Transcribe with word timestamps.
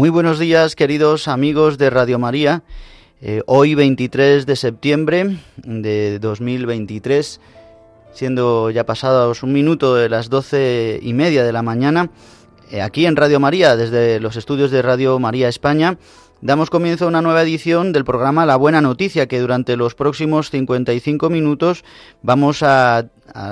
Muy 0.00 0.08
buenos 0.08 0.38
días, 0.38 0.76
queridos 0.76 1.28
amigos 1.28 1.76
de 1.76 1.90
Radio 1.90 2.18
María. 2.18 2.62
Eh, 3.20 3.42
hoy 3.44 3.74
23 3.74 4.46
de 4.46 4.56
septiembre 4.56 5.36
de 5.58 6.18
2023, 6.18 7.38
siendo 8.10 8.70
ya 8.70 8.86
pasados 8.86 9.42
un 9.42 9.52
minuto 9.52 9.94
de 9.94 10.08
las 10.08 10.30
doce 10.30 10.98
y 11.02 11.12
media 11.12 11.44
de 11.44 11.52
la 11.52 11.60
mañana, 11.60 12.08
eh, 12.70 12.80
aquí 12.80 13.04
en 13.04 13.14
Radio 13.14 13.40
María, 13.40 13.76
desde 13.76 14.20
los 14.20 14.36
estudios 14.36 14.70
de 14.70 14.80
Radio 14.80 15.18
María 15.18 15.50
España, 15.50 15.98
Damos 16.42 16.70
comienzo 16.70 17.04
a 17.04 17.08
una 17.08 17.20
nueva 17.20 17.42
edición 17.42 17.92
del 17.92 18.06
programa 18.06 18.46
La 18.46 18.56
Buena 18.56 18.80
Noticia, 18.80 19.28
que 19.28 19.40
durante 19.40 19.76
los 19.76 19.94
próximos 19.94 20.50
55 20.50 21.28
minutos 21.28 21.84
vamos 22.22 22.62
a, 22.62 23.08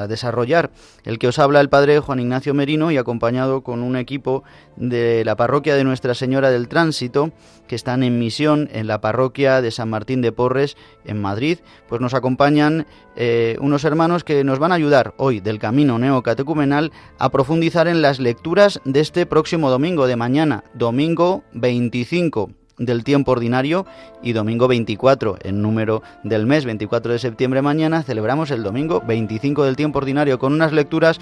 desarrollar. 0.08 0.70
El 1.05 1.20
que 1.20 1.28
os 1.28 1.39
habla 1.39 1.61
el 1.61 1.69
padre 1.69 2.00
Juan 2.00 2.19
Ignacio 2.19 2.53
Merino 2.53 2.91
y 2.91 2.97
acompañado 2.97 3.62
con 3.62 3.83
un 3.84 3.94
equipo 3.94 4.42
de 4.75 5.22
la 5.25 5.36
parroquia 5.36 5.77
de 5.77 5.84
Nuestra 5.84 6.14
Señora 6.14 6.50
del 6.50 6.66
Tránsito, 6.66 7.31
que 7.69 7.77
están 7.77 8.03
en 8.03 8.19
misión 8.19 8.69
en 8.72 8.89
la 8.89 9.00
parroquia 9.00 9.61
de 9.61 9.70
San 9.70 9.91
Martín 9.91 10.20
de 10.20 10.33
Porres, 10.33 10.77
en 11.05 11.20
Madrid, 11.20 11.59
pues 11.89 12.00
nos 12.00 12.14
acompañan 12.14 12.86
eh, 13.14 13.56
unos 13.61 13.84
hermanos 13.84 14.25
que 14.25 14.42
nos 14.42 14.59
van 14.59 14.72
a 14.72 14.77
ayudar 14.77 15.14
hoy 15.16 15.39
del 15.39 15.61
camino 15.61 15.97
neocatecumenal 15.98 16.91
a 17.19 17.28
profundizar 17.28 17.86
en 17.86 18.03
las 18.03 18.19
lecturas 18.19 18.81
de 18.84 18.98
este 18.98 19.27
próximo 19.27 19.70
domingo 19.70 20.09
de 20.09 20.16
mañana, 20.16 20.64
domingo 20.75 21.44
25 21.53 22.58
del 22.79 23.05
tiempo 23.05 23.33
ordinario 23.33 23.87
y 24.23 24.33
domingo 24.33 24.69
24 24.69 25.39
en 25.43 25.62
número 25.62 26.03
del 26.23 26.47
mes 26.47 26.65
24 26.65 27.12
de 27.12 27.19
septiembre 27.19 27.62
mañana 27.62 28.03
celebramos 28.03 28.50
el 28.50 28.62
domingo 28.62 29.03
25 29.06 29.65
del 29.65 29.77
tiempo 29.77 29.99
ordinario 29.99 30.39
con 30.39 30.53
unas 30.53 30.72
lecturas 30.72 31.19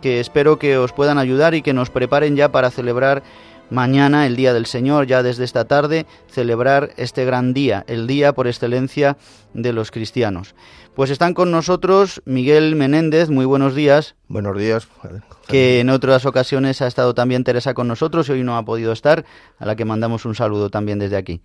que 0.00 0.20
espero 0.20 0.58
que 0.58 0.78
os 0.78 0.92
puedan 0.92 1.18
ayudar 1.18 1.54
y 1.54 1.62
que 1.62 1.72
nos 1.72 1.90
preparen 1.90 2.36
ya 2.36 2.50
para 2.50 2.70
celebrar 2.70 3.22
mañana, 3.70 4.26
el 4.26 4.36
Día 4.36 4.52
del 4.52 4.66
Señor, 4.66 5.06
ya 5.06 5.22
desde 5.22 5.44
esta 5.44 5.66
tarde, 5.66 6.06
celebrar 6.30 6.90
este 6.96 7.24
gran 7.24 7.54
día, 7.54 7.84
el 7.86 8.06
día 8.06 8.32
por 8.32 8.46
excelencia 8.46 9.16
de 9.54 9.72
los 9.72 9.90
cristianos. 9.90 10.54
Pues 10.94 11.10
están 11.10 11.32
con 11.32 11.52
nosotros 11.52 12.20
Miguel 12.24 12.74
Menéndez, 12.74 13.30
muy 13.30 13.44
buenos 13.44 13.74
días. 13.74 14.16
Buenos 14.26 14.58
días. 14.58 14.88
Que 15.46 15.80
en 15.80 15.90
otras 15.90 16.26
ocasiones 16.26 16.82
ha 16.82 16.88
estado 16.88 17.14
también 17.14 17.44
Teresa 17.44 17.72
con 17.72 17.86
nosotros 17.86 18.28
y 18.28 18.32
hoy 18.32 18.42
no 18.42 18.56
ha 18.56 18.64
podido 18.64 18.92
estar, 18.92 19.24
a 19.58 19.66
la 19.66 19.76
que 19.76 19.84
mandamos 19.84 20.24
un 20.24 20.34
saludo 20.34 20.70
también 20.70 20.98
desde 20.98 21.16
aquí. 21.16 21.40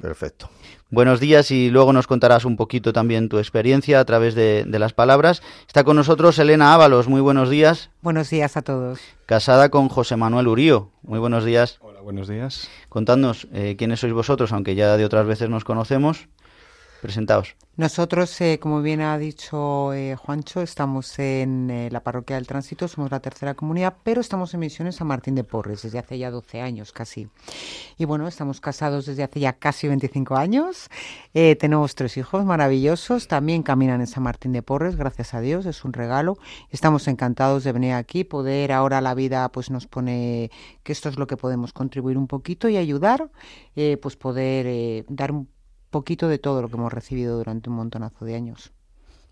Perfecto. 0.00 0.50
Buenos 0.90 1.20
días 1.20 1.50
y 1.50 1.68
luego 1.68 1.92
nos 1.92 2.06
contarás 2.06 2.46
un 2.46 2.56
poquito 2.56 2.94
también 2.94 3.28
tu 3.28 3.36
experiencia 3.36 4.00
a 4.00 4.06
través 4.06 4.34
de, 4.34 4.64
las 4.70 4.94
palabras. 4.94 5.42
Está 5.66 5.84
con 5.84 5.96
nosotros 5.96 6.38
Elena 6.38 6.72
Ábalos, 6.72 7.08
muy 7.08 7.20
buenos 7.20 7.50
días. 7.50 7.90
Buenos 8.00 8.30
días 8.30 8.56
a 8.56 8.62
todos. 8.62 8.98
Casada 9.26 9.68
con 9.68 9.90
José 9.90 10.16
Manuel 10.16 10.48
Urío, 10.48 10.90
muy 11.02 11.18
buenos 11.18 11.44
días. 11.44 11.76
Hola, 11.82 12.00
buenos 12.00 12.26
días. 12.26 12.70
Contadnos 12.88 13.48
eh, 13.52 13.76
quiénes 13.76 14.00
sois 14.00 14.14
vosotros, 14.14 14.50
aunque 14.50 14.76
ya 14.76 14.96
de 14.96 15.04
otras 15.04 15.26
veces 15.26 15.50
nos 15.50 15.62
conocemos. 15.62 16.28
Presentaos. 17.00 17.56
Nosotros, 17.78 18.40
eh, 18.40 18.58
como 18.60 18.82
bien 18.82 19.00
ha 19.00 19.16
dicho 19.18 19.92
eh, 19.92 20.16
Juancho, 20.16 20.62
estamos 20.62 21.16
en 21.20 21.70
eh, 21.70 21.88
la 21.92 22.02
parroquia 22.02 22.34
del 22.34 22.48
Tránsito, 22.48 22.88
somos 22.88 23.12
la 23.12 23.20
tercera 23.20 23.54
comunidad, 23.54 23.98
pero 24.02 24.20
estamos 24.20 24.52
en 24.52 24.58
misiones 24.58 24.96
San 24.96 25.06
Martín 25.06 25.36
de 25.36 25.44
Porres 25.44 25.82
desde 25.82 26.00
hace 26.00 26.18
ya 26.18 26.32
12 26.32 26.60
años 26.60 26.90
casi. 26.90 27.28
Y 27.96 28.04
bueno, 28.04 28.26
estamos 28.26 28.60
casados 28.60 29.06
desde 29.06 29.22
hace 29.22 29.38
ya 29.38 29.52
casi 29.52 29.86
25 29.86 30.34
años. 30.34 30.90
tenemos 31.32 31.94
tres 31.94 32.16
hijos 32.16 32.44
maravillosos, 32.44 33.28
también 33.28 33.62
caminan 33.62 34.00
en 34.00 34.08
San 34.08 34.24
Martín 34.24 34.50
de 34.50 34.62
Porres, 34.62 34.96
gracias 34.96 35.34
a 35.34 35.40
Dios, 35.40 35.64
es 35.64 35.84
un 35.84 35.92
regalo. 35.92 36.36
Estamos 36.70 37.06
encantados 37.06 37.62
de 37.62 37.70
venir 37.70 37.92
aquí, 37.92 38.24
poder 38.24 38.72
ahora 38.72 39.00
la 39.00 39.14
vida 39.14 39.48
pues 39.52 39.70
nos 39.70 39.86
pone 39.86 40.50
que 40.82 40.90
esto 40.90 41.08
es 41.08 41.16
lo 41.16 41.28
que 41.28 41.36
podemos 41.36 41.72
contribuir 41.72 42.18
un 42.18 42.26
poquito 42.26 42.68
y 42.68 42.76
ayudar, 42.76 43.30
pues 44.02 44.16
poder 44.16 45.04
dar 45.08 45.30
un 45.30 45.48
poquito 45.90 46.28
de 46.28 46.38
todo 46.38 46.62
lo 46.62 46.68
que 46.68 46.76
hemos 46.76 46.92
recibido 46.92 47.36
durante 47.38 47.70
un 47.70 47.76
montonazo 47.76 48.24
de 48.24 48.34
años. 48.34 48.72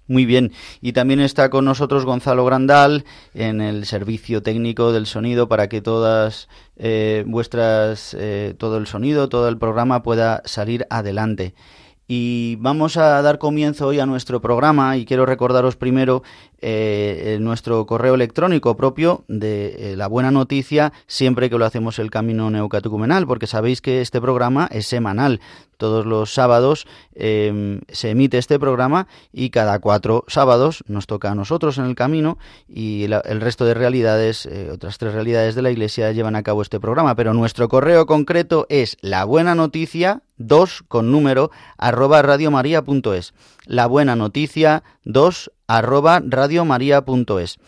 Muy 0.09 0.25
bien. 0.25 0.53
Y 0.81 0.93
también 0.93 1.21
está 1.21 1.51
con 1.51 1.65
nosotros 1.65 2.05
Gonzalo 2.05 2.45
Grandal 2.45 3.05
en 3.35 3.61
el 3.61 3.87
servicio 3.87 4.43
técnico 4.43 4.93
del 4.93 5.07
sonido 5.07 5.49
para 5.49 5.69
que 5.69 5.81
todas 5.81 6.49
eh, 6.77 7.25
vuestras, 7.27 8.15
eh, 8.19 8.55
todo 8.57 8.77
el 8.79 8.87
sonido, 8.87 9.29
todo 9.29 9.49
el 9.49 9.59
programa 9.59 10.03
pueda 10.03 10.43
salir 10.45 10.87
adelante. 10.91 11.55
Y 12.09 12.55
vamos 12.61 12.97
a 12.97 13.21
dar 13.21 13.39
comienzo 13.39 13.89
hoy 13.89 13.99
a 13.99 14.07
nuestro 14.07 14.41
programa 14.41 14.97
y 14.97 15.05
quiero 15.07 15.27
recordaros 15.27 15.75
primero 15.75 16.23
eh, 16.61 17.39
nuestro 17.41 17.85
correo 17.87 18.15
electrónico 18.15 18.77
propio 18.77 19.25
de 19.29 19.93
eh, 19.93 19.97
la 19.97 20.07
buena 20.07 20.31
noticia 20.31 20.93
siempre 21.07 21.51
que 21.51 21.59
lo 21.59 21.65
hacemos 21.65 21.99
el 21.99 22.11
camino 22.11 22.51
neocatecumenal, 22.51 23.27
porque 23.27 23.47
sabéis 23.47 23.81
que 23.81 24.01
este 24.01 24.21
programa 24.21 24.69
es 24.71 24.87
semanal. 24.87 25.41
Todos 25.77 26.07
los 26.07 26.33
sábados 26.33 26.87
em, 27.15 27.81
se 27.89 28.11
emite 28.11 28.39
este 28.39 28.59
programa 28.59 29.09
y 29.31 29.51
cada 29.51 29.79
cuatro 29.79 30.25
sábados 30.27 30.83
nos 30.87 31.07
toca 31.07 31.31
a 31.31 31.35
nosotros 31.35 31.77
en 31.77 31.85
el 31.85 31.95
camino 31.95 32.39
y 32.67 33.05
el 33.05 33.41
resto 33.43 33.67
de 33.67 33.75
realidades, 33.75 34.47
eh, 34.47 34.71
otras 34.73 34.97
tres 34.97 35.13
realidades 35.13 35.55
de 35.55 35.61
la 35.61 35.71
Iglesia 35.71 36.13
llevan 36.13 36.35
a 36.35 36.43
cabo 36.43 36.63
este 36.63 36.81
programa. 36.81 37.15
Pero 37.15 37.35
nuestro 37.35 37.69
correo 37.69 38.07
concreto 38.07 38.67
es 38.71 38.97
la 39.03 39.25
buena 39.25 39.55
noticia 39.55 40.23
2 40.39 40.85
con 40.89 41.11
número 41.11 41.51
arroba 41.77 42.23
radiomaria.es. 42.23 43.35
La 43.67 43.87
buena 43.87 44.17
noticia 44.17 44.83
2 45.05 45.51
arroba 45.67 46.23
radiomaria.es. 46.25 47.59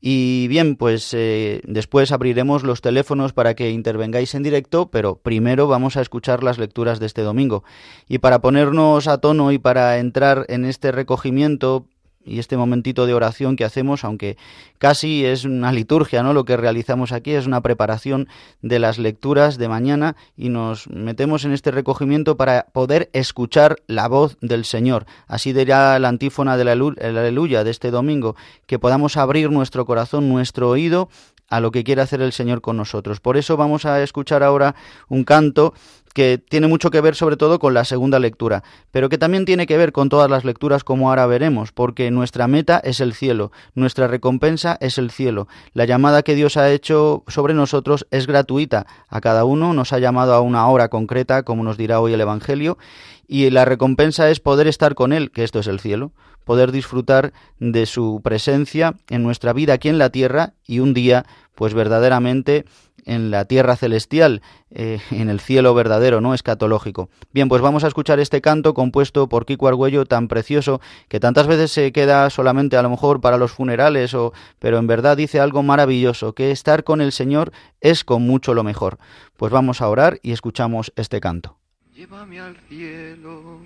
Y 0.00 0.46
bien, 0.48 0.76
pues 0.76 1.12
eh, 1.14 1.62
después 1.64 2.12
abriremos 2.12 2.62
los 2.62 2.80
teléfonos 2.80 3.32
para 3.32 3.54
que 3.54 3.70
intervengáis 3.70 4.34
en 4.34 4.42
directo, 4.42 4.90
pero 4.90 5.16
primero 5.16 5.66
vamos 5.66 5.96
a 5.96 6.02
escuchar 6.02 6.44
las 6.44 6.58
lecturas 6.58 7.00
de 7.00 7.06
este 7.06 7.22
domingo. 7.22 7.64
Y 8.06 8.18
para 8.18 8.40
ponernos 8.40 9.08
a 9.08 9.18
tono 9.18 9.52
y 9.52 9.58
para 9.58 9.98
entrar 9.98 10.44
en 10.48 10.64
este 10.64 10.92
recogimiento 10.92 11.86
y 12.26 12.38
este 12.40 12.56
momentito 12.56 13.06
de 13.06 13.14
oración 13.14 13.56
que 13.56 13.64
hacemos, 13.64 14.04
aunque 14.04 14.36
casi 14.78 15.24
es 15.24 15.44
una 15.44 15.72
liturgia, 15.72 16.22
¿no? 16.22 16.34
Lo 16.34 16.44
que 16.44 16.56
realizamos 16.56 17.12
aquí 17.12 17.32
es 17.32 17.46
una 17.46 17.60
preparación 17.60 18.28
de 18.62 18.78
las 18.78 18.98
lecturas 18.98 19.56
de 19.56 19.68
mañana 19.68 20.16
y 20.36 20.48
nos 20.48 20.88
metemos 20.88 21.44
en 21.44 21.52
este 21.52 21.70
recogimiento 21.70 22.36
para 22.36 22.66
poder 22.72 23.08
escuchar 23.12 23.76
la 23.86 24.08
voz 24.08 24.36
del 24.40 24.64
Señor. 24.64 25.06
Así 25.26 25.52
dirá 25.52 25.98
la 25.98 26.08
antífona 26.08 26.56
de 26.56 26.64
la 26.64 26.72
aleluya 26.72 27.64
de 27.64 27.70
este 27.70 27.90
domingo, 27.90 28.36
que 28.66 28.78
podamos 28.78 29.16
abrir 29.16 29.50
nuestro 29.50 29.86
corazón, 29.86 30.28
nuestro 30.28 30.68
oído 30.68 31.08
a 31.48 31.60
lo 31.60 31.70
que 31.70 31.84
quiere 31.84 32.02
hacer 32.02 32.20
el 32.22 32.32
Señor 32.32 32.60
con 32.60 32.76
nosotros. 32.76 33.20
Por 33.20 33.36
eso 33.36 33.56
vamos 33.56 33.86
a 33.86 34.02
escuchar 34.02 34.42
ahora 34.42 34.74
un 35.08 35.22
canto 35.24 35.74
que 36.16 36.38
tiene 36.38 36.66
mucho 36.66 36.90
que 36.90 37.02
ver 37.02 37.14
sobre 37.14 37.36
todo 37.36 37.58
con 37.58 37.74
la 37.74 37.84
segunda 37.84 38.18
lectura, 38.18 38.64
pero 38.90 39.10
que 39.10 39.18
también 39.18 39.44
tiene 39.44 39.66
que 39.66 39.76
ver 39.76 39.92
con 39.92 40.08
todas 40.08 40.30
las 40.30 40.46
lecturas 40.46 40.82
como 40.82 41.10
ahora 41.10 41.26
veremos, 41.26 41.72
porque 41.72 42.10
nuestra 42.10 42.48
meta 42.48 42.80
es 42.82 43.00
el 43.00 43.12
cielo, 43.12 43.52
nuestra 43.74 44.06
recompensa 44.06 44.78
es 44.80 44.96
el 44.96 45.10
cielo. 45.10 45.46
La 45.74 45.84
llamada 45.84 46.22
que 46.22 46.34
Dios 46.34 46.56
ha 46.56 46.70
hecho 46.70 47.22
sobre 47.28 47.52
nosotros 47.52 48.06
es 48.10 48.26
gratuita, 48.26 48.86
a 49.10 49.20
cada 49.20 49.44
uno 49.44 49.74
nos 49.74 49.92
ha 49.92 49.98
llamado 49.98 50.32
a 50.32 50.40
una 50.40 50.66
hora 50.68 50.88
concreta, 50.88 51.42
como 51.42 51.62
nos 51.62 51.76
dirá 51.76 52.00
hoy 52.00 52.14
el 52.14 52.20
Evangelio, 52.22 52.78
y 53.28 53.50
la 53.50 53.66
recompensa 53.66 54.30
es 54.30 54.40
poder 54.40 54.68
estar 54.68 54.94
con 54.94 55.12
Él, 55.12 55.30
que 55.30 55.44
esto 55.44 55.58
es 55.58 55.66
el 55.66 55.80
cielo, 55.80 56.12
poder 56.46 56.72
disfrutar 56.72 57.34
de 57.58 57.84
su 57.84 58.22
presencia 58.24 58.94
en 59.10 59.22
nuestra 59.22 59.52
vida 59.52 59.74
aquí 59.74 59.90
en 59.90 59.98
la 59.98 60.08
tierra 60.08 60.54
y 60.66 60.78
un 60.78 60.94
día, 60.94 61.26
pues 61.54 61.74
verdaderamente 61.74 62.64
en 63.06 63.30
la 63.30 63.46
tierra 63.46 63.76
celestial, 63.76 64.42
eh, 64.70 65.00
en 65.10 65.30
el 65.30 65.40
cielo 65.40 65.72
verdadero, 65.74 66.20
no 66.20 66.34
escatológico. 66.34 67.08
Bien, 67.32 67.48
pues 67.48 67.62
vamos 67.62 67.84
a 67.84 67.88
escuchar 67.88 68.20
este 68.20 68.42
canto 68.42 68.74
compuesto 68.74 69.28
por 69.28 69.46
Kiko 69.46 69.68
Argüello 69.68 70.04
tan 70.04 70.28
precioso 70.28 70.80
que 71.08 71.20
tantas 71.20 71.46
veces 71.46 71.72
se 71.72 71.92
queda 71.92 72.28
solamente 72.28 72.76
a 72.76 72.82
lo 72.82 72.90
mejor 72.90 73.20
para 73.20 73.38
los 73.38 73.52
funerales, 73.52 74.12
o, 74.12 74.32
pero 74.58 74.78
en 74.78 74.86
verdad 74.86 75.16
dice 75.16 75.40
algo 75.40 75.62
maravilloso, 75.62 76.34
que 76.34 76.50
estar 76.50 76.84
con 76.84 77.00
el 77.00 77.12
Señor 77.12 77.52
es 77.80 78.04
con 78.04 78.22
mucho 78.22 78.52
lo 78.52 78.64
mejor. 78.64 78.98
Pues 79.36 79.52
vamos 79.52 79.80
a 79.80 79.88
orar 79.88 80.18
y 80.22 80.32
escuchamos 80.32 80.92
este 80.96 81.20
canto. 81.20 81.56
Llévame 81.94 82.40
al 82.40 82.56
cielo, 82.68 83.60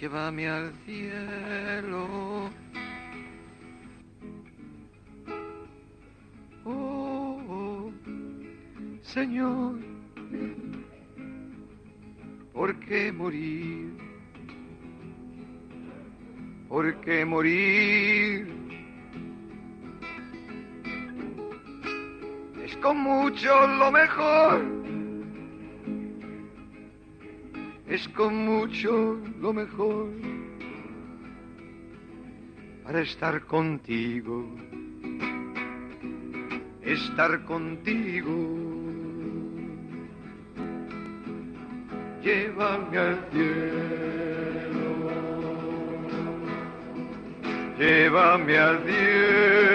llévame 0.00 0.48
al 0.48 0.72
cielo. 0.84 2.50
Oh, 6.64 7.90
Señor, 9.02 9.78
¿por 12.52 12.78
qué 12.80 13.12
morir? 13.12 13.92
¿Por 16.68 17.00
qué 17.00 17.24
morir? 17.24 18.48
Es 22.64 22.76
con 22.78 22.98
mucho 22.98 23.66
lo 23.66 23.92
mejor 23.92 24.84
es 27.94 28.08
con 28.08 28.34
mucho 28.34 29.20
lo 29.40 29.52
mejor 29.52 30.10
para 32.82 33.00
estar 33.00 33.44
contigo, 33.46 34.46
estar 36.84 37.42
contigo. 37.44 38.32
Llévame 42.22 42.98
al 42.98 43.18
cielo, 43.30 45.10
llévame 47.78 48.58
al 48.58 48.84
cielo. 48.84 49.74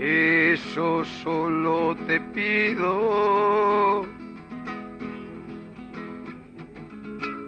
eso 0.00 1.04
solo 1.22 1.94
te 2.06 2.20
pido. 2.20 4.06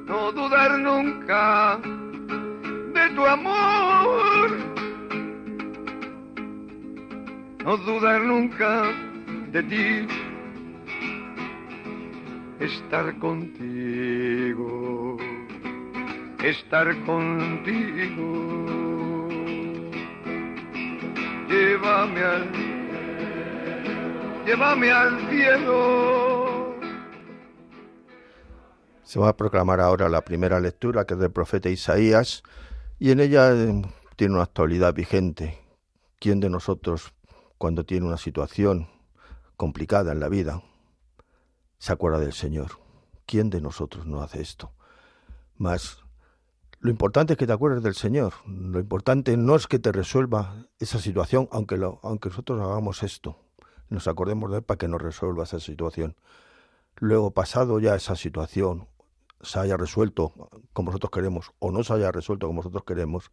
No 0.07 0.33
dudar 0.33 0.79
nunca 0.79 1.79
de 2.95 3.11
tu 3.15 3.27
amor 3.27 4.79
no 7.69 7.77
dudar 7.77 8.23
nunca 8.23 8.85
de 9.53 9.63
ti, 9.65 10.09
estar 12.61 13.15
contigo, 13.19 15.19
estar 16.43 16.97
contigo. 17.05 18.88
Llévame 21.49 22.21
al, 22.21 22.53
llévame 24.47 24.91
al 24.93 25.31
cielo. 25.31 26.75
Se 29.03 29.19
va 29.19 29.31
a 29.31 29.37
proclamar 29.37 29.81
ahora 29.81 30.09
la 30.09 30.23
primera 30.23 30.61
lectura, 30.61 31.07
que 31.07 31.15
es 31.15 31.21
del 31.21 31.33
profeta 31.33 31.71
Isaías, 31.71 32.43
y 32.99 33.11
en 33.11 33.21
ella 33.21 33.53
eh, 33.53 33.83
tiene 34.17 34.35
una 34.35 34.43
actualidad 34.43 34.93
vigente. 34.93 35.59
¿Quién 36.19 36.41
de 36.41 36.51
nosotros 36.51 37.15
cuando 37.59 37.85
tiene 37.85 38.07
una 38.07 38.17
situación 38.17 38.89
complicada 39.57 40.13
en 40.13 40.21
la 40.21 40.29
vida, 40.29 40.63
se 41.79 41.93
acuerda 41.93 42.21
del 42.21 42.33
Señor. 42.33 42.79
¿Quién 43.27 43.51
de 43.51 43.61
nosotros 43.61 44.07
no 44.07 44.23
hace 44.23 44.41
esto? 44.41 44.73
Más, 45.57 46.05
lo 46.81 46.91
importante 46.91 47.33
es 47.33 47.39
que 47.39 47.47
te 47.47 47.53
acuerdes 47.53 47.83
del 47.83 47.95
Señor. 47.95 48.35
Lo 48.47 48.79
importante 48.79 49.37
no 49.37 49.57
es 49.57 49.67
que 49.67 49.79
te 49.79 49.93
resuelva 49.93 50.67
esa 50.79 50.99
situación, 50.99 51.49
aunque, 51.53 51.77
lo, 51.77 52.01
aunque 52.03 52.29
nosotros 52.29 52.61
hagamos 52.61 53.03
esto. 53.03 53.37
Nos 53.89 54.07
acordemos 54.07 54.51
de 54.51 54.59
Él 54.59 54.63
para 54.63 54.79
que 54.79 54.89
nos 54.89 55.03
resuelva 55.03 55.45
esa 55.45 55.61
situación. 55.61 56.17
Luego, 56.97 57.33
pasado 57.33 57.81
ya 57.81 57.95
esa 57.95 58.17
situación, 58.17 58.87
se 59.41 59.59
haya 59.59 59.77
resuelto 59.77 60.33
como 60.73 60.87
nosotros 60.87 61.11
queremos 61.11 61.53
o 61.59 61.71
no 61.71 61.85
se 61.85 61.93
haya 61.93 62.11
resuelto 62.11 62.47
como 62.47 62.59
nosotros 62.59 62.85
queremos, 62.85 63.31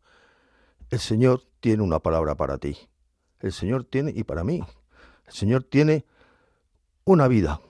el 0.91 0.99
Señor 0.99 1.41
tiene 1.59 1.81
una 1.81 1.99
palabra 1.99 2.35
para 2.35 2.57
ti 2.57 2.77
el 3.45 3.53
Señor 3.53 3.83
tiene, 3.83 4.11
y 4.15 4.23
para 4.23 4.43
mí, 4.43 4.63
el 5.25 5.33
Señor 5.33 5.63
tiene 5.63 6.05
una 7.03 7.27
vida, 7.27 7.61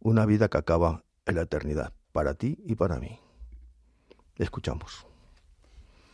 una 0.00 0.26
vida 0.26 0.48
que 0.48 0.58
acaba 0.58 1.04
en 1.24 1.36
la 1.36 1.42
eternidad, 1.42 1.92
para 2.12 2.34
ti 2.34 2.58
y 2.64 2.76
para 2.76 2.98
mí. 2.98 3.20
Escuchamos. 4.36 5.05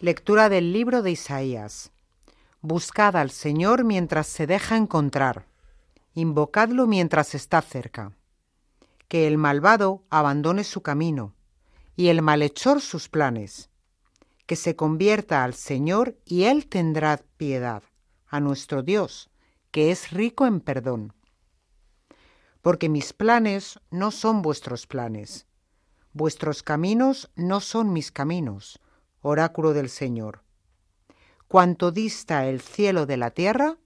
Lectura 0.02 0.49
del 0.49 0.73
libro 0.73 1.02
de 1.02 1.12
Isaías. 1.12 1.92
Buscad 2.61 3.14
al 3.14 3.30
Señor 3.30 3.85
mientras 3.85 4.26
se 4.26 4.49
deja 4.49 4.76
encontrar. 4.76 5.47
Invocadlo 6.14 6.88
mientras 6.88 7.37
está 7.37 7.62
cerca. 7.62 8.11
Que 9.06 9.28
el 9.28 9.38
malvado 9.38 10.02
abandone 10.11 10.64
su 10.64 10.82
camino 10.82 11.37
y 11.94 12.09
el 12.09 12.21
malhechor 12.21 12.80
sus 12.80 13.09
planes. 13.09 13.71
Que 14.47 14.56
se 14.56 14.75
convierta 14.75 15.44
al 15.44 15.54
Señor 15.54 16.18
y 16.25 16.47
Él 16.47 16.66
tendrá 16.66 17.21
piedad 17.37 17.85
a 18.26 18.40
nuestro 18.40 18.82
Dios, 18.82 19.30
que 19.71 19.92
es 19.92 20.11
rico 20.11 20.47
en 20.47 20.59
perdón. 20.59 21.12
Porque 22.61 22.88
mis 22.88 23.12
planes 23.12 23.78
no 23.92 24.11
son 24.11 24.42
vuestros 24.42 24.88
planes, 24.88 25.47
vuestros 26.12 26.64
caminos 26.64 27.30
no 27.37 27.61
son 27.61 27.92
mis 27.92 28.11
caminos, 28.11 28.80
oráculo 29.22 29.72
del 29.72 29.88
Señor. 29.88 30.42
Cuanto 31.48 31.90
dista 31.90 32.46
el 32.46 32.60
cielo 32.60 33.06
de 33.06 33.16
la 33.16 33.30
tierra, 33.30 33.78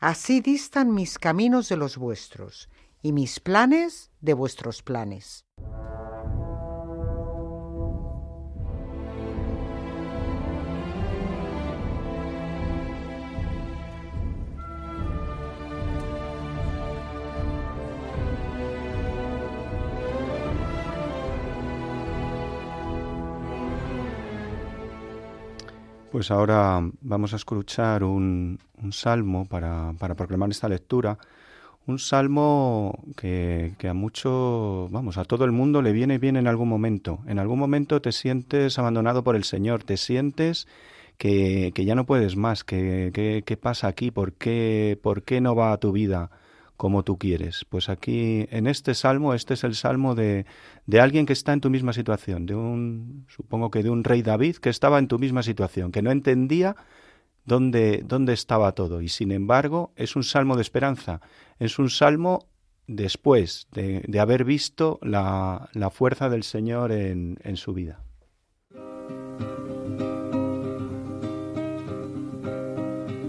así 0.00 0.40
distan 0.40 0.94
mis 0.94 1.18
caminos 1.18 1.68
de 1.68 1.76
los 1.76 1.96
vuestros, 1.96 2.68
y 3.02 3.12
mis 3.12 3.40
planes 3.40 4.10
de 4.20 4.34
vuestros 4.34 4.82
planes. 4.82 5.44
Pues 26.14 26.30
ahora 26.30 26.80
vamos 27.00 27.32
a 27.32 27.36
escuchar 27.36 28.04
un, 28.04 28.60
salmo 28.92 29.46
para, 29.46 29.94
proclamar 30.16 30.48
esta 30.48 30.68
lectura. 30.68 31.18
Un 31.88 31.98
salmo 31.98 33.02
que, 33.16 33.74
a 33.82 33.94
mucho, 33.94 34.88
vamos, 34.92 35.18
a 35.18 35.24
todo 35.24 35.44
el 35.44 35.50
mundo 35.50 35.82
le 35.82 35.90
viene 35.90 36.18
bien 36.18 36.36
en 36.36 36.46
algún 36.46 36.68
momento. 36.68 37.18
En 37.26 37.40
algún 37.40 37.58
momento 37.58 38.00
te 38.00 38.12
sientes 38.12 38.78
abandonado 38.78 39.24
por 39.24 39.34
el 39.34 39.42
Señor, 39.42 39.82
te 39.82 39.96
sientes 39.96 40.68
que, 41.18 41.72
ya 41.74 41.96
no 41.96 42.06
puedes 42.06 42.36
más, 42.36 42.62
que, 42.62 43.42
qué 43.44 43.56
pasa 43.56 43.88
aquí, 43.88 44.12
¿Por 44.12 44.34
qué, 44.34 44.96
por 45.02 45.24
qué 45.24 45.40
no 45.40 45.56
va 45.56 45.72
a 45.72 45.78
tu 45.78 45.90
vida 45.90 46.30
como 46.76 47.04
tú 47.04 47.18
quieres. 47.18 47.64
Pues 47.68 47.88
aquí, 47.88 48.46
en 48.50 48.66
este 48.66 48.94
salmo, 48.94 49.34
este 49.34 49.54
es 49.54 49.64
el 49.64 49.74
salmo 49.74 50.14
de, 50.14 50.46
de 50.86 51.00
alguien 51.00 51.26
que 51.26 51.32
está 51.32 51.52
en 51.52 51.60
tu 51.60 51.70
misma 51.70 51.92
situación, 51.92 52.46
de 52.46 52.54
un, 52.54 53.26
supongo 53.28 53.70
que 53.70 53.82
de 53.82 53.90
un 53.90 54.04
rey 54.04 54.22
David 54.22 54.56
que 54.56 54.70
estaba 54.70 54.98
en 54.98 55.08
tu 55.08 55.18
misma 55.18 55.42
situación, 55.42 55.92
que 55.92 56.02
no 56.02 56.10
entendía 56.10 56.76
dónde, 57.44 58.02
dónde 58.04 58.32
estaba 58.32 58.72
todo. 58.72 59.00
Y 59.00 59.08
sin 59.08 59.32
embargo, 59.32 59.92
es 59.96 60.16
un 60.16 60.24
salmo 60.24 60.56
de 60.56 60.62
esperanza, 60.62 61.20
es 61.58 61.78
un 61.78 61.90
salmo 61.90 62.48
después 62.86 63.68
de, 63.72 64.04
de 64.06 64.20
haber 64.20 64.44
visto 64.44 64.98
la, 65.02 65.70
la, 65.72 65.90
fuerza 65.90 66.28
del 66.28 66.42
Señor 66.42 66.92
en, 66.92 67.38
en 67.42 67.56
su 67.56 67.72
vida. 67.72 68.00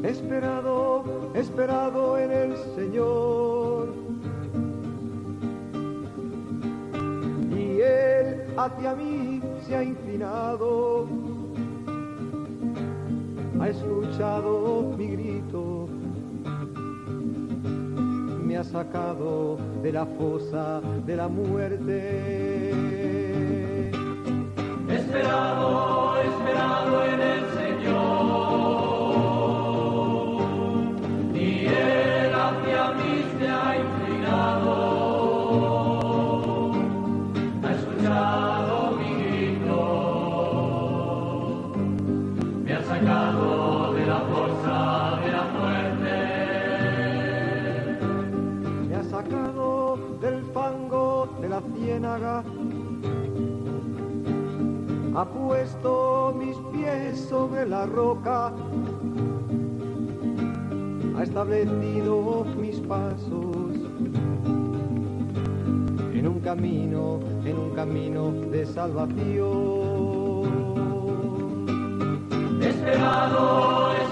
Esperado, 0.03 1.24
esperado 1.45 2.17
en 2.17 2.31
el 2.31 2.57
Señor. 2.75 3.93
Y 7.51 7.81
Él 7.81 8.43
hacia 8.57 8.95
mí 8.95 9.41
se 9.65 9.75
ha 9.75 9.83
inclinado, 9.83 11.07
ha 13.59 13.69
escuchado 13.69 14.93
mi 14.97 15.07
grito 15.07 15.87
me 18.43 18.57
ha 18.57 18.63
sacado 18.63 19.57
de 19.81 19.91
la 19.91 20.05
fosa 20.05 20.81
de 21.05 21.15
la 21.15 21.27
muerte. 21.27 22.71
Esperado, 24.87 26.15
esperado 26.21 27.05
en 27.05 27.21
el 27.21 27.54
puesto 55.45 56.33
mis 56.37 56.57
pies 56.73 57.19
sobre 57.29 57.67
la 57.67 57.85
roca, 57.85 58.51
ha 61.15 61.23
establecido 61.23 62.45
mis 62.59 62.79
pasos 62.81 63.75
en 66.13 66.27
un 66.27 66.39
camino, 66.39 67.19
en 67.45 67.59
un 67.59 67.69
camino 67.75 68.31
de 68.49 68.65
salvación. 68.65 69.45
Esperado, 72.61 74.04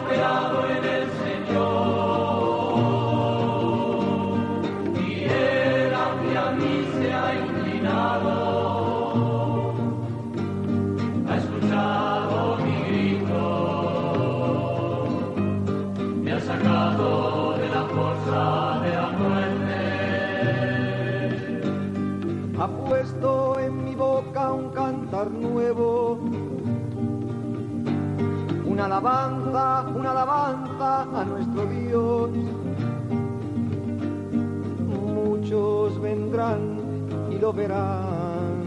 lo 37.44 37.52
verán. 37.52 38.64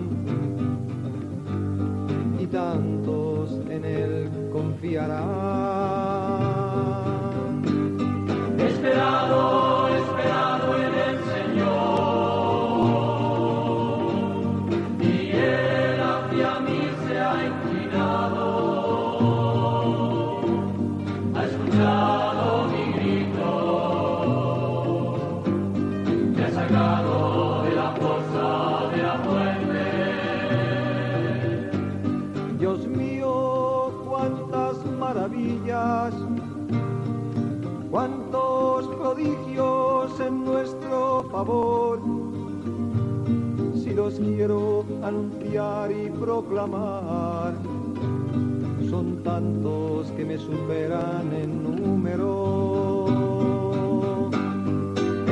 Y 2.38 2.46
tantos 2.46 3.52
en 3.70 3.84
él 3.86 4.50
confiarán. 4.52 6.25
Quiero 44.36 44.84
anunciar 45.02 45.90
y 45.90 46.10
proclamar, 46.10 47.54
son 48.90 49.22
tantos 49.24 50.10
que 50.12 50.26
me 50.26 50.36
superan 50.36 51.32
en 51.32 51.62
número. 51.62 53.06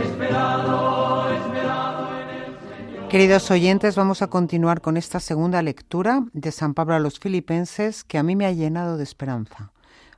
Esperado, 0.03 1.31
esperado 1.35 2.09
en 2.23 2.29
el 2.31 3.09
Queridos 3.11 3.51
oyentes, 3.51 3.95
vamos 3.95 4.23
a 4.23 4.29
continuar 4.29 4.81
con 4.81 4.97
esta 4.97 5.21
segunda 5.21 5.61
lectura 5.61 6.25
de 6.33 6.51
San 6.51 6.73
Pablo 6.73 6.95
a 6.95 6.99
los 6.99 7.19
Filipenses 7.19 8.05
que 8.05 8.17
a 8.17 8.23
mí 8.23 8.37
me 8.37 8.47
ha 8.47 8.53
llenado 8.53 8.97
de 8.97 9.05
esperanza. 9.05 9.71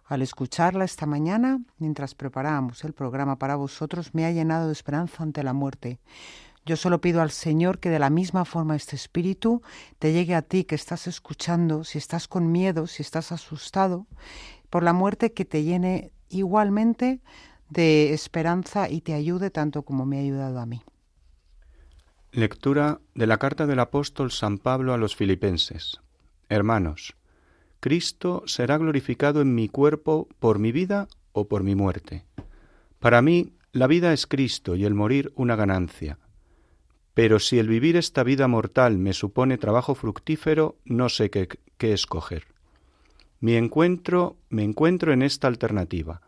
Al 0.04 0.22
escucharla 0.22 0.84
esta 0.84 1.04
mañana, 1.04 1.58
mientras 1.78 2.14
preparábamos 2.14 2.84
el 2.84 2.92
programa 2.92 3.40
para 3.40 3.56
vosotros, 3.56 4.14
me 4.14 4.24
ha 4.24 4.30
llenado 4.30 4.68
de 4.68 4.72
esperanza 4.72 5.24
ante 5.24 5.42
la 5.42 5.52
muerte. 5.52 5.98
Yo 6.66 6.74
solo 6.74 7.00
pido 7.00 7.22
al 7.22 7.30
Señor 7.30 7.78
que 7.78 7.90
de 7.90 8.00
la 8.00 8.10
misma 8.10 8.44
forma 8.44 8.74
este 8.74 8.96
espíritu 8.96 9.62
te 10.00 10.12
llegue 10.12 10.34
a 10.34 10.42
ti 10.42 10.64
que 10.64 10.74
estás 10.74 11.06
escuchando, 11.06 11.84
si 11.84 11.96
estás 11.96 12.26
con 12.26 12.50
miedo, 12.50 12.88
si 12.88 13.02
estás 13.02 13.30
asustado 13.30 14.08
por 14.68 14.82
la 14.82 14.92
muerte, 14.92 15.32
que 15.32 15.44
te 15.44 15.62
llene 15.62 16.10
igualmente 16.28 17.20
de 17.70 18.12
esperanza 18.12 18.90
y 18.90 19.00
te 19.00 19.14
ayude 19.14 19.50
tanto 19.50 19.82
como 19.82 20.06
me 20.06 20.18
ha 20.18 20.22
ayudado 20.22 20.58
a 20.58 20.66
mí. 20.66 20.82
Lectura 22.32 23.00
de 23.14 23.28
la 23.28 23.38
carta 23.38 23.68
del 23.68 23.78
apóstol 23.78 24.32
San 24.32 24.58
Pablo 24.58 24.92
a 24.92 24.98
los 24.98 25.14
Filipenses. 25.14 26.00
Hermanos, 26.48 27.14
Cristo 27.78 28.42
será 28.46 28.76
glorificado 28.76 29.40
en 29.40 29.54
mi 29.54 29.68
cuerpo 29.68 30.26
por 30.40 30.58
mi 30.58 30.72
vida 30.72 31.06
o 31.30 31.46
por 31.46 31.62
mi 31.62 31.76
muerte. 31.76 32.24
Para 32.98 33.22
mí, 33.22 33.52
la 33.70 33.86
vida 33.86 34.12
es 34.12 34.26
Cristo 34.26 34.74
y 34.74 34.84
el 34.84 34.94
morir 34.94 35.32
una 35.36 35.54
ganancia. 35.54 36.18
Pero 37.16 37.38
si 37.38 37.58
el 37.58 37.66
vivir 37.66 37.96
esta 37.96 38.22
vida 38.24 38.46
mortal 38.46 38.98
me 38.98 39.14
supone 39.14 39.56
trabajo 39.56 39.94
fructífero, 39.94 40.76
no 40.84 41.08
sé 41.08 41.30
qué, 41.30 41.48
escoger. 41.80 42.44
Mi 43.40 43.54
encuentro, 43.54 44.36
me 44.50 44.64
encuentro 44.64 45.14
en 45.14 45.22
esta 45.22 45.48
alternativa. 45.48 46.20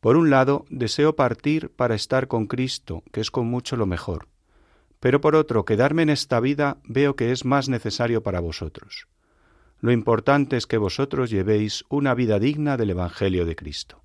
Por 0.00 0.16
un 0.16 0.28
lado, 0.28 0.64
deseo 0.68 1.14
partir 1.14 1.70
para 1.70 1.94
estar 1.94 2.26
con 2.26 2.48
Cristo, 2.48 3.04
que 3.12 3.20
es 3.20 3.30
con 3.30 3.46
mucho 3.46 3.76
lo 3.76 3.86
mejor. 3.86 4.26
Pero 4.98 5.20
por 5.20 5.36
otro, 5.36 5.64
quedarme 5.64 6.02
en 6.02 6.10
esta 6.10 6.40
vida 6.40 6.78
veo 6.82 7.14
que 7.14 7.30
es 7.30 7.44
más 7.44 7.68
necesario 7.68 8.24
para 8.24 8.40
vosotros. 8.40 9.06
Lo 9.78 9.92
importante 9.92 10.56
es 10.56 10.66
que 10.66 10.78
vosotros 10.78 11.30
llevéis 11.30 11.84
una 11.88 12.14
vida 12.14 12.40
digna 12.40 12.76
del 12.76 12.90
Evangelio 12.90 13.46
de 13.46 13.54
Cristo. 13.54 14.02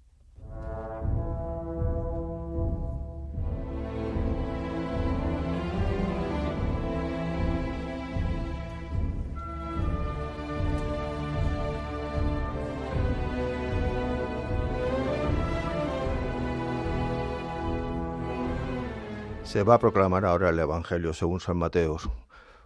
Se 19.51 19.63
va 19.63 19.73
a 19.73 19.79
proclamar 19.79 20.23
ahora 20.23 20.47
el 20.47 20.59
Evangelio 20.59 21.11
según 21.11 21.41
San 21.41 21.57
Mateo, 21.57 21.97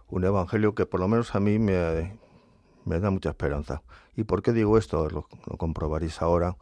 un 0.08 0.24
Evangelio 0.24 0.76
que 0.76 0.86
por 0.86 1.00
lo 1.00 1.08
menos 1.08 1.34
a 1.34 1.40
mí 1.40 1.58
me, 1.58 1.72
da 2.84 3.10
mucha 3.10 3.30
esperanza. 3.30 3.82
¿Y 4.14 4.22
por 4.22 4.40
qué 4.40 4.52
digo 4.52 4.78
esto? 4.78 5.10
Lo, 5.10 5.26
lo, 5.46 5.56
comprobaréis 5.56 6.22
ahora. 6.22 6.56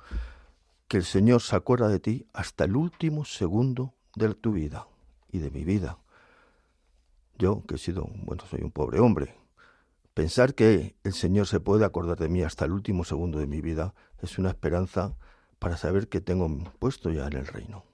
Que 0.89 0.97
el 0.97 1.05
Señor 1.05 1.43
se 1.43 1.55
acuerda 1.55 1.89
de 1.89 2.01
ti 2.01 2.27
hasta 2.33 2.65
el 2.65 2.75
último 2.75 3.27
segundo 3.27 3.93
de 4.17 4.33
tu 4.35 4.53
vida 4.53 4.89
y 5.31 5.41
de 5.41 5.51
mi 5.51 5.63
vida. 5.63 5.99
Yo, 7.37 7.63
que 7.69 7.75
he 7.75 7.79
sido, 7.79 8.09
bueno, 8.23 8.45
soy 8.49 8.63
un 8.63 8.71
pobre 8.71 9.01
hombre, 9.01 9.37
pensar 10.15 10.55
que 10.55 10.97
el 11.05 11.13
Señor 11.13 11.49
se 11.49 11.61
puede 11.61 11.85
acordar 11.85 12.17
de 12.17 12.31
mí 12.31 12.41
hasta 12.43 12.65
el 12.65 12.73
último 12.73 13.05
segundo 13.05 13.41
de 13.41 13.47
mi 13.47 13.61
vida 13.61 13.93
es 14.23 14.39
una 14.39 14.49
esperanza 14.49 15.19
para 15.59 15.77
saber 15.77 16.09
que 16.09 16.23
tengo 16.23 16.49
puesto 16.79 17.11
ya 17.11 17.27
en 17.27 17.35
el 17.35 17.47
reino. 17.47 17.85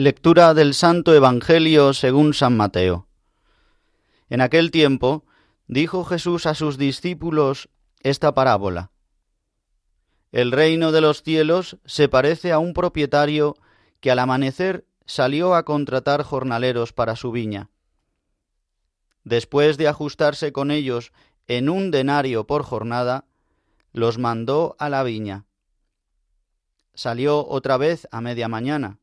Lectura 0.00 0.54
del 0.54 0.74
Santo 0.74 1.12
Evangelio 1.12 1.92
según 1.92 2.32
San 2.32 2.56
Mateo. 2.56 3.08
En 4.30 4.40
aquel 4.40 4.70
tiempo 4.70 5.24
dijo 5.66 6.04
Jesús 6.04 6.46
a 6.46 6.54
sus 6.54 6.78
discípulos 6.78 7.68
esta 8.04 8.32
parábola. 8.32 8.92
El 10.30 10.52
reino 10.52 10.92
de 10.92 11.00
los 11.00 11.24
cielos 11.24 11.78
se 11.84 12.08
parece 12.08 12.52
a 12.52 12.60
un 12.60 12.74
propietario 12.74 13.56
que 13.98 14.12
al 14.12 14.20
amanecer 14.20 14.86
salió 15.04 15.56
a 15.56 15.64
contratar 15.64 16.22
jornaleros 16.22 16.92
para 16.92 17.16
su 17.16 17.32
viña. 17.32 17.68
Después 19.24 19.78
de 19.78 19.88
ajustarse 19.88 20.52
con 20.52 20.70
ellos 20.70 21.10
en 21.48 21.68
un 21.68 21.90
denario 21.90 22.46
por 22.46 22.62
jornada, 22.62 23.24
los 23.92 24.16
mandó 24.16 24.76
a 24.78 24.90
la 24.90 25.02
viña. 25.02 25.46
Salió 26.94 27.44
otra 27.44 27.78
vez 27.78 28.06
a 28.12 28.20
media 28.20 28.46
mañana 28.46 29.00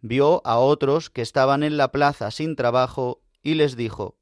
vio 0.00 0.42
a 0.44 0.58
otros 0.58 1.10
que 1.10 1.22
estaban 1.22 1.62
en 1.62 1.76
la 1.76 1.92
plaza 1.92 2.30
sin 2.30 2.56
trabajo 2.56 3.22
y 3.42 3.54
les 3.54 3.76
dijo, 3.76 4.16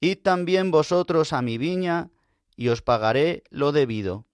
Id 0.00 0.18
también 0.22 0.70
vosotros 0.70 1.32
a 1.32 1.42
mi 1.42 1.58
viña 1.58 2.10
y 2.56 2.68
os 2.68 2.82
pagaré 2.82 3.44
lo 3.50 3.72
debido. 3.72 4.26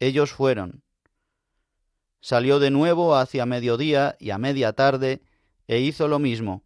Ellos 0.00 0.32
fueron. 0.32 0.82
Salió 2.20 2.58
de 2.58 2.70
nuevo 2.70 3.16
hacia 3.16 3.46
mediodía 3.46 4.16
y 4.18 4.30
a 4.30 4.38
media 4.38 4.72
tarde 4.72 5.22
e 5.66 5.80
hizo 5.80 6.08
lo 6.08 6.18
mismo. 6.18 6.64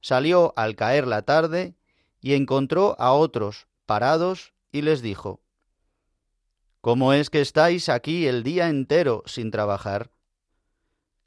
Salió 0.00 0.52
al 0.56 0.76
caer 0.76 1.06
la 1.06 1.22
tarde 1.22 1.74
y 2.20 2.34
encontró 2.34 2.96
a 2.98 3.12
otros 3.12 3.68
parados 3.86 4.54
y 4.72 4.82
les 4.82 5.02
dijo, 5.02 5.40
¿Cómo 6.80 7.12
es 7.12 7.28
que 7.28 7.40
estáis 7.40 7.88
aquí 7.88 8.26
el 8.26 8.42
día 8.42 8.68
entero 8.68 9.22
sin 9.26 9.50
trabajar? 9.50 10.10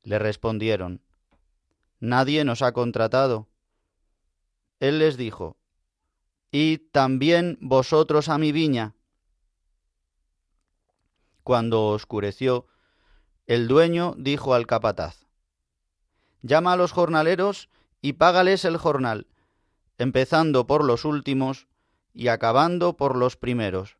Le 0.04 0.20
respondieron, 0.20 1.02
Nadie 2.00 2.44
nos 2.44 2.62
ha 2.62 2.74
contratado. 2.74 3.48
Él 4.80 5.00
les 5.00 5.16
dijo, 5.16 5.58
Id 6.52 6.82
también 6.92 7.58
vosotros 7.62 8.30
a 8.30 8.38
mi 8.38 8.52
viña. 8.52 8.96
Cuando 11.44 11.88
oscureció, 11.88 12.68
el 13.48 13.68
dueño 13.68 14.14
dijo 14.18 14.54
al 14.54 14.68
capataz, 14.68 15.26
Llama 16.42 16.74
a 16.74 16.78
los 16.78 16.92
jornaleros 16.92 17.70
y 18.02 18.14
págales 18.14 18.66
el 18.66 18.76
jornal, 18.76 19.28
empezando 19.98 20.68
por 20.68 20.84
los 20.84 21.06
últimos 21.06 21.68
y 22.14 22.28
acabando 22.28 22.98
por 22.98 23.18
los 23.18 23.38
primeros. 23.38 23.98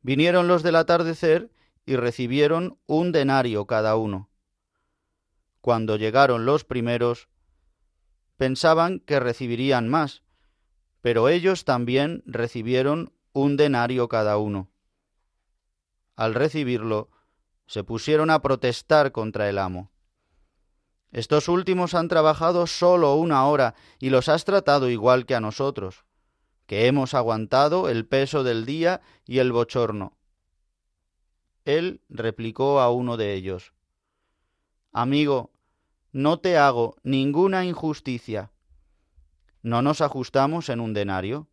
Vinieron 0.00 0.48
los 0.48 0.62
del 0.62 0.76
atardecer 0.76 1.50
y 1.86 1.96
recibieron 1.96 2.78
un 2.86 3.12
denario 3.12 3.66
cada 3.66 3.96
uno. 3.96 4.30
Cuando 5.60 5.96
llegaron 5.96 6.46
los 6.46 6.64
primeros, 6.64 7.28
pensaban 8.36 9.00
que 9.00 9.20
recibirían 9.20 9.88
más, 9.88 10.22
pero 11.00 11.28
ellos 11.28 11.64
también 11.64 12.22
recibieron 12.26 13.12
un 13.32 13.56
denario 13.56 14.08
cada 14.08 14.38
uno. 14.38 14.70
Al 16.16 16.34
recibirlo, 16.34 17.10
se 17.66 17.82
pusieron 17.82 18.30
a 18.30 18.40
protestar 18.40 19.12
contra 19.12 19.48
el 19.48 19.58
amo. 19.58 19.90
Estos 21.12 21.48
últimos 21.48 21.94
han 21.94 22.08
trabajado 22.08 22.66
solo 22.66 23.14
una 23.14 23.46
hora 23.46 23.74
y 23.98 24.10
los 24.10 24.28
has 24.28 24.44
tratado 24.44 24.90
igual 24.90 25.26
que 25.26 25.34
a 25.34 25.40
nosotros, 25.40 26.04
que 26.66 26.86
hemos 26.86 27.14
aguantado 27.14 27.88
el 27.88 28.06
peso 28.06 28.42
del 28.42 28.66
día 28.66 29.00
y 29.24 29.38
el 29.38 29.52
bochorno. 29.52 30.16
Él 31.64 32.02
replicó 32.08 32.80
a 32.80 32.90
uno 32.90 33.16
de 33.16 33.34
ellos, 33.34 33.72
Amigo, 34.92 35.50
no 36.12 36.38
te 36.38 36.56
hago 36.56 36.96
ninguna 37.02 37.64
injusticia. 37.64 38.52
¿No 39.62 39.82
nos 39.82 40.00
ajustamos 40.00 40.68
en 40.68 40.78
un 40.78 40.94
denario? 40.94 41.48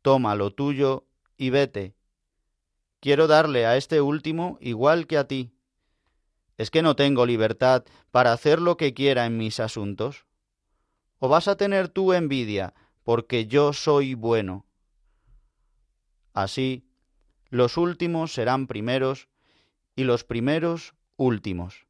Toma 0.00 0.34
lo 0.34 0.52
tuyo 0.52 1.06
y 1.36 1.50
vete. 1.50 1.94
Quiero 3.00 3.26
darle 3.26 3.66
a 3.66 3.76
este 3.76 4.00
último 4.00 4.56
igual 4.60 5.06
que 5.06 5.18
a 5.18 5.26
ti. 5.28 5.52
¿Es 6.56 6.70
que 6.70 6.80
no 6.80 6.96
tengo 6.96 7.26
libertad 7.26 7.84
para 8.10 8.32
hacer 8.32 8.60
lo 8.60 8.76
que 8.76 8.94
quiera 8.94 9.26
en 9.26 9.36
mis 9.36 9.60
asuntos? 9.60 10.24
¿O 11.18 11.28
vas 11.28 11.48
a 11.48 11.56
tener 11.56 11.88
tú 11.88 12.12
envidia 12.12 12.74
porque 13.02 13.46
yo 13.46 13.72
soy 13.72 14.14
bueno? 14.14 14.66
Así, 16.32 16.89
los 17.50 17.76
últimos 17.76 18.32
serán 18.32 18.66
primeros 18.66 19.28
y 19.96 20.04
los 20.04 20.24
primeros 20.24 20.94
últimos. 21.16 21.86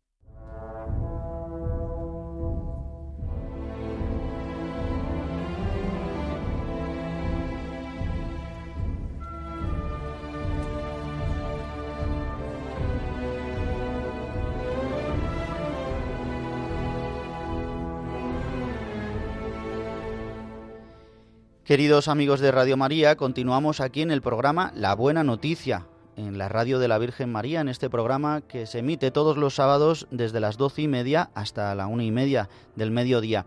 Queridos 21.70 22.08
amigos 22.08 22.40
de 22.40 22.50
Radio 22.50 22.76
María, 22.76 23.14
continuamos 23.14 23.80
aquí 23.80 24.02
en 24.02 24.10
el 24.10 24.22
programa 24.22 24.72
La 24.74 24.92
Buena 24.96 25.22
Noticia, 25.22 25.86
en 26.16 26.36
la 26.36 26.48
radio 26.48 26.80
de 26.80 26.88
la 26.88 26.98
Virgen 26.98 27.30
María, 27.30 27.60
en 27.60 27.68
este 27.68 27.88
programa 27.88 28.40
que 28.40 28.66
se 28.66 28.80
emite 28.80 29.12
todos 29.12 29.36
los 29.36 29.54
sábados 29.54 30.08
desde 30.10 30.40
las 30.40 30.56
doce 30.56 30.82
y 30.82 30.88
media 30.88 31.30
hasta 31.32 31.72
la 31.76 31.86
una 31.86 32.02
y 32.02 32.10
media 32.10 32.48
del 32.74 32.90
mediodía, 32.90 33.46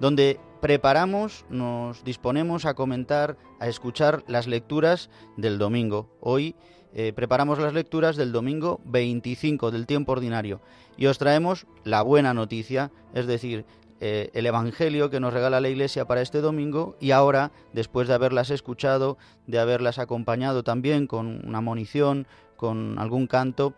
donde 0.00 0.38
preparamos, 0.60 1.46
nos 1.48 2.04
disponemos 2.04 2.66
a 2.66 2.74
comentar, 2.74 3.38
a 3.58 3.68
escuchar 3.68 4.22
las 4.26 4.46
lecturas 4.46 5.08
del 5.38 5.56
domingo. 5.56 6.10
Hoy 6.20 6.54
eh, 6.92 7.14
preparamos 7.14 7.58
las 7.58 7.72
lecturas 7.72 8.16
del 8.16 8.32
domingo 8.32 8.82
25 8.84 9.70
del 9.70 9.86
tiempo 9.86 10.12
ordinario 10.12 10.60
y 10.98 11.06
os 11.06 11.16
traemos 11.16 11.66
la 11.84 12.02
buena 12.02 12.34
noticia, 12.34 12.90
es 13.14 13.26
decir, 13.26 13.64
eh, 14.04 14.30
el 14.34 14.46
Evangelio 14.46 15.10
que 15.10 15.20
nos 15.20 15.32
regala 15.32 15.60
la 15.60 15.68
Iglesia 15.68 16.06
para 16.06 16.22
este 16.22 16.40
domingo 16.40 16.96
y 16.98 17.12
ahora, 17.12 17.52
después 17.72 18.08
de 18.08 18.14
haberlas 18.14 18.50
escuchado, 18.50 19.16
de 19.46 19.60
haberlas 19.60 20.00
acompañado 20.00 20.64
también 20.64 21.06
con 21.06 21.46
una 21.46 21.60
monición, 21.60 22.26
con 22.56 22.98
algún 22.98 23.28
canto, 23.28 23.74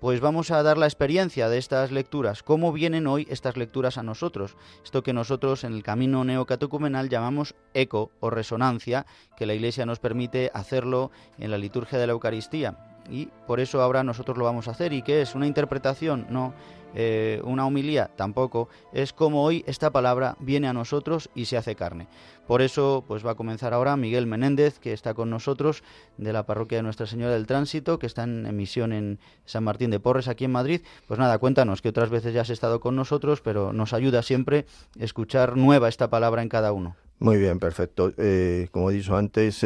pues 0.00 0.20
vamos 0.20 0.50
a 0.50 0.64
dar 0.64 0.78
la 0.78 0.86
experiencia 0.86 1.48
de 1.48 1.58
estas 1.58 1.92
lecturas, 1.92 2.42
cómo 2.42 2.72
vienen 2.72 3.06
hoy 3.06 3.24
estas 3.30 3.56
lecturas 3.56 3.98
a 3.98 4.02
nosotros, 4.02 4.56
esto 4.82 5.04
que 5.04 5.12
nosotros 5.12 5.62
en 5.62 5.74
el 5.74 5.84
camino 5.84 6.24
neocatecumenal 6.24 7.08
llamamos 7.08 7.54
eco 7.72 8.10
o 8.18 8.30
resonancia, 8.30 9.06
que 9.36 9.46
la 9.46 9.54
Iglesia 9.54 9.86
nos 9.86 10.00
permite 10.00 10.50
hacerlo 10.54 11.12
en 11.38 11.52
la 11.52 11.58
liturgia 11.58 12.00
de 12.00 12.08
la 12.08 12.14
Eucaristía. 12.14 12.87
Y 13.10 13.26
por 13.46 13.60
eso 13.60 13.80
ahora 13.80 14.04
nosotros 14.04 14.36
lo 14.36 14.44
vamos 14.44 14.68
a 14.68 14.72
hacer. 14.72 14.92
¿Y 14.92 15.02
qué 15.02 15.22
es? 15.22 15.34
¿Una 15.34 15.46
interpretación? 15.46 16.26
No 16.30 16.54
eh, 16.94 17.40
una 17.44 17.66
humilía, 17.66 18.10
tampoco. 18.16 18.68
Es 18.92 19.12
como 19.12 19.44
hoy 19.44 19.62
esta 19.66 19.90
palabra 19.90 20.36
viene 20.40 20.68
a 20.68 20.72
nosotros 20.72 21.28
y 21.34 21.44
se 21.44 21.56
hace 21.56 21.74
carne. 21.74 22.08
Por 22.46 22.62
eso, 22.62 23.04
pues 23.06 23.26
va 23.26 23.32
a 23.32 23.34
comenzar 23.34 23.74
ahora 23.74 23.96
Miguel 23.96 24.26
Menéndez, 24.26 24.78
que 24.78 24.94
está 24.94 25.12
con 25.12 25.28
nosotros 25.28 25.82
de 26.16 26.32
la 26.32 26.46
parroquia 26.46 26.78
de 26.78 26.82
Nuestra 26.82 27.06
Señora 27.06 27.34
del 27.34 27.46
Tránsito, 27.46 27.98
que 27.98 28.06
está 28.06 28.22
en 28.24 28.46
emisión 28.46 28.92
en 28.92 29.18
San 29.44 29.64
Martín 29.64 29.90
de 29.90 30.00
Porres, 30.00 30.28
aquí 30.28 30.46
en 30.46 30.52
Madrid. 30.52 30.80
Pues 31.06 31.20
nada, 31.20 31.38
cuéntanos 31.38 31.82
que 31.82 31.90
otras 31.90 32.08
veces 32.08 32.32
ya 32.32 32.40
has 32.40 32.50
estado 32.50 32.80
con 32.80 32.96
nosotros, 32.96 33.42
pero 33.42 33.72
nos 33.72 33.92
ayuda 33.92 34.22
siempre 34.22 34.64
escuchar 34.98 35.56
nueva 35.56 35.88
esta 35.88 36.08
palabra 36.08 36.42
en 36.42 36.48
cada 36.48 36.72
uno. 36.72 36.96
Muy 37.18 37.36
bien, 37.36 37.58
perfecto. 37.58 38.12
Eh, 38.16 38.68
como 38.70 38.90
he 38.90 38.94
dicho 38.94 39.16
antes, 39.16 39.62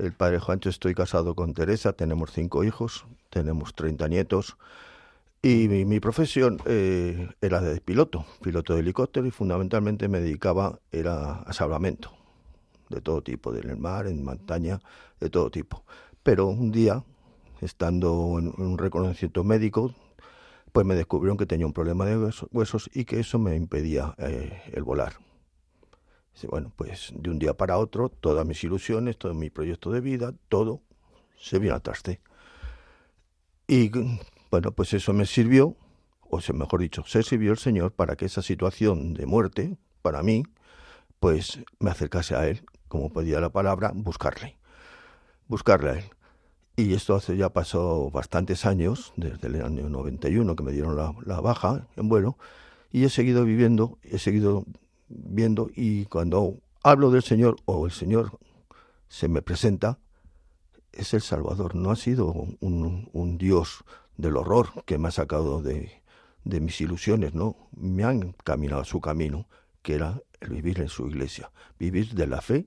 el 0.00 0.12
padre 0.12 0.38
Juancho, 0.38 0.70
estoy 0.70 0.94
casado 0.94 1.34
con 1.34 1.52
Teresa, 1.52 1.92
tenemos 1.92 2.32
cinco 2.32 2.64
hijos, 2.64 3.04
tenemos 3.28 3.74
30 3.74 4.08
nietos. 4.08 4.56
Y 5.42 5.68
mi, 5.68 6.00
profesión 6.00 6.60
eh, 6.66 7.28
era 7.40 7.60
de 7.62 7.80
piloto, 7.80 8.26
piloto 8.42 8.74
de 8.74 8.80
helicóptero 8.80 9.26
y 9.26 9.30
fundamentalmente 9.30 10.06
me 10.06 10.20
dedicaba 10.20 10.78
era 10.92 11.36
a 11.36 11.52
salvamento 11.54 12.12
de 12.90 13.00
todo 13.00 13.22
tipo, 13.22 13.54
en 13.54 13.70
el 13.70 13.78
mar, 13.78 14.06
en 14.06 14.22
montaña, 14.22 14.80
de 15.18 15.30
todo 15.30 15.50
tipo. 15.50 15.82
Pero 16.22 16.48
un 16.48 16.72
día, 16.72 17.02
estando 17.62 18.36
en, 18.38 18.52
un 18.58 18.76
reconocimiento 18.76 19.44
médico, 19.44 19.94
pues 20.72 20.84
me 20.84 20.94
descubrieron 20.94 21.38
que 21.38 21.46
tenía 21.46 21.66
un 21.66 21.72
problema 21.72 22.04
de 22.04 22.32
huesos, 22.50 22.90
y 22.92 23.04
que 23.04 23.20
eso 23.20 23.38
me 23.38 23.56
impedía 23.56 24.14
eh, 24.18 24.62
el 24.72 24.82
volar. 24.82 25.14
Bueno, 26.46 26.72
pues 26.76 27.12
de 27.14 27.30
un 27.30 27.38
día 27.38 27.54
para 27.54 27.78
otro, 27.78 28.08
todas 28.08 28.46
mis 28.46 28.62
ilusiones, 28.64 29.18
todo 29.18 29.34
mi 29.34 29.50
proyecto 29.50 29.90
de 29.90 30.00
vida, 30.00 30.32
todo 30.48 30.80
se 31.38 31.58
vino 31.58 31.74
al 31.74 31.82
traste. 31.82 32.20
Y 33.66 33.90
bueno, 34.50 34.72
pues 34.72 34.92
eso 34.94 35.12
me 35.12 35.26
sirvió, 35.26 35.76
o 36.28 36.40
sea, 36.40 36.54
mejor 36.54 36.80
dicho, 36.80 37.04
se 37.06 37.22
sirvió 37.22 37.52
el 37.52 37.58
Señor 37.58 37.92
para 37.92 38.16
que 38.16 38.24
esa 38.24 38.42
situación 38.42 39.14
de 39.14 39.26
muerte, 39.26 39.76
para 40.02 40.22
mí, 40.22 40.42
pues 41.18 41.60
me 41.78 41.90
acercase 41.90 42.34
a 42.34 42.48
Él, 42.48 42.64
como 42.88 43.12
pedía 43.12 43.40
la 43.40 43.50
palabra, 43.50 43.92
buscarle, 43.94 44.56
buscarle 45.46 45.90
a 45.90 45.92
Él. 45.94 46.04
Y 46.76 46.94
esto 46.94 47.14
hace 47.14 47.36
ya 47.36 47.50
pasó 47.50 48.10
bastantes 48.10 48.64
años, 48.64 49.12
desde 49.16 49.48
el 49.48 49.62
año 49.62 49.88
91 49.88 50.56
que 50.56 50.62
me 50.62 50.72
dieron 50.72 50.96
la 50.96 51.40
baja 51.40 51.86
en 51.96 52.08
vuelo, 52.08 52.38
y 52.90 53.04
he 53.04 53.08
seguido 53.08 53.44
viviendo, 53.44 53.98
he 54.02 54.18
seguido 54.18 54.64
viendo, 55.10 55.70
y 55.74 56.06
cuando 56.06 56.56
hablo 56.82 57.10
del 57.10 57.22
Señor 57.22 57.56
o 57.66 57.84
el 57.84 57.92
Señor 57.92 58.38
se 59.08 59.28
me 59.28 59.42
presenta, 59.42 59.98
es 60.92 61.12
el 61.14 61.20
Salvador, 61.20 61.74
no 61.74 61.90
ha 61.90 61.96
sido 61.96 62.32
un, 62.60 63.38
Dios 63.38 63.84
del 64.16 64.36
horror 64.36 64.84
que 64.86 64.98
me 64.98 65.08
ha 65.08 65.12
sacado 65.12 65.62
de, 65.62 65.90
de 66.44 66.60
mis 66.60 66.80
ilusiones, 66.80 67.34
¿no? 67.34 67.56
Me 67.76 68.04
han 68.04 68.32
caminado 68.44 68.84
su 68.84 69.00
camino, 69.00 69.46
que 69.82 69.94
era 69.94 70.22
el 70.40 70.50
vivir 70.50 70.80
en 70.80 70.88
su 70.88 71.06
iglesia, 71.06 71.50
vivir 71.78 72.14
de 72.14 72.26
la 72.26 72.40
fe 72.40 72.66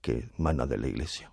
que 0.00 0.28
mana 0.38 0.66
de 0.66 0.78
la 0.78 0.88
iglesia 0.88 1.30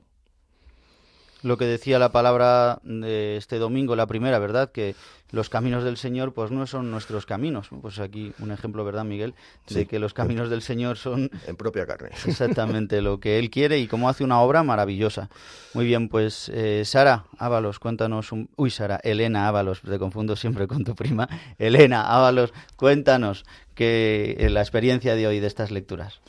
lo 1.43 1.57
que 1.57 1.65
decía 1.65 1.99
la 1.99 2.11
palabra 2.11 2.79
de 2.83 3.37
este 3.37 3.59
domingo, 3.59 3.95
la 3.95 4.07
primera, 4.07 4.39
¿verdad? 4.39 4.71
Que 4.71 4.95
los 5.31 5.49
caminos 5.49 5.83
del 5.83 5.97
Señor, 5.97 6.33
pues 6.33 6.51
no 6.51 6.65
son 6.67 6.89
nuestros 6.89 7.25
caminos. 7.25 7.67
Pues 7.81 7.99
aquí 7.99 8.33
un 8.39 8.51
ejemplo, 8.51 8.85
¿verdad, 8.85 9.03
Miguel? 9.03 9.35
De 9.69 9.85
que 9.85 9.99
los 9.99 10.13
caminos 10.13 10.49
del 10.49 10.61
Señor 10.61 10.97
son... 10.97 11.29
En 11.45 11.55
propia 11.57 11.85
carne. 11.85 12.09
Exactamente 12.25 13.01
lo 13.01 13.19
que 13.19 13.37
Él 13.37 13.49
quiere 13.49 13.79
y 13.79 13.87
cómo 13.87 14.09
hace 14.09 14.23
una 14.23 14.39
obra 14.39 14.63
maravillosa. 14.63 15.29
Muy 15.73 15.85
bien, 15.85 16.07
pues 16.09 16.49
eh, 16.53 16.83
Sara 16.85 17.25
Ábalos, 17.37 17.79
cuéntanos 17.79 18.31
un... 18.31 18.49
Uy, 18.55 18.69
Sara, 18.69 18.99
Elena 19.03 19.47
Ábalos, 19.47 19.81
te 19.81 19.99
confundo 19.99 20.35
siempre 20.35 20.67
con 20.67 20.83
tu 20.83 20.95
prima. 20.95 21.27
Elena 21.59 22.15
Ábalos, 22.15 22.53
cuéntanos 22.77 23.43
que, 23.75 24.47
la 24.49 24.61
experiencia 24.61 25.15
de 25.15 25.27
hoy 25.27 25.39
de 25.39 25.47
estas 25.47 25.71
lecturas. 25.71 26.21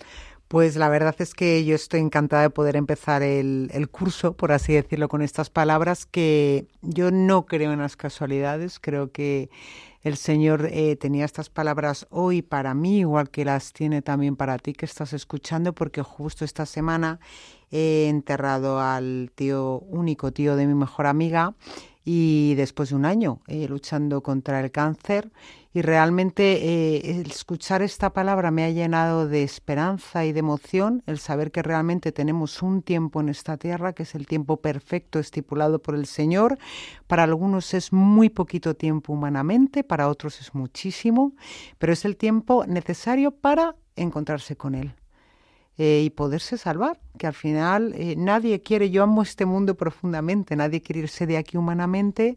Pues 0.48 0.76
la 0.76 0.88
verdad 0.88 1.14
es 1.18 1.34
que 1.34 1.62
yo 1.66 1.74
estoy 1.74 2.00
encantada 2.00 2.42
de 2.42 2.50
poder 2.50 2.76
empezar 2.76 3.22
el, 3.22 3.88
curso, 3.90 4.32
por 4.32 4.50
así 4.50 4.72
decirlo, 4.72 5.10
con 5.10 5.20
estas 5.20 5.50
palabras 5.50 6.06
que 6.06 6.66
yo 6.80 7.10
no 7.10 7.44
creo 7.44 7.70
en 7.72 7.80
las 7.80 7.96
casualidades, 7.96 8.80
creo 8.80 9.12
que 9.12 9.50
el 10.02 10.16
Señor 10.16 10.70
eh, 10.72 10.96
tenía 10.96 11.26
estas 11.26 11.50
palabras 11.50 12.06
hoy 12.08 12.40
para 12.40 12.72
mí, 12.72 13.00
igual 13.00 13.28
que 13.28 13.44
las 13.44 13.74
tiene 13.74 14.00
también 14.00 14.36
para 14.36 14.56
ti 14.56 14.72
que 14.72 14.86
estás 14.86 15.12
escuchando, 15.12 15.74
porque 15.74 16.00
justo 16.00 16.46
esta 16.46 16.64
semana 16.64 17.20
he 17.70 18.08
enterrado 18.08 18.80
al 18.80 19.30
tío, 19.34 19.80
único 19.80 20.32
tío 20.32 20.56
de 20.56 20.66
mi 20.66 20.74
mejor 20.74 21.08
amiga, 21.08 21.54
y 22.06 22.54
después 22.54 22.88
de 22.88 22.94
un 22.94 23.04
año 23.04 23.42
eh, 23.48 23.68
luchando 23.68 24.22
contra 24.22 24.60
el 24.60 24.70
cáncer 24.70 25.30
y 25.72 25.82
realmente 25.82 26.42
eh, 26.42 27.20
escuchar 27.26 27.82
esta 27.82 28.12
palabra 28.12 28.50
me 28.50 28.64
ha 28.64 28.70
llenado 28.70 29.28
de 29.28 29.42
esperanza 29.42 30.24
y 30.24 30.32
de 30.32 30.40
emoción, 30.40 31.02
el 31.06 31.18
saber 31.18 31.50
que 31.50 31.62
realmente 31.62 32.10
tenemos 32.12 32.62
un 32.62 32.82
tiempo 32.82 33.20
en 33.20 33.28
esta 33.28 33.56
tierra, 33.56 33.92
que 33.92 34.04
es 34.04 34.14
el 34.14 34.26
tiempo 34.26 34.58
perfecto 34.58 35.18
estipulado 35.18 35.80
por 35.80 35.94
el 35.94 36.06
Señor. 36.06 36.58
Para 37.06 37.24
algunos 37.24 37.74
es 37.74 37.92
muy 37.92 38.28
poquito 38.30 38.74
tiempo 38.74 39.12
humanamente, 39.12 39.84
para 39.84 40.08
otros 40.08 40.40
es 40.40 40.54
muchísimo, 40.54 41.32
pero 41.78 41.92
es 41.92 42.04
el 42.04 42.16
tiempo 42.16 42.64
necesario 42.66 43.30
para 43.30 43.76
encontrarse 43.96 44.56
con 44.56 44.74
Él. 44.74 44.97
Eh, 45.80 46.02
y 46.04 46.10
poderse 46.10 46.58
salvar, 46.58 46.98
que 47.18 47.28
al 47.28 47.34
final 47.34 47.94
eh, 47.94 48.16
nadie 48.16 48.60
quiere, 48.62 48.90
yo 48.90 49.04
amo 49.04 49.22
este 49.22 49.46
mundo 49.46 49.76
profundamente, 49.76 50.56
nadie 50.56 50.82
quiere 50.82 51.02
irse 51.02 51.24
de 51.24 51.36
aquí 51.36 51.56
humanamente, 51.56 52.36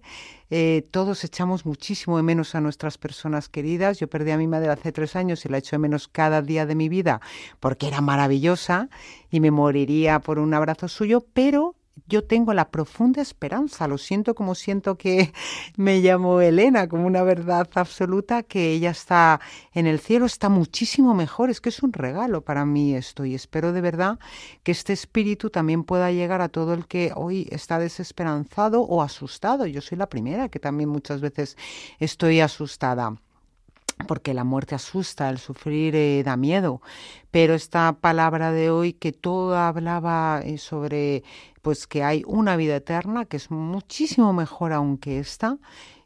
eh, 0.52 0.88
todos 0.92 1.24
echamos 1.24 1.66
muchísimo 1.66 2.18
de 2.18 2.24
menos 2.24 2.54
a 2.54 2.62
nuestras 2.62 3.00
personas 3.00 3.50
queridas, 3.50 3.98
yo 3.98 4.08
perdí 4.08 4.30
a 4.30 4.38
mi 4.38 4.46
madre 4.46 4.70
hace 4.70 4.92
tres 4.92 5.16
años 5.16 5.44
y 5.44 5.50
la 5.50 5.58
echo 5.58 5.72
de 5.72 5.80
menos 5.80 6.08
cada 6.08 6.44
día 6.44 6.68
de 6.68 6.76
mi 6.76 6.88
vida 6.88 7.20
porque 7.60 7.88
era 7.88 8.00
maravillosa 8.00 8.90
y 9.32 9.40
me 9.40 9.50
moriría 9.50 10.20
por 10.20 10.38
un 10.38 10.54
abrazo 10.54 10.88
suyo, 10.88 11.26
pero 11.34 11.74
yo 12.08 12.24
tengo 12.24 12.54
la 12.54 12.72
profunda 12.72 13.22
esperanza, 13.22 13.88
lo 13.88 13.98
siento 13.98 14.36
como 14.36 14.56
siento 14.56 14.98
que 14.98 15.34
me 15.78 16.00
llamo 16.00 16.42
Elena, 16.42 16.88
como 16.88 17.08
una 17.08 17.24
verdad 17.24 17.70
absoluta, 17.76 18.44
que 18.44 18.72
ella 18.72 18.92
está 18.92 19.40
en 19.74 19.88
el 19.88 20.00
cielo, 20.00 20.26
está 20.26 20.50
muchísimo 20.50 21.14
mejor, 21.14 21.50
es 21.50 21.62
que 21.62 21.70
es 21.70 21.84
un 21.84 21.94
regalo 21.94 22.42
para 22.42 22.66
mí 22.66 22.96
esto 22.96 23.26
y 23.26 23.36
espero 23.36 23.72
de 23.72 23.82
verdad 23.82 24.20
que 24.64 24.72
este 24.72 24.94
espíritu 24.94 25.50
también 25.50 25.84
pueda 25.84 26.12
llegar 26.12 26.42
a 26.42 26.50
todo 26.50 26.74
el 26.74 26.88
que 26.88 27.12
hoy 27.16 27.48
está 27.52 27.80
desesperanzado 27.80 28.82
o 28.82 29.02
asustado. 29.02 29.66
Yo 29.66 29.82
soy 29.82 29.98
la 29.98 30.10
primera 30.10 30.50
que 30.50 30.60
también 30.60 30.90
muchas 30.90 31.22
veces 31.22 31.58
estoy 32.00 32.42
asustada 32.42 33.16
porque 34.08 34.34
la 34.34 34.44
muerte 34.44 34.76
asusta, 34.76 35.30
el 35.30 35.38
sufrir 35.38 35.96
eh, 35.96 36.24
da 36.24 36.38
miedo, 36.38 36.82
pero 37.32 37.54
esta 37.54 37.94
palabra 37.94 38.52
de 38.52 38.70
hoy 38.70 38.94
que 38.94 39.12
todo 39.12 39.58
hablaba 39.58 40.42
eh, 40.44 40.58
sobre 40.58 41.24
pues 41.62 41.88
que 41.88 42.04
hay 42.04 42.24
una 42.26 42.56
vida 42.56 42.76
eterna 42.76 43.26
que 43.26 43.38
es 43.38 43.52
muchísimo 43.52 44.34
mejor 44.34 44.74
aún 44.74 44.98
que 44.98 45.20
esta 45.20 45.58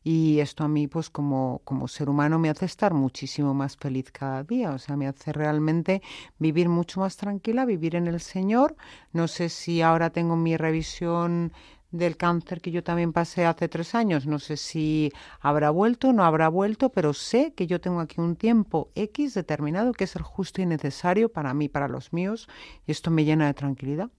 y 0.08 0.40
esto 0.40 0.64
a 0.64 0.68
mí 0.68 0.88
pues 0.88 1.10
como, 1.10 1.62
como 1.64 1.88
ser 1.88 2.10
humano 2.10 2.38
me 2.38 2.52
hace 2.52 2.66
estar 2.66 2.94
muchísimo 2.94 3.56
más 3.56 3.76
feliz 3.76 4.12
cada 4.12 4.44
día, 4.44 4.72
o 4.72 4.78
sea, 4.78 4.96
me 4.96 5.08
hace 5.08 5.34
realmente 5.34 6.04
vivir 6.38 6.70
mucho 6.70 7.00
más 7.00 7.18
tranquila, 7.18 7.66
vivir 7.66 7.96
en 7.96 8.06
el 8.06 8.20
Señor. 8.20 8.76
No 9.14 9.28
sé 9.28 9.50
si 9.50 9.82
ahora 9.82 10.12
tengo 10.12 10.36
mi 10.36 10.58
revisión 10.58 11.54
del 11.98 12.18
cáncer 12.18 12.62
que 12.62 12.72
yo 12.72 12.84
también 12.84 13.14
pasé 13.14 13.46
hace 13.46 13.68
tres 13.68 13.96
años. 13.96 14.26
No 14.26 14.40
sé 14.40 14.58
si 14.58 15.12
habrá 15.40 15.70
vuelto, 15.70 16.14
no 16.14 16.24
habrá 16.24 16.50
vuelto, 16.50 16.90
pero 16.90 17.14
sé 17.14 17.54
que 17.56 17.68
yo 17.68 17.82
tengo 17.82 18.00
aquí 18.00 18.22
un 18.22 18.36
tiempo 18.36 18.90
X 18.96 19.34
determinado 19.34 19.94
que 19.94 20.06
es 20.06 20.16
el 20.16 20.22
justo 20.24 20.62
y 20.62 20.66
necesario 20.66 21.30
para 21.30 21.54
mí, 21.54 21.70
para 21.70 21.88
los 21.88 22.14
míos, 22.14 22.48
y 22.86 22.92
esto 22.92 23.12
me 23.12 23.26
llena 23.26 23.48
de 23.48 23.54
tranquilidad. 23.54 24.10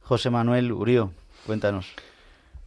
José 0.00 0.30
Manuel 0.30 0.72
Urío, 0.72 1.12
cuéntanos. 1.46 1.92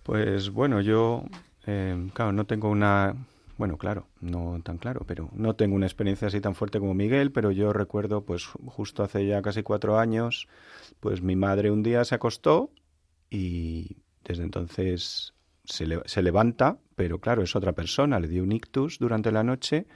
Pues 0.04 0.50
bueno, 0.52 0.82
yo, 0.82 1.24
eh, 1.65 2.10
claro, 2.13 2.32
no 2.32 2.45
tengo 2.45 2.69
una 2.69 3.15
bueno, 3.58 3.78
claro, 3.78 4.08
no 4.19 4.60
tan 4.63 4.78
claro, 4.78 5.06
pero 5.08 5.30
no 5.34 5.56
tengo 5.56 5.76
una 5.76 5.86
experiencia 5.86 6.28
así 6.28 6.41
tan 6.41 6.56
fuerte 6.56 6.80
como 6.80 6.93
Miguel, 6.93 7.32
pero 7.32 7.52
yo 7.52 7.71
recuerdo, 7.71 8.21
pues 8.21 8.45
justo 8.45 9.02
hace 9.02 9.26
ya 9.26 9.41
casi 9.41 9.63
cuatro 9.63 9.98
años, 9.98 10.48
pues 11.00 11.21
mi 11.21 11.38
madre 11.38 11.71
un 11.71 11.82
día 11.82 12.04
se 12.04 12.15
acostó 12.15 12.69
y 13.36 13.98
desde 14.24 14.43
entonces 14.43 15.34
se, 15.65 16.21
levanta, 16.21 16.80
pero 16.95 17.19
claro, 17.19 17.43
es 17.43 17.56
otra 17.56 17.74
persona, 17.74 18.19
le 18.19 18.30
dio 18.30 18.43
un 18.43 18.54
ictus 18.54 18.98
durante 18.98 19.32
la 19.32 19.43
noche 19.43 19.88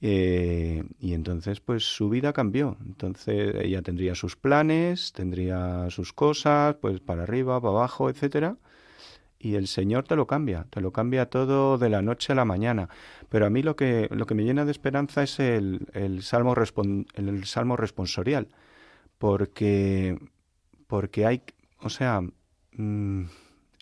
eh, 0.00 0.82
y 0.98 1.14
entonces 1.14 1.60
pues 1.60 1.84
su 1.84 2.08
vida 2.08 2.32
cambió. 2.32 2.76
Entonces 2.84 3.54
ella 3.62 3.82
tendría 3.82 4.16
sus 4.16 4.34
planes, 4.34 5.12
tendría 5.12 5.88
sus 5.90 6.12
cosas, 6.12 6.76
pues 6.80 7.00
para 7.00 7.22
arriba, 7.22 7.60
para 7.60 7.72
abajo, 7.72 8.10
etcétera. 8.10 8.56
Y 9.38 9.54
el 9.54 9.68
Señor 9.68 10.04
te 10.04 10.16
lo 10.16 10.26
cambia, 10.26 10.66
te 10.70 10.80
lo 10.80 10.92
cambia 10.92 11.26
todo 11.30 11.78
de 11.78 11.90
la 11.90 12.02
noche 12.02 12.32
a 12.32 12.36
la 12.36 12.44
mañana. 12.44 12.88
Pero 13.28 13.46
a 13.46 13.50
mí 13.50 13.62
lo 13.62 13.76
que, 13.76 14.08
lo 14.10 14.26
que 14.26 14.34
me 14.34 14.44
llena 14.44 14.64
de 14.64 14.72
esperanza 14.72 15.22
es 15.22 15.38
el, 15.38 15.86
el, 15.92 16.22
salmo, 16.22 16.54
el 17.14 17.44
salmo 17.44 17.76
responsorial. 17.76 18.48
Porque, 19.18 20.18
porque 20.88 21.26
hay, 21.26 21.42
o 21.80 21.90
sea, 21.90 22.22
Mm, 22.76 23.24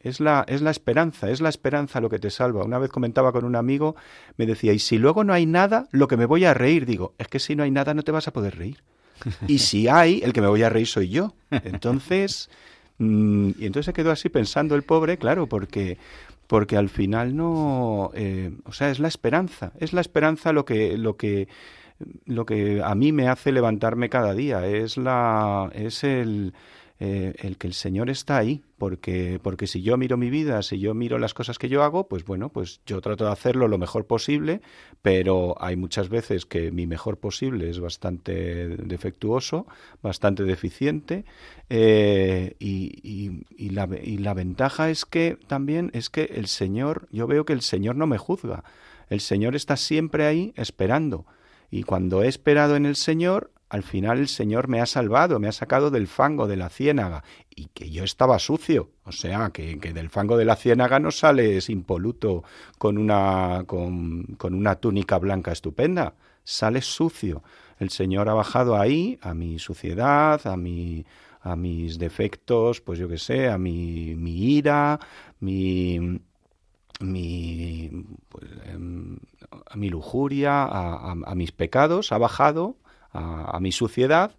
es 0.05 0.21
la, 0.21 0.45
es 0.47 0.61
la 0.61 0.71
esperanza, 0.71 1.31
es 1.31 1.41
la 1.41 1.49
esperanza 1.49 2.01
lo 2.01 2.11
que 2.11 2.19
te 2.19 2.31
salva. 2.31 2.63
Una 2.63 2.79
vez 2.79 2.91
comentaba 2.91 3.33
con 3.33 3.45
un 3.45 3.57
amigo, 3.57 3.97
me 4.37 4.47
decía, 4.47 4.73
y 4.73 4.79
si 4.79 4.99
luego 4.99 5.25
no 5.25 5.33
hay 5.33 5.47
nada, 5.47 5.89
lo 5.93 6.09
que 6.09 6.19
me 6.19 6.27
voy 6.27 6.45
a 6.45 6.53
reír, 6.53 6.85
digo, 6.85 7.15
es 7.19 7.29
que 7.29 7.39
si 7.39 7.57
no 7.57 7.63
hay 7.63 7.71
nada 7.71 7.95
no 7.95 8.03
te 8.03 8.13
vas 8.13 8.29
a 8.29 8.33
poder 8.33 8.57
reír. 8.57 8.83
Y 9.49 9.59
si 9.59 9.89
hay, 9.89 10.21
el 10.23 10.33
que 10.33 10.43
me 10.43 10.49
voy 10.49 10.63
a 10.63 10.69
reír 10.69 10.87
soy 10.87 11.09
yo. 11.09 11.35
Entonces, 11.51 12.51
mm, 12.99 13.51
y 13.59 13.67
entonces 13.67 13.87
se 13.87 13.93
quedó 13.95 14.11
así 14.11 14.29
pensando 14.29 14.75
el 14.75 14.83
pobre, 14.83 15.17
claro, 15.17 15.47
porque, 15.47 15.97
porque 16.47 16.77
al 16.77 16.91
final 16.91 17.35
no, 17.35 18.11
eh, 18.15 18.53
o 18.65 18.73
sea, 18.73 18.91
es 18.91 18.99
la 18.99 19.09
esperanza, 19.09 19.73
es 19.81 19.95
la 19.95 20.03
esperanza 20.03 20.53
lo 20.53 20.67
que, 20.67 20.99
lo 20.99 21.17
que 21.17 21.49
lo 22.27 22.45
que 22.45 22.83
a 22.83 22.95
mí 22.95 23.13
me 23.13 23.29
hace 23.29 23.53
levantarme 23.53 24.09
cada 24.09 24.35
día, 24.35 24.67
es 24.67 24.97
la 24.97 25.71
es 25.75 26.03
el 26.05 26.53
eh, 27.01 27.35
el 27.39 27.59
que 27.59 27.67
el 27.67 27.75
Señor 27.75 28.09
está 28.09 28.37
ahí, 28.37 28.63
porque, 28.79 29.41
porque 29.43 29.67
si 29.67 29.83
yo 29.83 29.97
miro 29.97 30.17
mi 30.17 30.31
vida, 30.31 30.63
si 30.63 30.79
yo 30.79 30.95
miro 30.95 31.19
las 31.19 31.35
cosas 31.35 31.59
que 31.59 31.69
yo 31.69 31.83
hago, 31.83 32.07
pues 32.07 32.25
bueno, 32.25 32.51
pues 32.51 32.81
yo 32.87 33.01
trato 33.01 33.25
de 33.25 33.33
hacerlo 33.33 33.67
lo 33.67 33.79
mejor 33.79 34.07
posible, 34.07 34.61
pero 35.03 35.57
hay 35.61 35.75
muchas 35.75 36.09
veces 36.09 36.47
que 36.47 36.71
mi 36.71 36.87
mejor 36.87 37.19
posible 37.19 37.69
es 37.69 37.81
bastante 37.81 38.77
defectuoso, 38.77 39.67
bastante 40.03 40.45
deficiente, 40.45 41.25
eh, 41.69 42.55
y, 42.61 43.71
la, 43.71 43.89
y 44.01 44.19
la 44.19 44.35
ventaja 44.35 44.89
es 44.89 45.05
que 45.05 45.37
también 45.49 45.91
es 45.95 46.11
que 46.11 46.25
el 46.25 46.47
Señor, 46.47 47.09
yo 47.11 47.27
veo 47.27 47.45
que 47.45 47.55
el 47.55 47.63
Señor 47.63 47.97
no 47.97 48.07
me 48.07 48.19
juzga, 48.19 48.63
el 49.09 49.21
Señor 49.21 49.57
está 49.57 49.77
siempre 49.77 50.27
ahí 50.27 50.53
esperando. 50.57 51.27
Y 51.71 51.83
cuando 51.83 52.23
he 52.23 52.29
esperado 52.29 52.77
en 52.77 52.87
el 52.87 52.95
Señor, 52.95 53.51
al 53.75 53.83
final 53.83 54.21
el 54.21 54.29
Señor 54.29 54.69
me 54.69 54.81
ha 54.81 54.87
salvado, 54.87 55.41
me 55.41 55.49
ha 55.49 55.53
sacado 55.53 55.91
del 55.91 56.07
fango 56.07 56.47
de 56.47 56.55
la 56.55 56.69
ciénaga. 56.69 57.25
Y 57.51 57.67
que 57.75 57.91
yo 57.91 58.05
estaba 58.05 58.39
sucio, 58.39 58.91
o 59.03 59.11
sea, 59.11 59.51
que, 59.51 59.75
del 59.77 60.11
fango 60.11 60.37
de 60.37 60.45
la 60.45 60.55
ciénaga 60.55 61.01
no 61.01 61.11
sales 61.11 61.69
impoluto 61.69 62.45
con 62.79 62.99
una, 62.99 63.65
con, 63.67 64.37
una 64.41 64.77
túnica 64.77 65.19
blanca 65.19 65.51
estupenda, 65.51 66.15
sales 66.45 66.85
sucio. 66.85 67.43
El 67.81 67.91
Señor 67.91 68.29
ha 68.29 68.35
bajado 68.35 68.77
ahí 68.77 69.19
a 69.23 69.35
mi 69.35 69.59
suciedad, 69.59 70.47
a 70.47 70.57
mi 70.57 71.05
a 71.41 71.57
mis 71.57 71.99
defectos, 71.99 72.81
pues 72.81 73.01
yo 73.01 73.09
qué 73.09 73.19
sé, 73.19 73.49
a 73.49 73.59
mi, 73.59 74.15
mi 74.15 74.55
ira, 74.55 75.01
mi, 75.41 76.21
mi, 77.01 77.91
pues, 78.29 78.45
em, 78.67 79.19
a 79.67 79.77
mi 79.77 79.91
lujuria, 79.91 80.63
a, 80.63 81.11
a, 81.11 81.35
mis 81.35 81.53
pecados, 81.53 82.13
ha 82.13 82.19
bajado 82.19 82.77
a, 83.15 83.59
mi 83.61 83.73
suciedad 83.73 84.33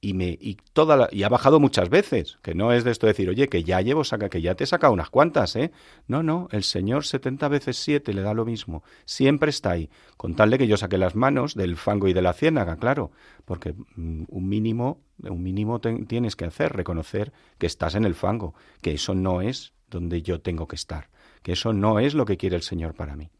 y 0.00 0.14
me 0.14 0.38
y 0.40 0.56
toda 0.72 1.08
y 1.12 1.22
ha 1.22 1.28
bajado 1.28 1.60
muchas 1.60 1.88
veces, 1.88 2.38
que 2.42 2.54
no 2.54 2.72
es 2.72 2.84
de 2.84 2.90
esto 2.90 3.06
decir, 3.06 3.28
"Oye, 3.28 3.48
que 3.48 3.62
ya 3.62 3.80
llevo 3.80 4.04
saca 4.04 4.28
que 4.28 4.40
ya 4.40 4.54
te 4.54 4.64
he 4.64 4.66
sacado 4.66 4.92
unas 4.92 5.10
cuantas, 5.10 5.54
¿eh?" 5.56 5.72
No, 6.08 6.22
no, 6.22 6.48
el 6.52 6.64
Señor 6.64 7.04
70 7.04 7.48
veces 7.48 7.76
7 7.76 8.14
le 8.14 8.22
da 8.22 8.34
lo 8.34 8.44
mismo, 8.44 8.82
siempre 9.04 9.50
está 9.50 9.72
ahí, 9.72 9.90
con 10.16 10.34
tal 10.34 10.50
de 10.50 10.58
que 10.58 10.66
yo 10.66 10.76
saque 10.76 10.98
las 10.98 11.14
manos 11.14 11.54
del 11.54 11.76
fango 11.76 12.08
y 12.08 12.12
de 12.12 12.22
la 12.22 12.32
ciénaga, 12.32 12.76
claro, 12.76 13.10
porque 13.44 13.74
mm, 13.96 14.24
un 14.28 14.48
mínimo 14.48 15.00
un 15.30 15.42
mínimo 15.42 15.80
tienes 15.80 16.36
que 16.36 16.44
hacer, 16.44 16.72
reconocer 16.72 17.32
que 17.58 17.66
estás 17.66 17.94
en 17.94 18.04
el 18.04 18.14
fango, 18.14 18.54
que 18.80 18.92
eso 18.92 19.14
no 19.14 19.40
es 19.40 19.72
donde 19.88 20.22
yo 20.22 20.40
tengo 20.40 20.66
que 20.66 20.76
estar, 20.76 21.10
que 21.42 21.52
eso 21.52 21.72
no 21.72 21.98
es 21.98 22.14
lo 22.14 22.24
que 22.24 22.36
quiere 22.36 22.56
el 22.56 22.62
Señor 22.62 22.94
para 22.94 23.14
mí. 23.14 23.30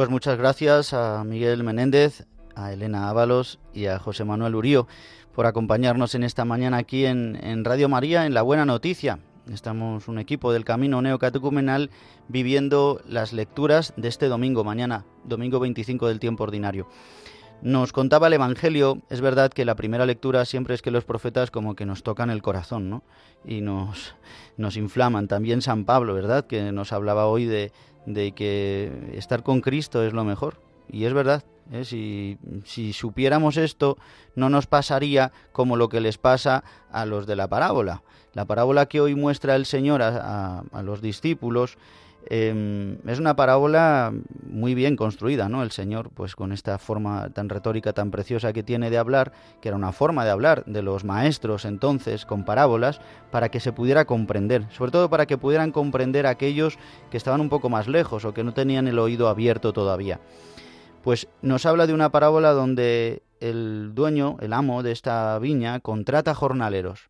Pues 0.00 0.08
muchas 0.08 0.38
gracias 0.38 0.94
a 0.94 1.24
Miguel 1.24 1.62
Menéndez, 1.62 2.24
a 2.54 2.72
Elena 2.72 3.10
Ábalos 3.10 3.58
y 3.74 3.84
a 3.84 3.98
José 3.98 4.24
Manuel 4.24 4.54
Urío 4.54 4.88
por 5.34 5.44
acompañarnos 5.44 6.14
en 6.14 6.24
esta 6.24 6.46
mañana 6.46 6.78
aquí 6.78 7.04
en, 7.04 7.64
Radio 7.66 7.86
María 7.90 8.24
en 8.24 8.32
La 8.32 8.40
Buena 8.40 8.64
Noticia. 8.64 9.18
Estamos 9.52 10.08
un 10.08 10.18
equipo 10.18 10.54
del 10.54 10.64
Camino 10.64 11.02
Neocatecumenal 11.02 11.90
viviendo 12.28 13.02
las 13.06 13.34
lecturas 13.34 13.92
de 13.98 14.08
este 14.08 14.28
domingo, 14.28 14.64
mañana, 14.64 15.04
domingo 15.24 15.60
25 15.60 16.08
del 16.08 16.18
tiempo 16.18 16.44
ordinario. 16.44 16.88
Nos 17.62 17.92
contaba 17.92 18.28
el 18.28 18.32
Evangelio, 18.32 19.02
es 19.10 19.20
verdad 19.20 19.52
que 19.52 19.66
la 19.66 19.74
primera 19.74 20.06
lectura 20.06 20.46
siempre 20.46 20.74
es 20.74 20.80
que 20.80 20.90
los 20.90 21.04
profetas 21.04 21.50
como 21.50 21.76
que 21.76 21.84
nos 21.84 22.02
tocan 22.02 22.30
el 22.30 22.40
corazón, 22.40 22.88
¿no? 22.88 23.02
Y 23.44 23.60
nos, 23.60 24.14
nos 24.56 24.78
inflaman. 24.78 25.28
También 25.28 25.60
San 25.60 25.84
Pablo, 25.84 26.14
¿verdad? 26.14 26.46
Que 26.46 26.72
nos 26.72 26.92
hablaba 26.92 27.26
hoy 27.26 27.44
de, 27.44 27.70
de 28.06 28.32
que 28.32 29.12
estar 29.12 29.42
con 29.42 29.60
Cristo 29.60 30.02
es 30.02 30.14
lo 30.14 30.24
mejor. 30.24 30.58
Y 30.88 31.04
es 31.04 31.12
verdad, 31.12 31.44
¿eh? 31.70 31.84
si, 31.84 32.38
supiéramos 32.92 33.56
esto, 33.56 33.98
no 34.34 34.48
nos 34.48 34.66
pasaría 34.66 35.32
como 35.52 35.76
lo 35.76 35.88
que 35.88 36.00
les 36.00 36.18
pasa 36.18 36.64
a 36.90 37.04
los 37.04 37.26
de 37.26 37.36
la 37.36 37.48
parábola. 37.48 38.02
La 38.32 38.46
parábola 38.46 38.86
que 38.86 39.00
hoy 39.00 39.14
muestra 39.14 39.54
el 39.54 39.66
Señor 39.66 40.02
a, 40.02 40.60
a 40.60 40.82
los 40.82 41.02
discípulos 41.02 41.76
Em, 42.26 42.98
es 43.08 43.18
una 43.18 43.34
parábola 43.34 44.12
muy 44.48 44.74
bien 44.74 44.96
construida, 44.96 45.48
¿no? 45.48 45.62
El 45.62 45.70
Señor, 45.70 46.10
pues 46.10 46.36
con 46.36 46.52
esta 46.52 46.78
forma 46.78 47.30
tan 47.30 47.48
retórica, 47.48 47.92
tan 47.92 48.10
preciosa 48.10 48.52
que 48.52 48.62
tiene 48.62 48.90
de 48.90 48.98
hablar, 48.98 49.32
que 49.60 49.68
era 49.68 49.76
una 49.76 49.92
forma 49.92 50.24
de 50.24 50.30
hablar 50.30 50.64
de 50.66 50.82
los 50.82 51.04
maestros 51.04 51.64
entonces 51.64 52.26
con 52.26 52.44
parábolas, 52.44 53.00
para 53.30 53.48
que 53.48 53.60
se 53.60 53.72
pudiera 53.72 54.04
comprender, 54.04 54.66
sobre 54.70 54.92
todo 54.92 55.08
para 55.08 55.26
que 55.26 55.38
pudieran 55.38 55.72
comprender 55.72 56.26
aquellos 56.26 56.78
que 57.10 57.16
estaban 57.16 57.40
un 57.40 57.48
poco 57.48 57.68
más 57.68 57.88
lejos 57.88 58.24
o 58.24 58.34
que 58.34 58.44
no 58.44 58.54
tenían 58.54 58.86
el 58.86 58.98
oído 58.98 59.28
abierto 59.28 59.72
todavía. 59.72 60.20
Pues 61.02 61.28
nos 61.40 61.64
habla 61.64 61.86
de 61.86 61.94
una 61.94 62.12
parábola 62.12 62.52
donde 62.52 63.22
el 63.40 63.92
dueño, 63.94 64.36
el 64.40 64.52
amo 64.52 64.82
de 64.82 64.92
esta 64.92 65.38
viña, 65.38 65.80
contrata 65.80 66.34
jornaleros 66.34 67.09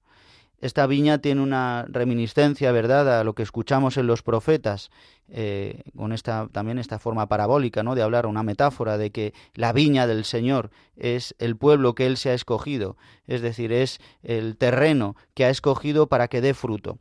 esta 0.61 0.87
viña 0.87 1.19
tiene 1.19 1.41
una 1.41 1.87
reminiscencia, 1.89 2.71
¿verdad?, 2.73 3.21
a 3.21 3.25
lo 3.25 3.35
que 3.35 3.43
escuchamos 3.43 3.97
en 3.97 4.07
los 4.07 4.23
profetas, 4.23 4.91
eh, 5.29 5.83
con 5.97 6.13
esta 6.13 6.49
también 6.53 6.79
esta 6.79 6.99
forma 6.99 7.27
parabólica, 7.29 7.83
¿no?, 7.83 7.95
de 7.95 8.03
hablar, 8.03 8.27
una 8.27 8.43
metáfora 8.43 8.99
de 8.99 9.11
que 9.11 9.33
la 9.55 9.73
viña 9.73 10.07
del 10.07 10.25
Señor 10.25 10.71
es 10.97 11.35
el 11.39 11.57
pueblo 11.57 11.95
que 11.95 12.07
Él 12.07 12.17
se 12.17 12.31
ha 12.31 12.35
escogido, 12.35 12.97
es 13.27 13.41
decir, 13.41 13.73
es 13.73 14.01
el 14.23 14.57
terreno 14.57 15.17
que 15.35 15.45
ha 15.45 15.51
escogido 15.51 16.09
para 16.09 16.29
que 16.29 16.41
dé 16.41 16.55
fruto. 16.55 16.99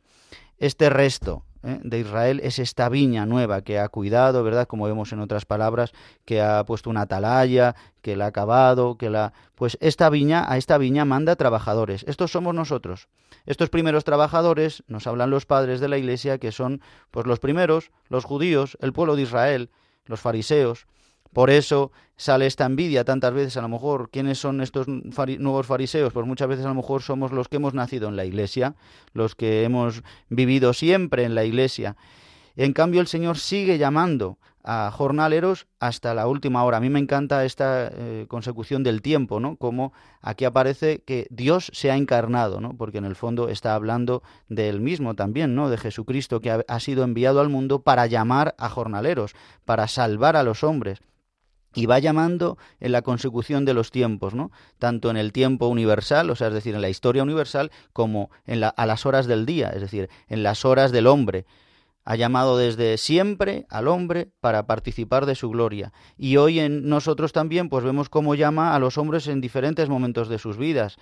Este 0.58 0.90
resto, 0.90 1.44
¿eh? 1.62 1.80
de 1.82 1.98
Israel 1.98 2.40
es 2.42 2.58
esta 2.58 2.88
viña 2.88 3.26
nueva 3.26 3.62
que 3.62 3.78
ha 3.78 3.88
cuidado, 3.88 4.42
¿verdad? 4.42 4.66
Como 4.66 4.86
vemos 4.86 5.12
en 5.12 5.20
otras 5.20 5.44
palabras, 5.44 5.92
que 6.24 6.40
ha 6.40 6.64
puesto 6.64 6.90
una 6.90 7.02
atalaya, 7.02 7.74
que 8.02 8.16
la 8.16 8.26
ha 8.26 8.28
acabado, 8.28 8.96
que 8.96 9.10
la... 9.10 9.32
Pues 9.54 9.76
esta 9.80 10.08
viña, 10.10 10.50
a 10.50 10.56
esta 10.56 10.78
viña 10.78 11.04
manda 11.04 11.36
trabajadores. 11.36 12.04
Estos 12.08 12.32
somos 12.32 12.54
nosotros. 12.54 13.08
Estos 13.46 13.70
primeros 13.70 14.04
trabajadores, 14.04 14.82
nos 14.86 15.06
hablan 15.06 15.30
los 15.30 15.46
padres 15.46 15.80
de 15.80 15.88
la 15.88 15.98
Iglesia, 15.98 16.38
que 16.38 16.52
son 16.52 16.80
pues 17.10 17.26
los 17.26 17.40
primeros, 17.40 17.90
los 18.08 18.24
judíos, 18.24 18.76
el 18.80 18.92
pueblo 18.92 19.16
de 19.16 19.22
Israel, 19.22 19.70
los 20.06 20.20
fariseos. 20.20 20.86
Por 21.32 21.50
eso 21.50 21.92
sale 22.16 22.46
esta 22.46 22.66
envidia 22.66 23.04
tantas 23.04 23.32
veces, 23.32 23.56
a 23.56 23.62
lo 23.62 23.68
mejor, 23.68 24.10
¿quiénes 24.10 24.38
son 24.38 24.60
estos 24.60 24.88
nuevos 24.88 25.66
fariseos? 25.66 26.12
Pues 26.12 26.26
muchas 26.26 26.48
veces 26.48 26.64
a 26.64 26.68
lo 26.68 26.74
mejor 26.74 27.02
somos 27.02 27.32
los 27.32 27.48
que 27.48 27.56
hemos 27.56 27.72
nacido 27.72 28.08
en 28.08 28.16
la 28.16 28.24
iglesia, 28.24 28.74
los 29.12 29.34
que 29.34 29.64
hemos 29.64 30.02
vivido 30.28 30.72
siempre 30.72 31.24
en 31.24 31.34
la 31.34 31.44
iglesia. 31.44 31.96
En 32.56 32.72
cambio, 32.72 33.00
el 33.00 33.06
Señor 33.06 33.38
sigue 33.38 33.78
llamando 33.78 34.38
a 34.62 34.90
jornaleros 34.92 35.66
hasta 35.78 36.12
la 36.14 36.26
última 36.26 36.64
hora. 36.64 36.76
A 36.76 36.80
mí 36.80 36.90
me 36.90 36.98
encanta 36.98 37.44
esta 37.44 37.88
eh, 37.90 38.26
consecución 38.28 38.82
del 38.82 39.00
tiempo, 39.00 39.40
¿no? 39.40 39.56
Como 39.56 39.92
aquí 40.20 40.44
aparece 40.44 41.02
que 41.02 41.26
Dios 41.30 41.70
se 41.72 41.90
ha 41.90 41.96
encarnado, 41.96 42.60
¿no? 42.60 42.76
Porque 42.76 42.98
en 42.98 43.06
el 43.06 43.16
fondo 43.16 43.48
está 43.48 43.74
hablando 43.74 44.22
de 44.48 44.68
él 44.68 44.80
mismo 44.80 45.14
también, 45.14 45.54
¿no? 45.54 45.70
De 45.70 45.78
Jesucristo 45.78 46.40
que 46.40 46.62
ha 46.66 46.80
sido 46.80 47.04
enviado 47.04 47.40
al 47.40 47.48
mundo 47.48 47.82
para 47.82 48.06
llamar 48.06 48.54
a 48.58 48.68
jornaleros, 48.68 49.34
para 49.64 49.88
salvar 49.88 50.36
a 50.36 50.42
los 50.42 50.62
hombres 50.62 51.00
y 51.74 51.86
va 51.86 51.98
llamando 51.98 52.58
en 52.80 52.92
la 52.92 53.02
consecución 53.02 53.64
de 53.64 53.74
los 53.74 53.90
tiempos, 53.90 54.34
¿no? 54.34 54.50
Tanto 54.78 55.10
en 55.10 55.16
el 55.16 55.32
tiempo 55.32 55.68
universal, 55.68 56.30
o 56.30 56.36
sea, 56.36 56.48
es 56.48 56.54
decir, 56.54 56.74
en 56.74 56.82
la 56.82 56.88
historia 56.88 57.22
universal, 57.22 57.70
como 57.92 58.30
en 58.46 58.60
la, 58.60 58.68
a 58.68 58.86
las 58.86 59.06
horas 59.06 59.26
del 59.26 59.46
día, 59.46 59.70
es 59.70 59.80
decir, 59.80 60.08
en 60.28 60.42
las 60.42 60.64
horas 60.64 60.92
del 60.92 61.06
hombre. 61.06 61.46
Ha 62.04 62.16
llamado 62.16 62.56
desde 62.56 62.96
siempre 62.96 63.66
al 63.68 63.86
hombre 63.86 64.28
para 64.40 64.66
participar 64.66 65.26
de 65.26 65.34
su 65.34 65.50
gloria. 65.50 65.92
Y 66.16 66.38
hoy 66.38 66.58
en 66.58 66.88
nosotros 66.88 67.32
también, 67.32 67.68
pues 67.68 67.84
vemos 67.84 68.08
cómo 68.08 68.34
llama 68.34 68.74
a 68.74 68.78
los 68.78 68.98
hombres 68.98 69.28
en 69.28 69.40
diferentes 69.40 69.88
momentos 69.88 70.28
de 70.28 70.38
sus 70.38 70.56
vidas. 70.56 70.96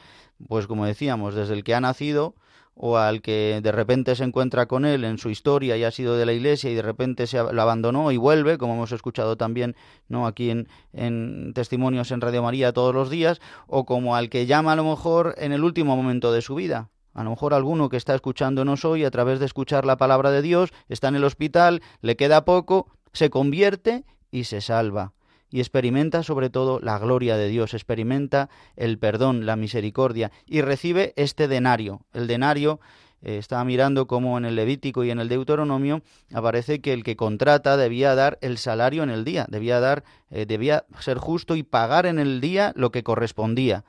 Pues 0.48 0.66
como 0.66 0.84
decíamos, 0.84 1.34
desde 1.34 1.54
el 1.54 1.64
que 1.64 1.74
ha 1.74 1.80
nacido, 1.80 2.34
o 2.78 2.96
al 2.96 3.20
que 3.20 3.60
de 3.62 3.72
repente 3.72 4.14
se 4.14 4.24
encuentra 4.24 4.66
con 4.66 4.84
él 4.84 5.04
en 5.04 5.18
su 5.18 5.30
historia 5.30 5.76
y 5.76 5.82
ha 5.82 5.90
sido 5.90 6.16
de 6.16 6.24
la 6.24 6.32
iglesia 6.32 6.70
y 6.70 6.74
de 6.74 6.82
repente 6.82 7.26
se 7.26 7.42
lo 7.42 7.60
abandonó 7.60 8.12
y 8.12 8.16
vuelve, 8.16 8.56
como 8.56 8.74
hemos 8.74 8.92
escuchado 8.92 9.36
también 9.36 9.74
no 10.08 10.26
aquí 10.26 10.50
en, 10.50 10.68
en 10.92 11.52
testimonios 11.54 12.12
en 12.12 12.20
Radio 12.20 12.42
María 12.42 12.72
todos 12.72 12.94
los 12.94 13.10
días, 13.10 13.40
o 13.66 13.84
como 13.84 14.14
al 14.14 14.30
que 14.30 14.46
llama 14.46 14.72
a 14.72 14.76
lo 14.76 14.84
mejor 14.84 15.34
en 15.38 15.52
el 15.52 15.64
último 15.64 15.96
momento 15.96 16.32
de 16.32 16.40
su 16.40 16.54
vida. 16.54 16.88
A 17.14 17.24
lo 17.24 17.30
mejor 17.30 17.52
alguno 17.52 17.88
que 17.88 17.96
está 17.96 18.14
escuchándonos 18.14 18.84
hoy 18.84 19.04
a 19.04 19.10
través 19.10 19.40
de 19.40 19.46
escuchar 19.46 19.84
la 19.84 19.96
palabra 19.96 20.30
de 20.30 20.40
Dios 20.40 20.70
está 20.88 21.08
en 21.08 21.16
el 21.16 21.24
hospital, 21.24 21.82
le 22.00 22.16
queda 22.16 22.44
poco, 22.44 22.86
se 23.12 23.28
convierte 23.28 24.04
y 24.30 24.44
se 24.44 24.60
salva 24.60 25.14
y 25.50 25.60
experimenta 25.60 26.22
sobre 26.22 26.50
todo 26.50 26.80
la 26.80 26.98
gloria 26.98 27.36
de 27.36 27.48
Dios, 27.48 27.74
experimenta 27.74 28.48
el 28.76 28.98
perdón, 28.98 29.46
la 29.46 29.56
misericordia 29.56 30.30
y 30.46 30.60
recibe 30.60 31.12
este 31.16 31.48
denario. 31.48 32.02
El 32.12 32.26
denario 32.26 32.80
eh, 33.22 33.38
estaba 33.38 33.64
mirando 33.64 34.06
cómo 34.06 34.38
en 34.38 34.44
el 34.44 34.56
Levítico 34.56 35.04
y 35.04 35.10
en 35.10 35.18
el 35.18 35.28
Deuteronomio 35.28 36.02
aparece 36.32 36.80
que 36.80 36.92
el 36.92 37.02
que 37.02 37.16
contrata 37.16 37.76
debía 37.76 38.14
dar 38.14 38.38
el 38.42 38.58
salario 38.58 39.02
en 39.02 39.10
el 39.10 39.24
día, 39.24 39.46
debía 39.48 39.80
dar, 39.80 40.04
eh, 40.30 40.46
debía 40.46 40.84
ser 41.00 41.18
justo 41.18 41.56
y 41.56 41.62
pagar 41.62 42.06
en 42.06 42.18
el 42.18 42.40
día 42.40 42.72
lo 42.76 42.90
que 42.90 43.02
correspondía. 43.02 43.84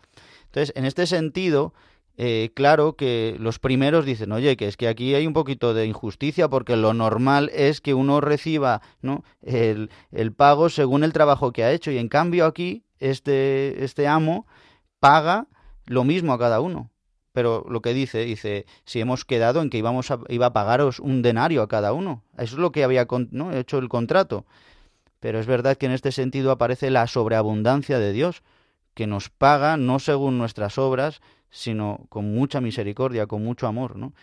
Entonces, 0.45 0.73
en 0.75 0.85
este 0.85 1.05
sentido, 1.05 1.73
eh, 2.21 2.51
claro 2.53 2.97
que 2.97 3.37
los 3.39 3.59
primeros 3.59 4.03
dicen, 4.03 4.33
oye, 4.33 4.57
que 4.57 4.67
es 4.67 4.75
que 4.75 4.89
aquí 4.89 5.15
hay 5.15 5.25
un 5.25 5.31
poquito 5.31 5.73
de 5.73 5.85
injusticia 5.85 6.49
porque 6.49 6.75
lo 6.75 6.93
normal 6.93 7.49
es 7.53 7.79
que 7.79 7.93
uno 7.93 8.19
reciba 8.19 8.81
el, 9.41 9.89
pago 10.35 10.67
según 10.67 11.05
el 11.05 11.13
trabajo 11.13 11.53
que 11.53 11.63
ha 11.63 11.71
hecho 11.71 11.91
y 11.91 11.97
en 11.97 12.09
cambio 12.09 12.45
aquí 12.45 12.83
este, 12.99 13.85
este 13.85 14.05
amo 14.05 14.47
paga 14.99 15.47
lo 15.85 16.03
mismo 16.03 16.33
a 16.33 16.39
cada 16.39 16.59
uno. 16.59 16.91
Pero 17.31 17.65
lo 17.69 17.81
que 17.81 17.93
dice, 17.93 18.25
dice, 18.25 18.65
si 18.83 18.99
hemos 18.99 19.23
quedado 19.23 19.61
en 19.61 19.69
que 19.69 19.77
iba 19.77 20.45
a 20.45 20.51
pagaros 20.53 20.99
un 20.99 21.21
denario 21.21 21.61
a 21.61 21.69
cada 21.69 21.93
uno. 21.93 22.25
Eso 22.33 22.55
es 22.55 22.59
lo 22.59 22.73
que 22.73 22.83
había 22.83 23.07
hecho 23.53 23.77
el 23.77 23.87
contrato. 23.87 24.45
Pero 25.21 25.39
es 25.39 25.45
verdad 25.45 25.77
que 25.77 25.85
en 25.85 25.93
este 25.93 26.11
sentido 26.11 26.51
aparece 26.51 26.89
la 26.89 27.07
sobreabundancia 27.07 27.97
de 27.97 28.11
Dios, 28.11 28.43
que 28.93 29.07
nos 29.07 29.29
paga 29.29 29.77
no 29.77 29.99
según 29.99 30.37
nuestras 30.37 30.77
obras, 30.77 31.21
sino 31.49 32.05
con 32.09 32.33
mucha 32.33 32.61
misericordia, 32.61 33.27
con 33.27 33.43
mucho 33.43 33.67
amor, 33.67 33.95
¿no? 33.95 34.13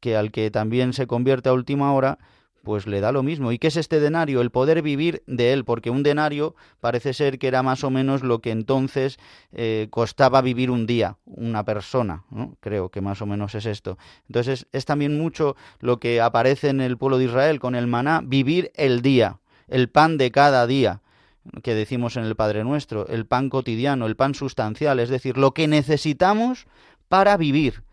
Que 0.00 0.16
al 0.16 0.30
que 0.30 0.50
también 0.50 0.92
se 0.92 1.06
convierte 1.06 1.48
a 1.48 1.52
última 1.52 1.92
hora, 1.92 2.18
pues 2.66 2.88
le 2.88 3.00
da 3.00 3.12
lo 3.12 3.22
mismo. 3.22 3.52
¿Y 3.52 3.60
qué 3.60 3.68
es 3.68 3.76
este 3.76 4.00
denario? 4.00 4.40
El 4.40 4.50
poder 4.50 4.82
vivir 4.82 5.22
de 5.28 5.52
él, 5.52 5.64
porque 5.64 5.88
un 5.88 6.02
denario 6.02 6.56
parece 6.80 7.14
ser 7.14 7.38
que 7.38 7.46
era 7.46 7.62
más 7.62 7.84
o 7.84 7.90
menos 7.90 8.24
lo 8.24 8.40
que 8.40 8.50
entonces 8.50 9.18
eh, 9.52 9.86
costaba 9.90 10.42
vivir 10.42 10.72
un 10.72 10.84
día, 10.84 11.16
una 11.26 11.64
persona. 11.64 12.24
Creo 12.58 12.88
que 12.88 13.00
más 13.00 13.22
o 13.22 13.26
menos 13.26 13.54
es 13.54 13.66
esto. 13.66 13.98
Entonces 14.26 14.66
es 14.72 14.84
también 14.84 15.16
mucho 15.16 15.54
lo 15.78 16.00
que 16.00 16.20
aparece 16.20 16.68
en 16.68 16.80
el 16.80 16.98
pueblo 16.98 17.18
de 17.18 17.26
Israel 17.26 17.60
con 17.60 17.76
el 17.76 17.86
maná, 17.86 18.20
vivir 18.24 18.72
el 18.74 19.00
día, 19.00 19.38
el 19.68 19.88
pan 19.88 20.18
de 20.18 20.32
cada 20.32 20.66
día 20.66 21.02
que 21.62 21.74
decimos 21.74 22.16
en 22.16 22.24
el 22.24 22.36
Padre 22.36 22.64
Nuestro, 22.64 23.06
el 23.08 23.26
pan 23.26 23.50
cotidiano, 23.50 24.06
el 24.06 24.16
pan 24.16 24.34
sustancial, 24.34 25.00
es 25.00 25.08
decir, 25.08 25.36
lo 25.36 25.52
que 25.52 25.68
necesitamos 25.68 26.66
para 27.08 27.36
vivir 27.36 27.84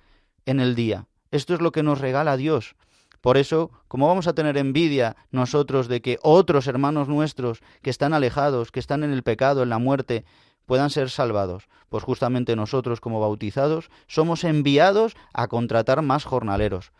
en 0.46 0.60
el 0.60 0.76
día. 0.76 1.08
Esto 1.32 1.54
es 1.54 1.62
lo 1.62 1.72
que 1.72 1.84
nos 1.84 2.00
regala 2.00 2.38
Dios. 2.38 2.76
Por 3.22 3.38
eso, 3.38 3.72
como 3.88 4.08
vamos 4.08 4.28
a 4.28 4.34
tener 4.34 4.58
envidia 4.58 5.16
nosotros 5.32 5.88
de 5.88 6.02
que 6.02 6.20
otros 6.22 6.68
hermanos 6.68 7.08
nuestros 7.08 7.62
que 7.82 7.90
están 7.90 8.14
alejados, 8.14 8.70
que 8.70 8.82
están 8.82 9.04
en 9.04 9.14
el 9.14 9.24
pecado, 9.24 9.64
en 9.64 9.70
la 9.70 9.78
muerte, 9.78 10.26
puedan 10.66 10.90
ser 10.90 11.10
salvados? 11.10 11.68
Pues 11.90 12.04
justamente 12.04 12.56
nosotros 12.56 13.00
como 13.02 13.20
bautizados 13.20 13.90
somos 14.08 14.44
enviados 14.44 15.16
a 15.34 15.48
contratar 15.48 16.02
más 16.02 16.26
jornaleros. 16.26 16.92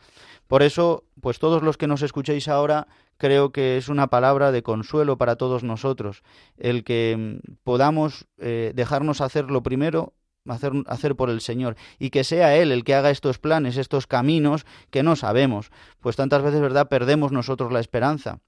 Por 0.48 0.62
eso, 0.62 1.04
pues 1.22 1.40
todos 1.40 1.64
los 1.64 1.78
que 1.78 1.88
nos 1.88 2.02
escuchéis 2.02 2.48
ahora, 2.48 2.88
creo 3.18 3.52
que 3.52 3.78
es 3.78 3.90
una 3.90 4.08
palabra 4.08 4.52
de 4.52 4.64
consuelo 4.64 5.18
para 5.18 5.36
todos 5.36 5.64
nosotros, 5.64 6.24
el 6.58 6.84
que 6.84 7.40
mm, 7.42 7.56
podamos 7.64 8.28
eh, 8.38 8.72
dejarnos 8.76 9.22
hacer 9.22 9.50
lo 9.50 9.64
primero, 9.64 10.14
hacer, 10.48 10.74
hacer 10.88 11.16
por 11.16 11.30
el 11.30 11.42
Señor, 11.42 11.76
y 11.98 12.10
que 12.10 12.24
sea 12.24 12.56
Él 12.56 12.72
el 12.72 12.84
que 12.84 12.96
haga 12.96 13.10
estos 13.10 13.40
planes, 13.40 13.78
estos 13.78 14.06
caminos 14.06 14.66
que 14.92 15.04
no 15.04 15.16
sabemos, 15.16 15.72
pues 16.02 16.16
tantas 16.16 16.44
veces, 16.44 16.62
¿verdad?, 16.62 16.90
perdemos 16.90 17.32
nosotros 17.32 17.72
la 17.72 17.80
esperanza 17.80 18.40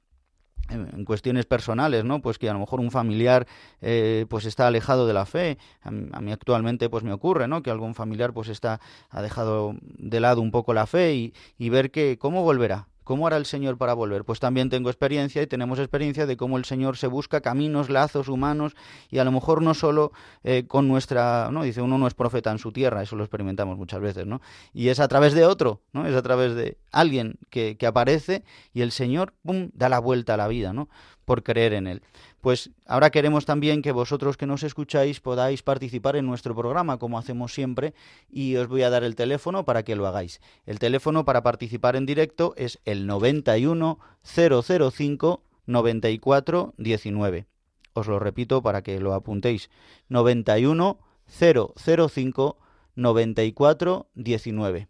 en 0.69 1.05
cuestiones 1.05 1.45
personales, 1.45 2.03
¿no? 2.03 2.21
Pues 2.21 2.37
que 2.37 2.49
a 2.49 2.53
lo 2.53 2.59
mejor 2.59 2.79
un 2.79 2.91
familiar 2.91 3.47
eh, 3.81 4.25
pues 4.29 4.45
está 4.45 4.67
alejado 4.67 5.07
de 5.07 5.13
la 5.13 5.25
fe. 5.25 5.57
A 5.83 5.91
mí, 5.91 6.31
actualmente 6.31 6.89
pues 6.89 7.03
me 7.03 7.13
ocurre, 7.13 7.47
¿no? 7.47 7.61
Que 7.61 7.71
algún 7.71 7.95
familiar 7.95 8.33
pues 8.33 8.49
está 8.49 8.79
ha 9.09 9.21
dejado 9.21 9.75
de 9.81 10.19
lado 10.19 10.41
un 10.41 10.51
poco 10.51 10.73
la 10.73 10.87
fe 10.87 11.13
y, 11.15 11.33
y 11.57 11.69
ver 11.69 11.91
que 11.91 12.17
cómo 12.17 12.43
volverá, 12.43 12.87
¿Cómo 13.05 13.27
hará 13.27 13.37
el 13.37 13.45
Señor 13.45 13.77
para 13.77 13.93
volver? 13.93 14.25
Pues 14.25 14.39
también 14.39 14.69
tengo 14.69 14.89
experiencia 14.89 15.41
y 15.41 15.47
tenemos 15.47 15.77
experiencia 15.77 16.25
de 16.25 16.35
cómo 16.35 16.57
el 16.57 16.65
Señor 16.65 16.97
se 16.97 17.05
busca 17.05 17.39
caminos, 17.39 17.89
lazos 17.89 18.27
humanos 18.27 18.75
y 19.11 19.19
a 19.19 19.23
lo 19.23 19.31
mejor 19.31 19.61
no 19.61 19.75
solo 19.75 20.11
eh, 20.43 20.65
con 20.67 20.87
nuestra, 20.87 21.49
¿no? 21.51 21.63
Dice, 21.63 21.81
uno 21.81 21.99
no 21.99 22.07
es 22.07 22.15
profeta 22.15 22.51
en 22.51 22.57
su 22.57 22.71
tierra, 22.71 23.03
eso 23.03 23.15
lo 23.15 23.23
experimentamos 23.23 23.77
muchas 23.77 24.01
veces, 24.01 24.25
¿no? 24.25 24.41
Y 24.73 24.89
es 24.89 24.99
a 24.99 25.07
través 25.07 25.33
de 25.33 25.45
otro, 25.45 25.81
¿no? 25.93 26.07
Es 26.07 26.15
a 26.15 26.23
través 26.23 26.55
de 26.55 26.77
alguien 26.91 27.37
que, 27.51 27.77
que 27.77 27.85
aparece 27.85 28.43
y 28.73 28.81
el 28.81 28.91
Señor, 28.91 29.33
¡pum!, 29.43 29.69
da 29.73 29.87
la 29.87 29.99
vuelta 29.99 30.33
a 30.33 30.37
la 30.37 30.47
vida, 30.47 30.73
¿no? 30.73 30.89
Por 31.25 31.43
creer 31.43 31.73
en 31.73 31.87
Él. 31.87 32.01
Pues 32.39 32.69
ahora 32.85 33.09
queremos 33.09 33.45
también 33.45 33.81
que 33.81 33.91
vosotros 33.91 34.37
que 34.37 34.45
nos 34.45 34.61
escucháis 34.61 35.19
podáis 35.19 35.63
participar 35.63 36.15
en 36.15 36.27
nuestro 36.27 36.55
programa, 36.55 36.97
como 36.99 37.17
hacemos 37.17 37.53
siempre, 37.53 37.93
y 38.29 38.55
os 38.57 38.67
voy 38.67 38.83
a 38.83 38.91
dar 38.91 39.03
el 39.03 39.15
teléfono 39.15 39.65
para 39.65 39.83
que 39.83 39.95
lo 39.95 40.05
hagáis. 40.05 40.39
El 40.67 40.77
teléfono 40.77 41.25
para 41.25 41.41
participar 41.41 41.95
en 41.95 42.05
directo 42.05 42.53
es 42.57 42.79
el 42.85 43.07
91 43.07 43.99
005 44.23 45.41
94 45.65 46.73
19. 46.77 47.45
Os 47.93 48.07
lo 48.07 48.19
repito 48.19 48.61
para 48.61 48.83
que 48.83 48.99
lo 48.99 49.13
apuntéis. 49.13 49.69
91 50.09 50.99
005 51.27 52.57
94 52.95 54.07
19. 54.13 54.87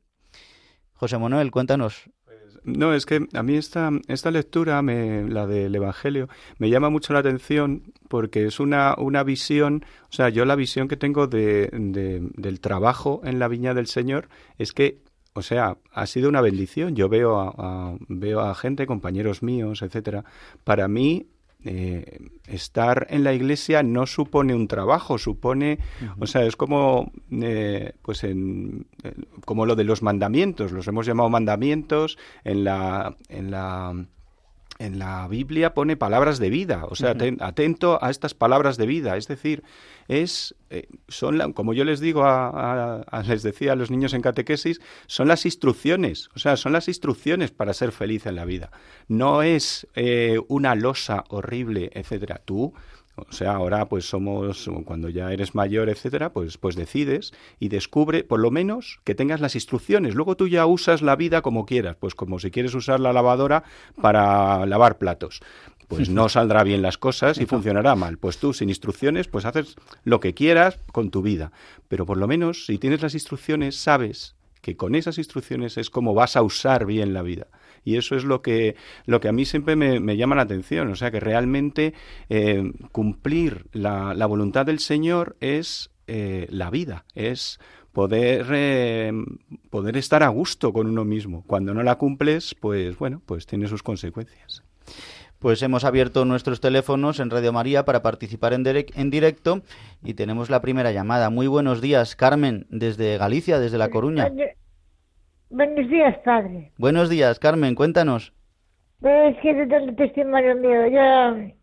José 0.94 1.18
Manuel, 1.18 1.52
cuéntanos, 1.52 2.10
no, 2.66 2.94
es 2.94 3.06
que 3.06 3.28
a 3.34 3.44
mí 3.44 3.56
esta, 3.56 3.92
esta 4.08 4.32
lectura, 4.32 4.82
me, 4.82 5.28
la 5.30 5.48
del 5.48 5.74
Evangelio, 5.76 6.30
me 6.58 6.70
llama 6.70 6.90
mucho 6.90 7.14
la 7.14 7.20
atención 7.20 7.94
porque 8.08 8.46
es 8.46 8.60
una, 8.60 8.96
una 8.98 9.24
visión, 9.24 9.86
o 10.10 10.14
sea, 10.14 10.30
yo 10.30 10.46
la 10.46 10.56
visión 10.56 10.88
que 10.88 10.98
tengo 10.98 11.28
de, 11.28 11.70
del 11.72 12.60
trabajo 12.60 13.22
en 13.24 13.40
la 13.40 13.48
viña 13.48 13.74
del 13.74 13.88
Señor 13.88 14.30
es 14.58 14.74
que 14.74 15.00
o 15.38 15.42
sea, 15.42 15.78
ha 15.92 16.08
sido 16.08 16.30
una 16.30 16.40
bendición. 16.40 16.96
Yo 16.96 17.10
veo 17.10 17.38
a, 17.38 17.98
veo 18.08 18.40
a 18.40 18.56
gente, 18.56 18.88
compañeros 18.88 19.44
míos, 19.44 19.82
etcétera. 19.82 20.24
Para 20.64 20.88
mí 20.88 21.28
eh, 21.66 22.20
estar 22.48 23.08
en 23.10 23.24
la 23.24 23.34
iglesia 23.34 23.82
no 23.82 24.06
supone 24.06 24.54
un 24.54 24.68
trabajo, 24.68 25.18
supone, 25.18 25.80
o 26.20 26.28
sea, 26.28 26.44
es 26.46 26.56
como, 26.56 27.12
eh, 27.32 27.94
pues 28.04 28.24
en, 28.24 28.86
eh, 29.04 29.14
como 29.46 29.66
lo 29.66 29.76
de 29.76 29.84
los 29.84 30.04
mandamientos, 30.04 30.72
los 30.72 30.88
hemos 30.88 31.08
llamado 31.08 31.30
mandamientos 31.30 32.18
en 32.44 32.64
la, 32.64 33.16
en 33.30 33.50
la 33.50 34.06
en 34.78 35.00
la 35.00 35.28
Biblia 35.28 35.74
pone 35.74 35.96
palabras 35.96 36.40
de 36.40 36.50
vida, 36.50 36.86
o 36.90 36.96
sea, 36.96 37.16
atento 37.40 38.04
a 38.04 38.10
estas 38.10 38.34
palabras 38.34 38.78
de 38.78 38.86
vida, 38.86 39.16
es 39.18 39.28
decir, 39.28 39.64
es 40.08 40.56
eh, 40.70 40.88
son 41.08 41.54
como 41.54 41.74
yo 41.74 41.84
les 41.86 42.00
digo 42.00 42.24
a, 42.26 43.04
les 43.28 43.44
decía 43.44 43.74
a 43.74 43.76
los 43.76 43.92
niños 43.92 44.14
en 44.14 44.22
catequesis, 44.22 44.82
son 45.08 45.28
las 45.28 45.46
instrucciones, 45.46 46.30
o 46.36 46.40
sea, 46.40 46.58
son 46.58 46.74
las 46.74 46.88
instrucciones 46.88 47.52
para 47.52 47.74
ser 47.74 47.92
feliz 47.92 48.26
en 48.26 48.36
la 48.36 48.46
vida. 48.46 48.72
No 49.08 49.42
es 49.42 49.88
eh, 49.96 50.40
una 50.48 50.76
losa 50.76 51.24
horrible, 51.30 51.92
etcétera. 51.94 52.42
Tú 52.44 52.74
o 53.16 53.32
sea, 53.32 53.54
ahora 53.54 53.88
pues 53.88 54.06
somos, 54.10 54.70
cuando 54.84 55.08
ya 55.08 55.32
eres 55.32 55.56
mayor, 55.56 55.90
etcétera, 55.90 56.34
pues, 56.34 56.58
pues 56.58 56.76
decides 56.76 57.32
y 57.60 57.70
descubre, 57.70 58.24
por 58.24 58.42
lo 58.42 58.52
menos, 58.52 59.00
que 59.06 59.16
tengas 59.16 59.40
las 59.40 59.56
instrucciones. 59.56 60.16
Luego 60.16 60.36
tú 60.36 60.48
ya 60.48 60.66
usas 60.66 61.02
la 61.02 61.16
vida 61.16 61.42
como 61.42 61.66
quieras, 61.66 61.96
pues 61.98 62.14
como 62.14 62.40
si 62.40 62.52
quieres 62.52 62.76
usar 62.76 63.00
la 63.00 63.14
lavadora 63.14 63.64
para 64.02 64.66
lavar 64.66 64.98
platos. 64.98 65.40
Pues 65.88 66.10
no 66.10 66.28
saldrá 66.30 66.64
bien 66.64 66.82
las 66.82 66.98
cosas 66.98 67.38
y 67.38 67.46
funcionará 67.46 67.96
mal. 67.96 68.18
Pues 68.18 68.38
tú, 68.38 68.54
sin 68.54 68.70
instrucciones, 68.70 69.28
pues 69.28 69.46
haces 69.46 69.76
lo 70.04 70.20
que 70.20 70.34
quieras 70.34 70.80
con 70.92 71.10
tu 71.10 71.22
vida. 71.22 71.54
Pero 71.88 72.06
por 72.06 72.18
lo 72.18 72.28
menos, 72.28 72.66
si 72.66 72.78
tienes 72.78 73.02
las 73.02 73.14
instrucciones, 73.14 73.78
sabes 73.78 74.36
que 74.62 74.76
con 74.76 74.96
esas 74.96 75.20
instrucciones 75.20 75.78
es 75.78 75.90
como 75.90 76.14
vas 76.14 76.36
a 76.36 76.42
usar 76.42 76.86
bien 76.86 77.14
la 77.14 77.22
vida. 77.22 77.48
Y 77.86 77.98
eso 77.98 78.16
es 78.16 78.26
lo 78.26 78.42
que, 78.42 78.76
lo 79.06 79.22
que 79.22 79.30
a 79.30 79.32
mí 79.32 79.46
siempre 79.46 79.76
me, 79.78 80.18
llama 80.18 80.36
la 80.36 80.42
atención. 80.42 80.90
O 80.90 80.96
sea, 80.96 81.12
que 81.12 81.22
realmente 81.22 81.94
eh, 82.30 82.74
cumplir 82.92 83.68
la, 83.72 84.14
la, 84.14 84.26
voluntad 84.26 84.66
del 84.66 84.80
Señor 84.80 85.38
es 85.40 85.92
eh, 86.08 86.48
la 86.50 86.72
vida, 86.72 87.06
es 87.14 87.60
poder, 87.94 88.48
eh, 88.52 89.14
poder 89.70 89.98
estar 89.98 90.24
a 90.24 90.28
gusto 90.28 90.74
con 90.74 90.88
uno 90.88 91.06
mismo. 91.06 91.44
Cuando 91.48 91.74
no 91.74 91.84
la 91.84 91.96
cumples, 91.96 92.56
pues 92.60 92.98
bueno, 92.98 93.22
pues 93.26 93.46
tiene 93.46 93.68
sus 93.68 93.84
consecuencias. 93.84 94.64
Pues 95.40 95.62
hemos 95.62 95.84
abierto 95.84 96.26
nuestros 96.26 96.60
teléfonos 96.60 97.20
en 97.20 97.30
Radio 97.30 97.54
María 97.54 97.86
para 97.86 98.02
participar 98.02 98.54
en, 98.54 98.64
en 98.66 99.10
directo 99.12 99.62
y 100.04 100.16
tenemos 100.16 100.50
la 100.50 100.62
primera 100.62 100.92
llamada. 100.92 101.30
Muy 101.30 101.46
buenos 101.46 101.82
días, 101.82 102.16
Carmen, 102.16 102.66
desde 102.70 103.18
Galicia, 103.18 103.60
desde 103.60 103.78
La 103.78 103.90
Coruña. 103.90 104.32
Buenos 105.56 105.90
días, 105.90 106.18
padre. 106.26 106.70
Buenos 106.78 107.10
días, 107.10 107.40
Carmen, 107.40 107.76
cuéntanos. 107.76 108.34
Pues 109.00 109.38
que 109.38 109.52
el 109.52 109.96
testimonio 109.96 110.54
mío. 110.58 110.88
Yo, 110.88 111.54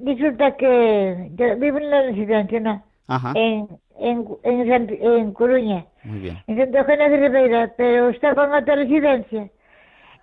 resulta 0.00 0.56
que 0.56 1.30
yo 1.36 1.56
vivo 1.56 1.78
en 1.78 1.90
la 1.90 2.02
residencia, 2.02 2.58
¿no? 2.58 2.82
Ajá. 3.06 3.34
En, 3.36 3.68
en, 4.00 4.26
en, 4.42 4.90
en 5.00 5.32
Coruña. 5.32 5.86
Muy 6.02 6.18
bien. 6.18 6.38
En 6.48 6.58
Santa 6.58 6.80
Eugenia 6.80 7.08
de 7.08 7.16
Ribeira, 7.18 7.72
pero 7.76 8.08
estaba 8.08 8.46
en 8.46 8.52
otra 8.64 8.74
residencia. 8.74 9.48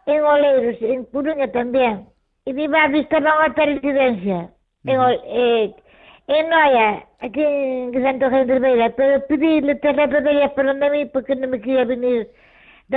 En 0.05 0.21
Oleiros, 0.21 0.82
en 0.82 1.05
Coruña 1.05 1.49
también. 1.49 2.05
Y 2.43 2.51
mi 2.51 2.67
madre 2.67 2.99
estaba 2.99 3.45
en 3.45 3.51
otra 3.51 3.65
residencia. 3.67 4.49
En, 4.84 4.99
eh, 5.28 5.74
en 6.28 6.49
Noia, 6.49 7.05
aquí 7.21 7.41
en 7.41 7.93
Santa 8.03 8.26
Eugenia 8.26 8.45
de 8.47 8.53
Ribeira. 8.55 8.89
Pero 8.97 9.26
pedí-le 9.28 9.76
terra 9.76 10.09
para 10.09 10.30
ella 10.30 10.53
para 10.53 10.74
mí 10.74 11.05
porque 11.05 11.38
no 11.38 11.47
me 11.47 11.61
quería 11.61 11.86
venir 11.86 12.30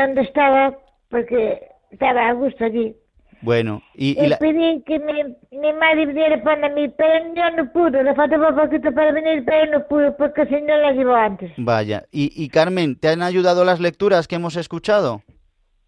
donde 0.01 0.23
estaba 0.23 0.77
porque 1.09 1.63
estaba 1.91 2.29
a 2.29 2.33
gusto 2.33 2.65
allí. 2.65 2.95
Bueno, 3.43 3.83
y, 3.95 4.19
y 4.21 4.27
la- 4.29 4.39
pedí 4.39 4.83
que 4.87 4.99
mi, 4.99 5.23
mi 5.59 5.73
madre 5.75 6.07
viniera 6.07 6.43
para 6.43 6.69
mí, 6.71 6.89
pero 6.89 7.35
yo 7.35 7.51
no 7.57 7.71
pudo, 7.71 8.03
le 8.03 8.15
faltaba 8.15 8.55
poquito 8.57 8.91
para 8.93 9.13
venir, 9.13 9.45
pero 9.45 9.71
no 9.79 9.87
pudo 9.87 10.17
porque 10.17 10.43
el 10.43 10.49
señor 10.49 10.79
la 10.81 10.93
llevó 10.93 11.15
antes. 11.15 11.53
vaya, 11.59 12.05
y, 12.11 12.33
y 12.35 12.49
Carmen, 12.49 12.99
¿te 12.99 13.09
han 13.09 13.23
ayudado 13.23 13.65
las 13.65 13.79
lecturas 13.79 14.27
que 14.27 14.37
hemos 14.37 14.57
escuchado? 14.57 15.23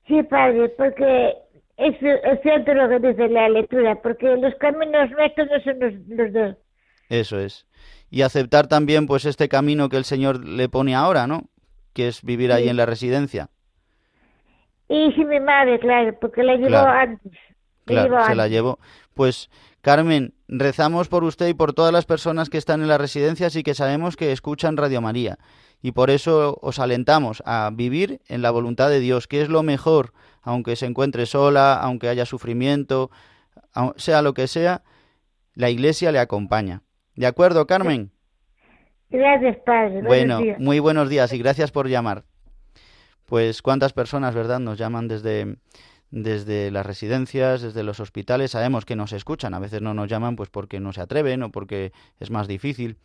Sí, 0.06 0.22
padre, 0.24 0.68
porque 0.76 1.32
es, 1.78 1.94
es 2.02 2.40
cierto 2.42 2.74
lo 2.74 2.88
que 2.88 3.08
dice 3.08 3.28
la 3.28 3.48
lectura, 3.48 3.96
porque 4.02 4.36
los 4.36 4.54
caminos 4.56 5.10
nuestros 5.10 5.48
no 5.50 5.60
son 5.60 5.80
los, 5.80 5.94
los 6.08 6.32
dos. 6.32 6.56
Eso 7.08 7.40
es. 7.40 7.66
Y 8.10 8.22
aceptar 8.22 8.66
también 8.68 9.06
pues 9.06 9.24
este 9.24 9.48
camino 9.48 9.88
que 9.88 9.96
el 9.96 10.04
Señor 10.04 10.44
le 10.46 10.68
pone 10.68 10.94
ahora, 10.94 11.26
¿no? 11.26 11.44
Que 11.94 12.08
es 12.08 12.22
vivir 12.22 12.52
ahí 12.52 12.64
Sí. 12.64 12.68
en 12.70 12.76
la 12.76 12.86
residencia. 12.86 13.48
Y 14.88 15.12
sí, 15.12 15.24
mi 15.24 15.40
madre, 15.40 15.78
claro, 15.80 16.16
porque 16.20 16.42
la 16.42 16.54
llevó 16.56 16.68
Claro. 16.68 16.90
antes. 16.90 17.32
La 17.86 18.06
Claro, 18.06 18.24
se 18.26 18.34
la 18.34 18.48
llevó. 18.48 18.78
Pues 19.14 19.50
Carmen, 19.80 20.34
rezamos 20.48 21.08
por 21.08 21.24
usted 21.24 21.48
y 21.48 21.54
por 21.54 21.72
todas 21.72 21.92
las 21.92 22.04
personas 22.04 22.50
que 22.50 22.58
están 22.58 22.82
en 22.82 22.88
las 22.88 23.00
residencias 23.00 23.54
y 23.56 23.62
que 23.62 23.74
sabemos 23.74 24.16
que 24.16 24.32
escuchan 24.32 24.76
Radio 24.76 25.00
María. 25.00 25.38
Y 25.80 25.92
por 25.92 26.10
eso 26.10 26.58
os 26.60 26.78
alentamos 26.80 27.42
a 27.46 27.70
vivir 27.72 28.20
en 28.28 28.42
la 28.42 28.50
voluntad 28.50 28.90
de 28.90 28.98
Dios, 29.00 29.28
que 29.28 29.40
es 29.42 29.48
lo 29.48 29.62
mejor, 29.62 30.12
aunque 30.42 30.74
se 30.76 30.86
encuentre 30.86 31.24
sola, 31.26 31.74
aunque 31.74 32.08
haya 32.08 32.26
sufrimiento, 32.26 33.10
sea 33.96 34.22
lo 34.22 34.34
que 34.34 34.48
sea, 34.48 34.82
la 35.54 35.70
Iglesia 35.70 36.10
le 36.12 36.18
acompaña. 36.18 36.82
¿De 37.14 37.26
acuerdo, 37.26 37.66
Carmen? 37.66 38.10
Gracias, 39.10 39.56
padre. 39.64 40.02
Buenos 40.02 40.06
Bueno, 40.08 40.38
días. 40.40 40.60
muy 40.60 40.78
buenos 40.80 41.08
días 41.08 41.32
y 41.32 41.38
gracias 41.38 41.70
por 41.70 41.88
llamar. 41.88 42.24
Pues 43.28 43.60
cuántas 43.60 43.92
personas, 43.92 44.34
¿verdad?, 44.34 44.58
nos 44.58 44.78
llaman 44.78 45.06
desde, 45.06 45.58
desde 46.10 46.70
las 46.70 46.86
residencias, 46.86 47.60
desde 47.60 47.82
los 47.82 48.00
hospitales. 48.00 48.52
Sabemos 48.52 48.86
que 48.86 48.96
nos 48.96 49.12
escuchan, 49.12 49.52
a 49.52 49.58
veces 49.58 49.82
no 49.82 49.92
nos 49.92 50.08
llaman 50.08 50.34
pues 50.34 50.48
porque 50.48 50.80
no 50.80 50.94
se 50.94 51.02
atreven 51.02 51.42
o 51.42 51.50
porque 51.50 51.92
es 52.20 52.30
más 52.30 52.48
difícil. 52.48 52.96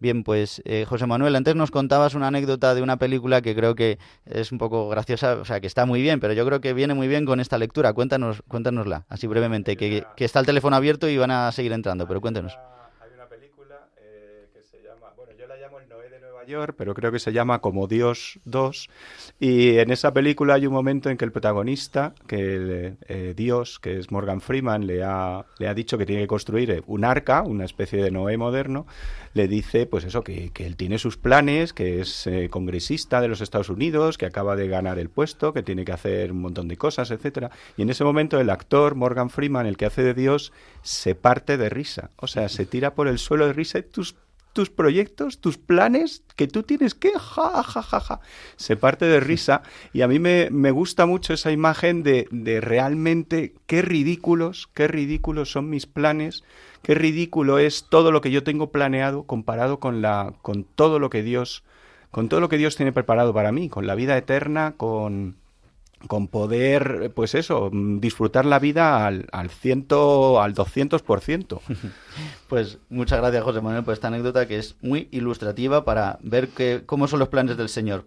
Bien, 0.00 0.24
pues 0.24 0.60
eh, 0.64 0.86
José 0.88 1.06
Manuel, 1.06 1.36
antes 1.36 1.54
nos 1.54 1.70
contabas 1.70 2.14
una 2.14 2.26
anécdota 2.26 2.74
de 2.74 2.82
una 2.82 2.96
película 2.96 3.42
que 3.42 3.54
creo 3.54 3.76
que 3.76 3.98
es 4.24 4.50
un 4.50 4.58
poco 4.58 4.88
graciosa, 4.88 5.34
o 5.34 5.44
sea, 5.44 5.60
que 5.60 5.68
está 5.68 5.86
muy 5.86 6.02
bien, 6.02 6.18
pero 6.18 6.32
yo 6.32 6.44
creo 6.44 6.60
que 6.60 6.72
viene 6.72 6.94
muy 6.94 7.06
bien 7.06 7.24
con 7.24 7.38
esta 7.38 7.56
lectura. 7.56 7.92
Cuéntanos, 7.92 8.42
cuéntanosla, 8.48 9.04
así 9.08 9.28
brevemente, 9.28 9.76
que, 9.76 10.04
que 10.16 10.24
está 10.24 10.40
el 10.40 10.46
teléfono 10.46 10.74
abierto 10.74 11.08
y 11.08 11.16
van 11.16 11.30
a 11.30 11.52
seguir 11.52 11.72
entrando, 11.72 12.08
pero 12.08 12.20
cuéntenos. 12.20 12.58
Hay 13.00 13.12
una 13.14 13.28
película 13.28 13.88
eh, 13.98 14.48
que 14.52 14.62
se 14.62 14.82
llama, 14.82 15.12
bueno, 15.14 15.32
yo 15.38 15.46
la 15.46 15.56
llamo 15.56 15.78
El 15.78 15.86
Pero 16.76 16.94
creo 16.94 17.12
que 17.12 17.18
se 17.18 17.32
llama 17.32 17.60
Como 17.60 17.86
Dios 17.86 18.40
2. 18.44 18.88
Y 19.38 19.78
en 19.78 19.90
esa 19.90 20.12
película 20.12 20.54
hay 20.54 20.66
un 20.66 20.72
momento 20.72 21.10
en 21.10 21.16
que 21.16 21.24
el 21.24 21.32
protagonista, 21.32 22.14
que 22.26 22.94
eh, 23.08 23.34
Dios, 23.36 23.78
que 23.78 23.98
es 23.98 24.10
Morgan 24.10 24.40
Freeman, 24.40 24.86
le 24.86 25.02
ha, 25.04 25.44
le 25.58 25.68
ha 25.68 25.74
dicho 25.74 25.96
que 25.96 26.06
tiene 26.06 26.22
que 26.22 26.28
construir 26.28 26.70
eh, 26.70 26.82
un 26.86 27.04
arca, 27.04 27.42
una 27.42 27.64
especie 27.64 28.02
de 28.02 28.10
Noé 28.10 28.36
moderno, 28.36 28.86
le 29.32 29.46
dice, 29.46 29.86
pues 29.86 30.04
eso, 30.04 30.22
que, 30.22 30.50
que 30.50 30.66
él 30.66 30.76
tiene 30.76 30.98
sus 30.98 31.16
planes, 31.16 31.72
que 31.72 32.00
es 32.00 32.26
eh, 32.26 32.48
congresista 32.50 33.20
de 33.20 33.28
los 33.28 33.40
Estados 33.40 33.68
Unidos, 33.68 34.18
que 34.18 34.26
acaba 34.26 34.56
de 34.56 34.66
ganar 34.66 34.98
el 34.98 35.08
puesto, 35.08 35.52
que 35.52 35.62
tiene 35.62 35.84
que 35.84 35.92
hacer 35.92 36.32
un 36.32 36.40
montón 36.40 36.66
de 36.66 36.76
cosas, 36.76 37.10
etcétera. 37.10 37.50
Y 37.76 37.82
en 37.82 37.90
ese 37.90 38.02
momento 38.02 38.40
el 38.40 38.50
actor 38.50 38.96
Morgan 38.96 39.30
Freeman, 39.30 39.66
el 39.66 39.76
que 39.76 39.86
hace 39.86 40.02
de 40.02 40.14
Dios, 40.14 40.52
se 40.82 41.14
parte 41.14 41.56
de 41.56 41.68
risa. 41.68 42.10
O 42.16 42.26
sea, 42.26 42.48
se 42.48 42.66
tira 42.66 42.94
por 42.94 43.06
el 43.06 43.18
suelo 43.18 43.46
de 43.46 43.52
risa 43.52 43.78
y 43.78 43.82
tus 43.82 44.16
tus 44.52 44.70
proyectos, 44.70 45.40
tus 45.40 45.58
planes 45.58 46.22
que 46.36 46.48
tú 46.48 46.62
tienes 46.62 46.94
que 46.94 47.12
ja, 47.12 47.62
ja, 47.62 47.82
ja, 47.82 48.00
ja. 48.00 48.20
Se 48.56 48.76
parte 48.76 49.06
de 49.06 49.20
risa 49.20 49.62
y 49.92 50.02
a 50.02 50.08
mí 50.08 50.18
me, 50.18 50.48
me 50.50 50.70
gusta 50.70 51.06
mucho 51.06 51.34
esa 51.34 51.52
imagen 51.52 52.02
de, 52.02 52.26
de 52.30 52.60
realmente 52.60 53.54
qué 53.66 53.82
ridículos, 53.82 54.68
qué 54.74 54.88
ridículos 54.88 55.52
son 55.52 55.70
mis 55.70 55.86
planes, 55.86 56.44
qué 56.82 56.94
ridículo 56.94 57.58
es 57.58 57.86
todo 57.88 58.12
lo 58.12 58.20
que 58.20 58.30
yo 58.30 58.42
tengo 58.42 58.70
planeado 58.70 59.24
comparado 59.24 59.80
con 59.80 60.02
la 60.02 60.34
con 60.42 60.64
todo 60.64 60.98
lo 60.98 61.10
que 61.10 61.22
Dios 61.22 61.62
con 62.10 62.28
todo 62.28 62.40
lo 62.40 62.48
que 62.48 62.58
Dios 62.58 62.76
tiene 62.76 62.92
preparado 62.92 63.32
para 63.32 63.52
mí, 63.52 63.68
con 63.68 63.86
la 63.86 63.94
vida 63.94 64.16
eterna, 64.16 64.74
con 64.76 65.36
con 66.06 66.28
poder, 66.28 67.12
pues 67.14 67.34
eso, 67.34 67.70
disfrutar 67.72 68.46
la 68.46 68.58
vida 68.58 69.06
al, 69.06 69.26
al 69.32 69.50
ciento, 69.50 70.40
al 70.40 70.54
200%. 70.54 71.60
Pues 72.48 72.78
muchas 72.88 73.20
gracias, 73.20 73.44
José 73.44 73.60
Manuel, 73.60 73.84
por 73.84 73.94
esta 73.94 74.08
anécdota 74.08 74.48
que 74.48 74.58
es 74.58 74.76
muy 74.82 75.06
ilustrativa 75.12 75.84
para 75.84 76.18
ver 76.20 76.48
que, 76.48 76.82
cómo 76.84 77.06
son 77.06 77.20
los 77.20 77.28
planes 77.28 77.56
del 77.56 77.68
Señor. 77.68 78.04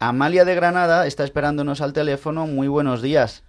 Amalia 0.00 0.44
de 0.44 0.54
Granada 0.56 1.06
está 1.06 1.22
esperándonos 1.24 1.80
al 1.80 1.92
teléfono. 1.92 2.46
Muy 2.48 2.66
buenos 2.66 3.00
días. 3.00 3.44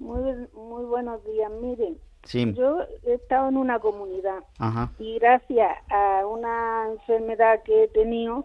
Muy, 0.00 0.20
muy 0.54 0.84
buenos 0.86 1.24
días. 1.24 1.50
Miren, 1.60 1.98
Sí. 2.24 2.52
yo 2.54 2.78
he 3.04 3.14
estado 3.14 3.48
en 3.48 3.56
una 3.56 3.78
comunidad 3.80 4.40
Ajá. 4.58 4.90
y 4.98 5.18
gracias 5.18 5.70
a 5.90 6.24
una 6.26 6.86
enfermedad 6.92 7.62
que 7.64 7.84
he 7.84 7.88
tenido, 7.88 8.44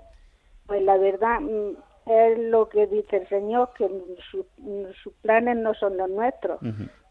pues 0.68 0.82
la 0.84 0.98
verdad 0.98 1.40
mm, 1.42 1.76
es 2.10 2.38
lo 2.40 2.70
que 2.70 2.88
dice 2.88 3.18
el 3.18 3.28
Señor, 3.30 3.70
que 3.78 3.90
sus, 4.32 4.46
sus 5.04 5.14
planes 5.22 5.58
no 5.58 5.74
son 5.74 5.98
los 5.98 6.10
nuestros. 6.10 6.60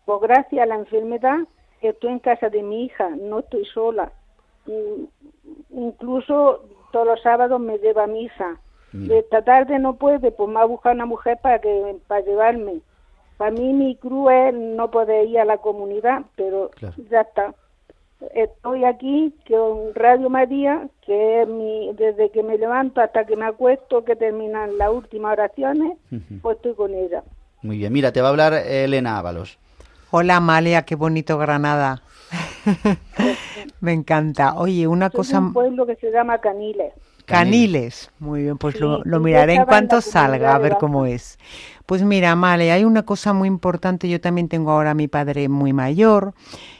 Pues 0.04 0.20
gracias 0.20 0.62
a 0.62 0.66
la 0.66 0.76
enfermedad 0.76 1.38
estoy 1.82 2.12
en 2.12 2.18
casa 2.20 2.48
de 2.48 2.62
mi 2.62 2.84
hija, 2.86 3.10
no 3.10 3.40
estoy 3.40 3.64
sola. 3.66 4.10
Mm, 4.66 5.04
Incluso 5.70 6.64
todos 6.92 7.06
los 7.06 7.22
sábados 7.22 7.60
me 7.60 7.78
lleva 7.78 8.04
a 8.04 8.08
misa. 8.08 8.58
Mira. 8.92 9.16
Esta 9.18 9.42
tarde 9.42 9.78
no 9.78 9.96
puede, 9.96 10.30
pues 10.30 10.48
me 10.48 10.60
ha 10.60 10.64
buscado 10.64 10.94
una 10.94 11.06
mujer 11.06 11.38
para 11.42 11.60
que 11.60 11.96
para 12.06 12.22
llevarme. 12.24 12.80
Para 13.36 13.50
mí 13.50 13.72
mi 13.74 13.96
cruz 13.96 14.30
es 14.32 14.54
no 14.54 14.90
poder 14.90 15.28
ir 15.28 15.38
a 15.40 15.44
la 15.44 15.58
comunidad, 15.58 16.22
pero 16.36 16.70
Claro. 16.76 16.94
ya 17.10 17.20
está. 17.20 17.54
Estoy 18.34 18.84
aquí 18.84 19.34
con 19.46 19.94
Radio 19.94 20.30
María, 20.30 20.88
que 21.04 21.42
es 21.42 21.48
mi, 21.48 21.92
desde 21.94 22.30
que 22.30 22.42
me 22.42 22.56
levanto 22.56 23.00
hasta 23.00 23.26
que 23.26 23.36
me 23.36 23.44
acuesto, 23.44 24.04
que 24.04 24.16
terminan 24.16 24.78
las 24.78 24.90
últimas 24.90 25.32
oraciones, 25.32 25.98
pues 26.40 26.56
estoy 26.56 26.74
con 26.74 26.94
ella. 26.94 27.22
Muy 27.62 27.78
bien. 27.78 27.92
Mira, 27.92 28.12
te 28.12 28.20
va 28.20 28.28
a 28.28 28.30
hablar 28.30 28.54
Elena 28.54 29.18
Ábalos. 29.18 29.58
Hola 30.10 30.36
Amalia, 30.36 30.82
qué 30.82 30.94
bonito 30.94 31.36
Granada. 31.36 32.02
Me 33.80 33.92
encanta. 33.92 34.54
Oye, 34.54 34.86
una 34.86 35.10
Soy 35.10 35.16
cosa... 35.16 35.38
un 35.38 35.52
pueblo 35.52 35.84
que 35.84 35.96
se 35.96 36.10
llama 36.10 36.38
Caniles. 36.38 36.94
Caniles. 37.26 38.10
Muy 38.18 38.44
bien, 38.44 38.56
pues 38.56 38.76
Sí, 38.76 38.80
lo, 38.80 39.20
miraré 39.20 39.54
en 39.54 39.64
cuanto 39.64 40.00
salga, 40.00 40.54
a 40.54 40.58
ver 40.58 40.76
cómo 40.78 41.06
es. 41.06 41.38
Pues 41.84 42.02
mira, 42.02 42.30
Amalia, 42.30 42.74
hay 42.74 42.84
una 42.84 43.04
cosa 43.04 43.32
muy 43.32 43.48
importante. 43.48 44.08
Yo 44.08 44.20
también 44.20 44.48
tengo 44.48 44.70
ahora 44.70 44.92
a 44.92 44.94
mi 44.94 45.08
padre 45.08 45.48
muy 45.48 45.72
mayor. 45.72 46.34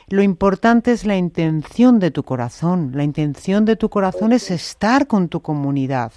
Lo 0.09 0.22
importante 0.22 0.92
es 0.92 1.04
la 1.04 1.16
intención 1.16 1.98
de 1.98 2.12
tu 2.12 2.22
corazón. 2.22 2.92
La 2.94 3.02
intención 3.02 3.64
de 3.64 3.74
tu 3.74 3.88
corazón 3.88 4.32
es 4.32 4.52
estar 4.52 5.09
con 5.09 5.28
tu 5.28 5.42
comunidad. 5.42 6.12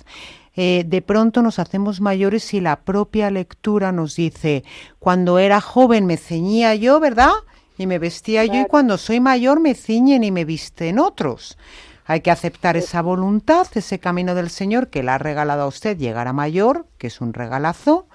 Eh, 0.56 0.84
de 0.86 1.02
pronto 1.02 1.42
nos 1.42 1.58
hacemos 1.58 2.00
mayores 2.00 2.54
y 2.54 2.62
la 2.62 2.82
propia 2.82 3.32
lectura 3.32 3.92
nos 3.92 4.16
dice, 4.16 4.64
cuando 5.00 5.40
era 5.40 5.60
joven 5.60 6.06
me 6.06 6.18
ceñía 6.18 6.76
yo, 6.76 7.00
¿verdad? 7.00 7.32
Y 7.80 7.88
me 7.88 7.98
vestía 7.98 8.46
yo 8.46 8.62
y 8.62 8.66
cuando 8.66 8.98
soy 9.00 9.20
mayor 9.22 9.60
me 9.60 9.74
ciñen 9.74 10.24
y 10.24 10.30
me 10.30 10.46
visten 10.46 11.00
otros. 11.00 11.58
Hay 12.06 12.22
que 12.22 12.30
aceptar 12.30 12.78
esa 12.78 13.02
voluntad, 13.02 13.66
ese 13.74 13.98
camino 13.98 14.36
del 14.36 14.52
Señor 14.52 14.90
que 14.90 15.02
le 15.02 15.10
ha 15.12 15.18
regalado 15.18 15.64
a 15.64 15.68
usted 15.68 15.98
llegar 15.98 16.28
a 16.28 16.34
mayor, 16.34 16.86
que 17.00 17.08
es 17.08 17.22
un 17.22 17.34
regalazo, 17.34 18.08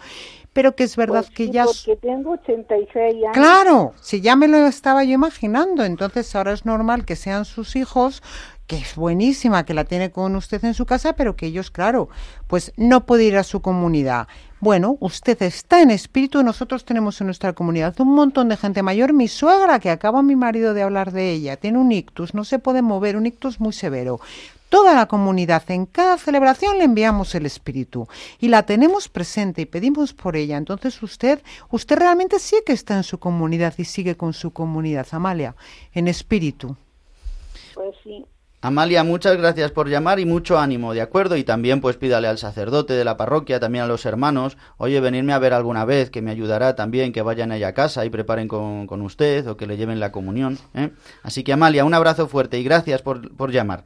pero 0.54 0.74
que 0.74 0.84
es 0.84 0.96
verdad 0.96 1.24
Pues 1.26 1.36
que 1.36 1.46
sí, 1.46 1.52
ya... 1.52 1.66
Porque 1.66 1.96
tengo 1.96 2.30
86 2.30 2.96
años. 2.96 3.32
Claro, 3.34 3.92
si 4.00 4.22
ya 4.22 4.36
me 4.36 4.48
lo 4.48 4.56
estaba 4.66 5.04
yo 5.04 5.12
imaginando, 5.12 5.84
entonces 5.84 6.34
ahora 6.34 6.52
es 6.52 6.64
normal 6.64 7.04
que 7.04 7.16
sean 7.16 7.44
sus 7.44 7.76
hijos, 7.76 8.22
que 8.66 8.76
es 8.78 8.94
buenísima, 8.94 9.66
que 9.66 9.74
la 9.74 9.84
tiene 9.84 10.10
con 10.10 10.36
usted 10.36 10.64
en 10.64 10.72
su 10.72 10.86
casa, 10.86 11.14
pero 11.14 11.36
que 11.36 11.46
ellos, 11.46 11.70
claro, 11.70 12.08
pues 12.46 12.72
no 12.76 13.04
puede 13.04 13.24
ir 13.24 13.36
a 13.36 13.42
su 13.42 13.60
comunidad. 13.60 14.28
Bueno, 14.60 14.96
usted 15.00 15.42
está 15.42 15.82
en 15.82 15.90
espíritu, 15.90 16.42
nosotros 16.42 16.86
tenemos 16.86 17.20
en 17.20 17.26
nuestra 17.26 17.52
comunidad 17.52 18.00
un 18.00 18.14
montón 18.14 18.48
de 18.48 18.56
gente 18.56 18.82
mayor. 18.82 19.12
Mi 19.12 19.28
suegra, 19.28 19.78
que 19.78 19.90
acaba 19.90 20.22
mi 20.22 20.36
marido 20.36 20.72
de 20.72 20.82
hablar 20.82 21.12
de 21.12 21.32
ella, 21.32 21.58
tiene 21.58 21.76
un 21.78 21.92
ictus, 21.92 22.32
no 22.32 22.44
se 22.44 22.58
puede 22.58 22.80
mover, 22.80 23.16
un 23.16 23.26
ictus 23.26 23.60
muy 23.60 23.74
severo. 23.74 24.20
Toda 24.68 24.94
la 24.94 25.06
comunidad, 25.06 25.62
en 25.70 25.86
cada 25.86 26.18
celebración 26.18 26.78
le 26.78 26.84
enviamos 26.84 27.34
el 27.34 27.46
espíritu 27.46 28.08
y 28.40 28.48
la 28.48 28.64
tenemos 28.64 29.08
presente 29.08 29.62
y 29.62 29.66
pedimos 29.66 30.12
por 30.12 30.36
ella. 30.36 30.56
Entonces 30.56 31.00
usted, 31.02 31.42
usted 31.70 31.96
realmente 31.96 32.38
sí 32.38 32.56
que 32.66 32.72
está 32.72 32.96
en 32.96 33.04
su 33.04 33.18
comunidad 33.18 33.74
y 33.78 33.84
sigue 33.84 34.16
con 34.16 34.32
su 34.32 34.52
comunidad, 34.52 35.06
Amalia, 35.12 35.54
en 35.92 36.08
espíritu. 36.08 36.76
Pues 37.74 37.94
sí. 38.02 38.24
Amalia, 38.64 39.04
muchas 39.04 39.36
gracias 39.36 39.72
por 39.72 39.90
llamar 39.90 40.18
y 40.20 40.24
mucho 40.24 40.58
ánimo, 40.58 40.94
¿de 40.94 41.02
acuerdo? 41.02 41.36
Y 41.36 41.44
también 41.44 41.82
pues 41.82 41.98
pídale 41.98 42.28
al 42.28 42.38
sacerdote 42.38 42.94
de 42.94 43.04
la 43.04 43.18
parroquia, 43.18 43.60
también 43.60 43.84
a 43.84 43.86
los 43.86 44.06
hermanos, 44.06 44.56
oye, 44.78 45.00
venirme 45.00 45.34
a 45.34 45.38
ver 45.38 45.52
alguna 45.52 45.84
vez, 45.84 46.08
que 46.08 46.22
me 46.22 46.30
ayudará 46.30 46.74
también, 46.74 47.12
que 47.12 47.20
vayan 47.20 47.52
allá 47.52 47.68
a 47.68 47.74
casa 47.74 48.06
y 48.06 48.10
preparen 48.10 48.48
con, 48.48 48.86
con 48.86 49.02
usted 49.02 49.46
o 49.48 49.58
que 49.58 49.66
le 49.66 49.76
lleven 49.76 50.00
la 50.00 50.12
comunión. 50.12 50.56
¿eh? 50.72 50.92
Así 51.22 51.44
que 51.44 51.52
Amalia, 51.52 51.84
un 51.84 51.92
abrazo 51.92 52.26
fuerte 52.26 52.58
y 52.58 52.64
gracias 52.64 53.02
por, 53.02 53.36
por 53.36 53.52
llamar. 53.52 53.84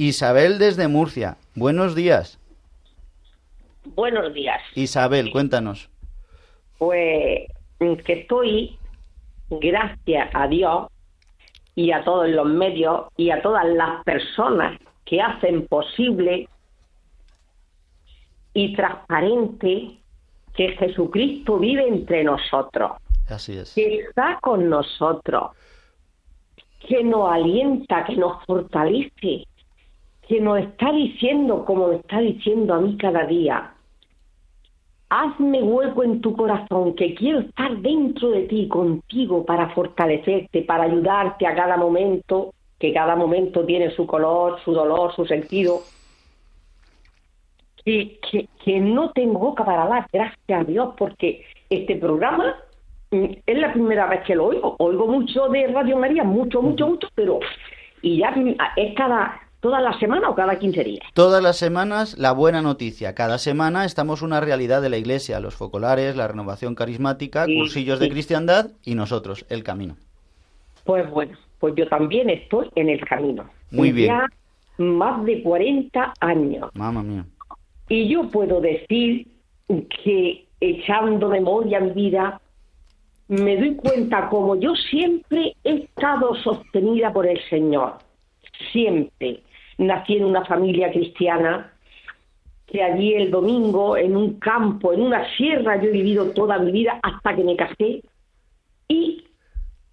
Isabel 0.00 0.60
desde 0.60 0.86
Murcia, 0.86 1.38
buenos 1.56 1.96
días. 1.96 2.38
Buenos 3.96 4.32
días. 4.32 4.62
Isabel, 4.76 5.32
cuéntanos. 5.32 5.90
Pues 6.78 7.48
que 7.80 8.12
estoy, 8.12 8.78
gracias 9.50 10.30
a 10.34 10.46
Dios 10.46 10.86
y 11.74 11.90
a 11.90 12.04
todos 12.04 12.28
los 12.28 12.46
medios 12.46 13.06
y 13.16 13.30
a 13.30 13.42
todas 13.42 13.66
las 13.66 14.04
personas 14.04 14.78
que 15.04 15.20
hacen 15.20 15.66
posible 15.66 16.48
y 18.54 18.76
transparente 18.76 19.98
que 20.54 20.68
Jesucristo 20.76 21.58
vive 21.58 21.88
entre 21.88 22.22
nosotros, 22.22 22.92
Así 23.28 23.56
es. 23.58 23.74
que 23.74 23.96
está 23.98 24.38
con 24.40 24.68
nosotros, 24.70 25.50
que 26.86 27.02
nos 27.02 27.32
alienta, 27.32 28.04
que 28.04 28.14
nos 28.14 28.44
fortalece, 28.44 29.44
que 30.28 30.40
nos 30.40 30.58
está 30.58 30.92
diciendo, 30.92 31.64
como 31.64 31.88
me 31.88 31.96
está 31.96 32.20
diciendo 32.20 32.74
a 32.74 32.80
mí 32.80 32.98
cada 32.98 33.24
día, 33.24 33.72
hazme 35.08 35.62
hueco 35.62 36.04
en 36.04 36.20
tu 36.20 36.36
corazón, 36.36 36.94
que 36.94 37.14
quiero 37.14 37.40
estar 37.40 37.74
dentro 37.78 38.30
de 38.30 38.42
ti, 38.42 38.68
contigo, 38.68 39.46
para 39.46 39.70
fortalecerte, 39.70 40.62
para 40.62 40.84
ayudarte 40.84 41.46
a 41.46 41.54
cada 41.54 41.78
momento, 41.78 42.52
que 42.78 42.92
cada 42.92 43.16
momento 43.16 43.64
tiene 43.64 43.90
su 43.92 44.06
color, 44.06 44.60
su 44.64 44.72
dolor, 44.72 45.14
su 45.16 45.24
sentido. 45.24 45.80
Que, 47.82 48.20
que, 48.30 48.48
que 48.62 48.80
no 48.80 49.12
tengo 49.12 49.38
boca 49.38 49.64
para 49.64 49.86
dar, 49.86 50.06
gracias 50.12 50.60
a 50.60 50.64
Dios, 50.64 50.94
porque 50.98 51.42
este 51.70 51.96
programa 51.96 52.54
mm, 53.10 53.24
es 53.46 53.58
la 53.58 53.72
primera 53.72 54.06
vez 54.06 54.20
que 54.26 54.34
lo 54.34 54.48
oigo. 54.48 54.76
Oigo 54.78 55.06
mucho 55.06 55.48
de 55.48 55.68
Radio 55.68 55.96
María, 55.96 56.22
mucho, 56.22 56.60
mucho, 56.60 56.86
mucho, 56.86 57.08
pero 57.14 57.40
y 58.02 58.18
ya 58.18 58.30
mm, 58.30 58.56
es 58.76 58.94
cada 58.94 59.47
toda 59.60 59.80
la 59.80 59.98
semana 59.98 60.28
o 60.28 60.34
cada 60.34 60.58
15 60.58 60.84
días. 60.84 61.06
Todas 61.14 61.42
las 61.42 61.56
semanas 61.56 62.18
la 62.18 62.32
buena 62.32 62.62
noticia. 62.62 63.14
Cada 63.14 63.38
semana 63.38 63.84
estamos 63.84 64.22
una 64.22 64.40
realidad 64.40 64.82
de 64.82 64.88
la 64.88 64.98
Iglesia, 64.98 65.40
los 65.40 65.54
focolares, 65.54 66.16
la 66.16 66.28
renovación 66.28 66.74
carismática, 66.74 67.46
Sí, 67.46 67.56
cursillos 67.56 68.00
de 68.00 68.08
cristiandad 68.08 68.70
y 68.84 68.94
nosotros, 68.94 69.46
el 69.48 69.62
camino. 69.62 69.96
Pues 70.84 71.08
bueno, 71.10 71.36
pues 71.58 71.74
yo 71.76 71.88
también 71.88 72.30
estoy 72.30 72.70
en 72.74 72.88
el 72.88 73.00
camino. 73.04 73.44
Muy 73.70 73.92
bien. 73.92 74.08
Ya 74.08 74.26
más 74.78 75.24
de 75.24 75.42
40 75.42 76.14
años. 76.20 76.70
Mamma 76.74 77.02
mía. 77.02 77.26
Y 77.88 78.08
yo 78.08 78.28
puedo 78.28 78.60
decir 78.60 79.26
que 79.66 80.46
echando 80.60 81.28
memoria 81.28 81.78
en 81.78 81.94
vida, 81.94 82.40
me 83.28 83.56
doy 83.56 83.74
cuenta 83.76 84.28
como 84.28 84.56
yo 84.56 84.74
siempre 84.74 85.54
he 85.64 85.74
estado 85.74 86.34
sostenida 86.36 87.12
por 87.12 87.26
el 87.26 87.38
Señor. 87.48 87.98
Siempre. 88.72 89.42
Nací 89.78 90.16
en 90.16 90.24
una 90.24 90.44
familia 90.44 90.90
cristiana, 90.90 91.72
que 92.66 92.82
allí 92.82 93.14
el 93.14 93.30
domingo, 93.30 93.96
en 93.96 94.16
un 94.16 94.38
campo, 94.38 94.92
en 94.92 95.02
una 95.02 95.24
sierra, 95.36 95.80
yo 95.80 95.88
he 95.88 95.92
vivido 95.92 96.30
toda 96.32 96.58
mi 96.58 96.70
vida 96.72 96.98
hasta 97.02 97.34
que 97.34 97.44
me 97.44 97.56
casé. 97.56 98.02
Y 98.88 99.24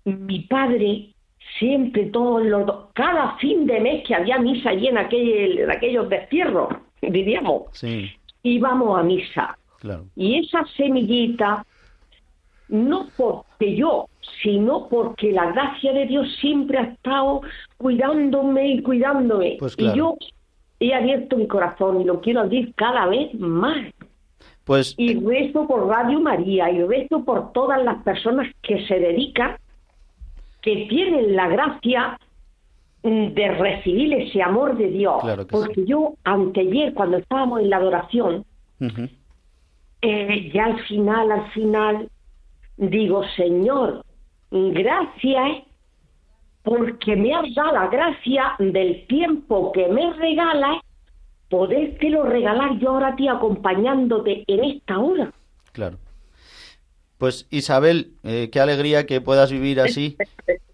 mi 0.04 0.40
padre 0.42 1.16
siempre 1.60 2.06
todos 2.06 2.44
los 2.46 2.88
cada 2.94 3.38
fin 3.38 3.66
de 3.66 3.80
mes 3.80 4.04
que 4.06 4.16
había 4.16 4.40
misa 4.40 4.70
allí 4.70 4.88
en 4.88 4.98
aquel, 4.98 5.60
en 5.60 5.72
aquellos 5.72 6.10
destierros, 6.10 6.70
diríamos, 7.02 7.64
Sí, 7.72 8.12
íbamos 8.44 9.00
a 9.00 9.04
misa. 9.04 9.58
claro. 9.80 10.06
Y 10.16 10.40
esa 10.40 10.66
semillita, 10.76 11.66
no 12.70 13.08
porque 13.58 13.76
yo, 13.76 14.08
sino 14.44 14.88
porque 14.90 15.32
la 15.32 15.52
gracia 15.52 15.94
de 15.94 16.06
Dios 16.06 16.28
siempre 16.40 16.78
ha 16.78 16.84
estado 16.84 17.42
cuidándome 17.78 18.68
y 18.68 18.82
cuidándome. 18.82 19.58
Pues 19.60 19.74
Y 19.74 19.84
claro. 19.84 19.96
yo 19.96 20.18
he 20.80 20.94
abierto 20.94 21.38
mi 21.38 21.48
corazón 21.48 22.02
y 22.02 22.04
lo 22.04 22.22
quiero 22.22 22.42
abrir 22.42 22.74
cada 22.76 23.06
vez 23.08 23.34
más. 23.36 23.94
Pues 24.66 24.96
Y 24.98 25.20
rezo 25.20 25.68
por 25.68 25.88
Radio 25.88 26.20
María 26.20 26.72
y 26.72 26.84
rezo 26.84 27.24
por 27.24 27.54
todas 27.54 27.84
las 27.84 28.04
personas 28.04 28.52
que 28.62 28.86
se 28.88 29.00
dedican, 29.00 29.58
que 30.62 30.88
tienen 30.90 31.36
la 31.36 31.48
gracia 31.48 32.18
de 33.04 33.48
recibir 33.60 34.14
ese 34.14 34.42
amor 34.42 34.76
de 34.76 34.88
Dios. 34.88 35.22
Claro 35.22 35.46
que 35.46 35.52
Porque 35.52 35.86
yo, 35.86 36.16
anteayer, 36.24 36.96
cuando 36.96 37.18
estábamos 37.18 37.62
en 37.62 37.70
la 37.70 37.78
adoración, 37.78 38.44
eh, 40.02 40.52
ya 40.52 40.66
al 40.66 40.80
final, 40.86 41.32
al 41.32 41.52
final, 41.52 42.10
digo, 42.78 43.24
Señor, 43.36 44.04
gracias 44.52 45.64
porque 46.64 47.16
me 47.16 47.34
has 47.34 47.54
dado 47.54 47.74
la 47.74 47.88
gracia 47.88 48.56
del 48.58 49.06
tiempo 49.08 49.72
que 49.72 49.88
me 49.88 50.12
regalas, 50.14 50.82
podértelo 51.50 52.24
regalar 52.24 52.80
yo 52.80 52.90
ahora 52.90 53.10
a 53.10 53.16
ti 53.16 53.28
acompañándote 53.28 54.44
en 54.48 54.64
esta 54.64 55.00
hora. 55.00 55.32
claro. 55.72 55.98
Pues 57.18 57.48
Isabel, 57.50 58.12
eh, 58.24 58.50
qué 58.52 58.60
alegría 58.60 59.06
que 59.06 59.22
puedas 59.22 59.50
vivir 59.50 59.80
así 59.80 60.18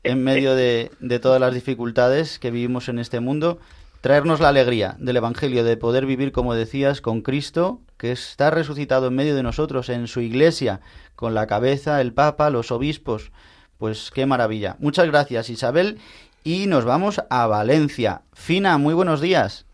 en 0.03 0.23
medio 0.23 0.55
de, 0.55 0.89
de 0.99 1.19
todas 1.19 1.39
las 1.39 1.53
dificultades 1.53 2.39
que 2.39 2.49
vivimos 2.49 2.89
en 2.89 2.97
este 2.97 3.19
mundo. 3.19 3.59
Traernos 4.01 4.39
la 4.39 4.49
alegría 4.49 4.95
del 4.97 5.17
Evangelio, 5.17 5.63
de 5.63 5.77
poder 5.77 6.07
vivir, 6.07 6.31
como 6.31 6.55
decías, 6.55 6.99
con 6.99 7.21
Cristo, 7.21 7.79
que 8.01 8.11
está 8.11 8.49
resucitado 8.49 9.09
en 9.09 9.15
medio 9.15 9.35
de 9.35 9.43
nosotros, 9.43 9.87
en 9.89 10.07
su 10.07 10.21
iglesia, 10.21 10.79
con 11.15 11.35
la 11.35 11.45
cabeza, 11.45 12.01
el 12.01 12.13
Papa, 12.13 12.49
los 12.49 12.71
obispos. 12.71 13.31
Pues 13.77 14.09
qué 14.09 14.25
maravilla. 14.25 14.75
Muchas 14.79 15.05
gracias, 15.05 15.51
Isabel. 15.51 15.99
Y 16.43 16.65
nos 16.65 16.83
vamos 16.83 17.21
a 17.29 17.45
Valencia. 17.45 18.23
Fina, 18.33 18.79
muy 18.79 18.95
buenos 18.95 19.21
días. 19.21 19.67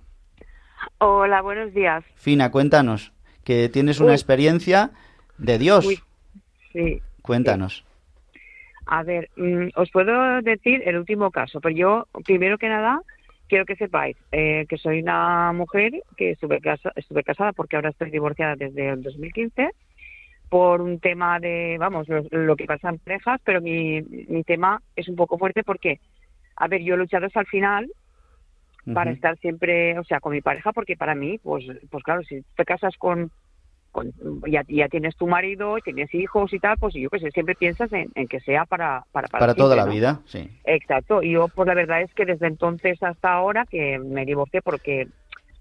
Hola, 0.97 1.41
buenos 1.41 1.73
días. 1.73 2.03
Fina, 2.15 2.51
cuéntanos, 2.51 3.13
que 3.45 3.69
tienes 3.69 4.01
una 4.01 4.09
Uy. 4.09 4.15
experiencia 4.15 4.91
de 5.38 5.57
Dios. 5.57 5.86
Uy, 5.86 5.99
sí. 6.73 7.01
Cuéntanos. 7.21 7.86
A 8.88 9.03
ver, 9.03 9.30
mm, 9.38 9.69
os 9.75 9.89
puedo 9.89 10.41
decir 10.41 10.82
el 10.86 10.97
último 10.97 11.32
caso, 11.32 11.61
pero 11.61 11.73
yo, 11.73 12.07
primero 12.25 12.57
que 12.57 12.67
nada, 12.67 13.03
quiero 13.47 13.65
que 13.65 13.75
sepáis 13.75 14.17
eh, 14.31 14.65
que 14.67 14.77
soy 14.77 15.01
una 15.01 15.51
mujer 15.53 15.91
que 16.15 16.31
estuve, 16.31 16.59
casa- 16.59 16.91
estuve 16.95 17.23
casada 17.23 17.53
porque 17.53 17.75
ahora 17.75 17.89
estoy 17.89 18.11
divorciada 18.11 18.55
desde 18.55 18.89
el 18.89 19.01
2015 19.01 19.71
por 20.49 20.81
un 20.81 20.99
tema 20.99 21.39
de, 21.39 21.77
vamos, 21.79 22.07
lo, 22.07 22.23
lo 22.31 22.55
que 22.55 22.65
pasa 22.65 22.89
en 22.89 22.99
parejas, 22.99 23.41
pero 23.43 23.61
mi, 23.61 24.01
mi 24.01 24.43
tema 24.43 24.79
es 24.95 25.09
un 25.09 25.15
poco 25.15 25.37
fuerte 25.37 25.63
porque, 25.63 25.99
a 26.55 26.67
ver, 26.67 26.81
yo 26.81 26.93
he 26.93 26.97
luchado 26.97 27.25
hasta 27.25 27.41
el 27.41 27.47
final 27.47 27.87
para 28.93 29.11
estar 29.11 29.37
siempre, 29.39 29.99
o 29.99 30.03
sea, 30.05 30.19
con 30.21 30.31
mi 30.31 30.41
pareja, 30.41 30.71
porque 30.71 30.95
para 30.95 31.13
mí, 31.15 31.37
pues, 31.39 31.65
pues 31.89 32.03
claro, 32.03 32.23
si 32.23 32.41
te 32.55 32.63
casas 32.63 32.95
con, 32.97 33.31
con 33.97 34.13
ya, 34.51 34.63
ya 34.67 34.87
tienes 34.89 35.15
tu 35.15 35.25
marido, 35.27 35.75
tienes 35.83 36.13
hijos 36.13 36.53
y 36.53 36.59
tal, 36.59 36.77
pues 36.79 36.93
yo 36.93 37.09
que 37.09 37.19
sé, 37.19 37.31
siempre 37.31 37.55
piensas 37.55 37.91
en, 37.91 38.09
en 38.13 38.27
que 38.27 38.39
sea 38.41 38.65
para 38.65 39.03
para, 39.11 39.27
Para 39.27 39.55
toda 39.55 39.75
siempre, 39.75 39.77
la 39.77 39.85
¿no? 39.85 39.91
vida, 39.91 40.21
sí. 40.25 40.49
Exacto, 40.65 41.23
y 41.23 41.31
yo 41.31 41.47
pues 41.47 41.67
la 41.67 41.73
verdad 41.73 42.01
es 42.01 42.13
que 42.13 42.25
desde 42.25 42.47
entonces 42.47 43.01
hasta 43.01 43.33
ahora 43.33 43.65
que 43.69 43.97
me 43.97 44.25
divorcié 44.25 44.61
porque 44.61 45.07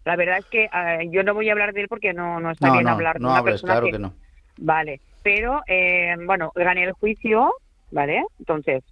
la 0.05 0.17
verdad 0.17 0.39
es 0.39 0.47
que 0.51 0.65
eh, 0.65 1.09
yo 1.11 1.23
no 1.23 1.33
voy 1.35 1.49
a 1.49 1.53
hablar 1.53 1.73
de 1.73 1.81
él 1.83 1.89
porque 1.89 2.13
no, 2.13 2.39
no 2.41 2.51
está 2.51 2.69
No, 2.69 2.75
bien 2.75 2.85
no, 2.85 2.91
hablar 2.91 3.15
de 3.17 3.23
no 3.23 3.31
una 3.31 3.39
hables, 3.39 3.63
persona 3.63 3.73
claro 3.75 3.87
que, 3.87 3.93
que 3.93 3.99
no. 3.99 4.15
Vale, 4.59 5.01
pero 5.23 5.63
eh, 5.67 6.15
bueno, 6.27 6.53
gané 6.55 6.85
el 6.85 6.93
juicio, 6.93 7.53
¿vale? 7.91 8.23
Entonces, 8.39 8.85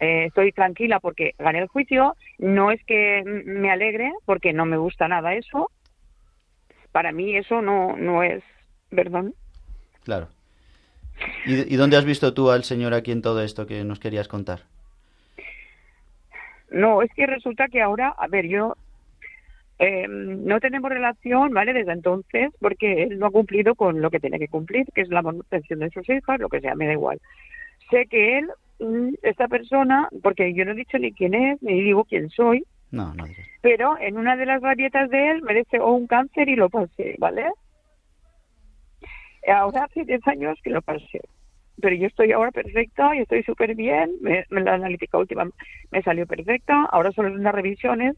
eh, 0.00 0.26
estoy 0.26 0.52
tranquila 0.52 1.00
porque 1.00 1.32
gané 1.38 1.60
el 1.60 1.68
juicio. 1.68 2.14
No 2.38 2.70
es 2.70 2.80
que 2.86 3.22
me 3.24 3.70
alegre, 3.70 4.12
porque 4.24 4.52
no 4.52 4.66
me 4.66 4.76
gusta 4.76 5.08
nada 5.08 5.34
eso. 5.34 5.70
Para 6.92 7.12
mí 7.12 7.36
eso 7.36 7.60
no, 7.62 7.96
no 7.96 8.22
es, 8.22 8.42
perdón. 8.90 9.34
Claro. 10.04 10.28
¿Y, 11.46 11.74
y 11.74 11.76
dónde 11.76 11.96
has 11.96 12.04
visto 12.04 12.34
tú 12.34 12.50
al 12.50 12.64
Señor 12.64 12.94
aquí 12.94 13.12
en 13.12 13.22
todo 13.22 13.42
esto 13.42 13.66
que 13.66 13.84
nos 13.84 14.00
querías 14.00 14.28
contar? 14.28 14.60
No, 16.70 17.02
es 17.02 17.12
que 17.14 17.26
resulta 17.26 17.68
que 17.68 17.80
ahora, 17.80 18.08
a 18.18 18.26
ver, 18.26 18.46
yo 18.46 18.74
eh, 19.78 20.06
no 20.08 20.60
tenemos 20.60 20.90
relación, 20.90 21.52
¿vale? 21.52 21.72
Desde 21.72 21.92
entonces, 21.92 22.50
porque 22.60 23.04
él 23.04 23.18
no 23.18 23.26
ha 23.26 23.30
cumplido 23.30 23.74
con 23.74 24.00
lo 24.00 24.10
que 24.10 24.20
tiene 24.20 24.38
que 24.38 24.48
cumplir, 24.48 24.86
que 24.94 25.02
es 25.02 25.08
la 25.08 25.22
manutención 25.22 25.80
de 25.80 25.90
sus 25.90 26.08
hijas, 26.08 26.40
lo 26.40 26.48
que 26.48 26.60
sea, 26.60 26.74
me 26.74 26.86
da 26.86 26.92
igual. 26.92 27.20
Sé 27.90 28.06
que 28.06 28.38
él, 28.38 28.48
mm, 28.80 29.14
esta 29.22 29.48
persona, 29.48 30.08
porque 30.22 30.54
yo 30.54 30.64
no 30.64 30.72
he 30.72 30.76
dicho 30.76 30.98
ni 30.98 31.12
quién 31.12 31.34
es, 31.34 31.62
ni 31.62 31.82
digo 31.82 32.04
quién 32.04 32.30
soy, 32.30 32.64
No, 32.90 33.14
no 33.14 33.24
pero 33.62 33.98
en 33.98 34.18
una 34.18 34.36
de 34.36 34.46
las 34.46 34.60
rabietas 34.62 35.10
de 35.10 35.30
él 35.30 35.42
me 35.42 35.54
deseó 35.54 35.92
un 35.92 36.06
cáncer 36.06 36.48
y 36.48 36.56
lo 36.56 36.68
pasé, 36.68 37.16
¿vale? 37.18 37.46
Ahora 39.46 39.84
hace 39.84 40.04
10 40.04 40.26
años 40.26 40.58
que 40.62 40.70
lo 40.70 40.82
pasé. 40.82 41.20
Pero 41.80 41.96
yo 41.96 42.06
estoy 42.06 42.32
ahora 42.32 42.52
perfecta 42.52 43.14
y 43.16 43.20
estoy 43.20 43.42
súper 43.42 43.74
bien. 43.74 44.12
Me, 44.20 44.44
me 44.50 44.60
la 44.62 44.74
analítica 44.74 45.18
última 45.18 45.48
me 45.90 46.02
salió 46.02 46.26
perfecta. 46.26 46.84
Ahora 46.90 47.10
son 47.12 47.26
unas 47.26 47.54
revisiones 47.54 48.14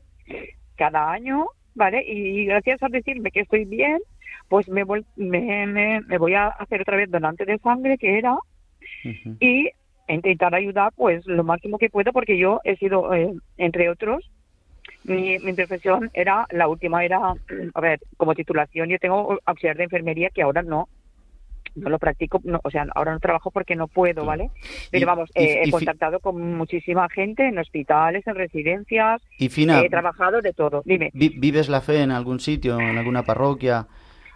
cada 0.76 1.10
año, 1.10 1.46
¿vale? 1.74 2.04
Y 2.06 2.44
gracias 2.44 2.82
a 2.82 2.88
decirme 2.88 3.30
que 3.30 3.40
estoy 3.40 3.64
bien, 3.64 3.98
pues 4.48 4.68
me, 4.68 4.84
vol- 4.84 5.06
me, 5.16 5.66
me, 5.66 6.00
me 6.02 6.18
voy 6.18 6.34
a 6.34 6.48
hacer 6.48 6.82
otra 6.82 6.96
vez 6.96 7.10
donante 7.10 7.44
de 7.46 7.58
sangre, 7.58 7.96
que 7.96 8.18
era, 8.18 8.36
y 9.40 9.70
intentar 10.08 10.54
ayudar 10.54 10.92
pues 10.94 11.26
lo 11.26 11.42
máximo 11.42 11.78
que 11.78 11.90
puedo 11.90 12.12
porque 12.12 12.38
yo 12.38 12.60
he 12.62 12.76
sido 12.76 13.12
eh, 13.14 13.32
entre 13.56 13.88
otros 13.88 14.30
mi, 15.02 15.38
mi 15.40 15.52
profesión 15.52 16.10
era 16.14 16.46
la 16.50 16.68
última 16.68 17.04
era 17.04 17.34
a 17.74 17.80
ver 17.80 17.98
como 18.16 18.34
titulación 18.34 18.88
yo 18.88 18.98
tengo 18.98 19.38
auxiliar 19.44 19.76
de 19.76 19.84
enfermería 19.84 20.30
que 20.30 20.42
ahora 20.42 20.62
no 20.62 20.88
no 21.76 21.90
lo 21.90 21.98
practico, 21.98 22.40
no, 22.44 22.60
o 22.64 22.70
sea, 22.70 22.86
ahora 22.94 23.12
no 23.12 23.20
trabajo 23.20 23.50
porque 23.50 23.76
no 23.76 23.86
puedo, 23.86 24.24
¿vale? 24.24 24.50
Pero 24.90 25.06
vamos, 25.06 25.30
eh, 25.34 25.62
he 25.64 25.70
contactado 25.70 26.20
con 26.20 26.56
muchísima 26.56 27.08
gente 27.08 27.46
en 27.46 27.58
hospitales, 27.58 28.26
en 28.26 28.34
residencias, 28.34 29.22
y 29.38 29.48
Fina, 29.48 29.80
he 29.82 29.88
trabajado 29.88 30.40
de 30.40 30.52
todo. 30.52 30.82
Dime. 30.84 31.10
¿Vives 31.12 31.68
la 31.68 31.80
fe 31.80 32.02
en 32.02 32.10
algún 32.10 32.40
sitio, 32.40 32.80
en 32.80 32.98
alguna 32.98 33.22
parroquia? 33.22 33.86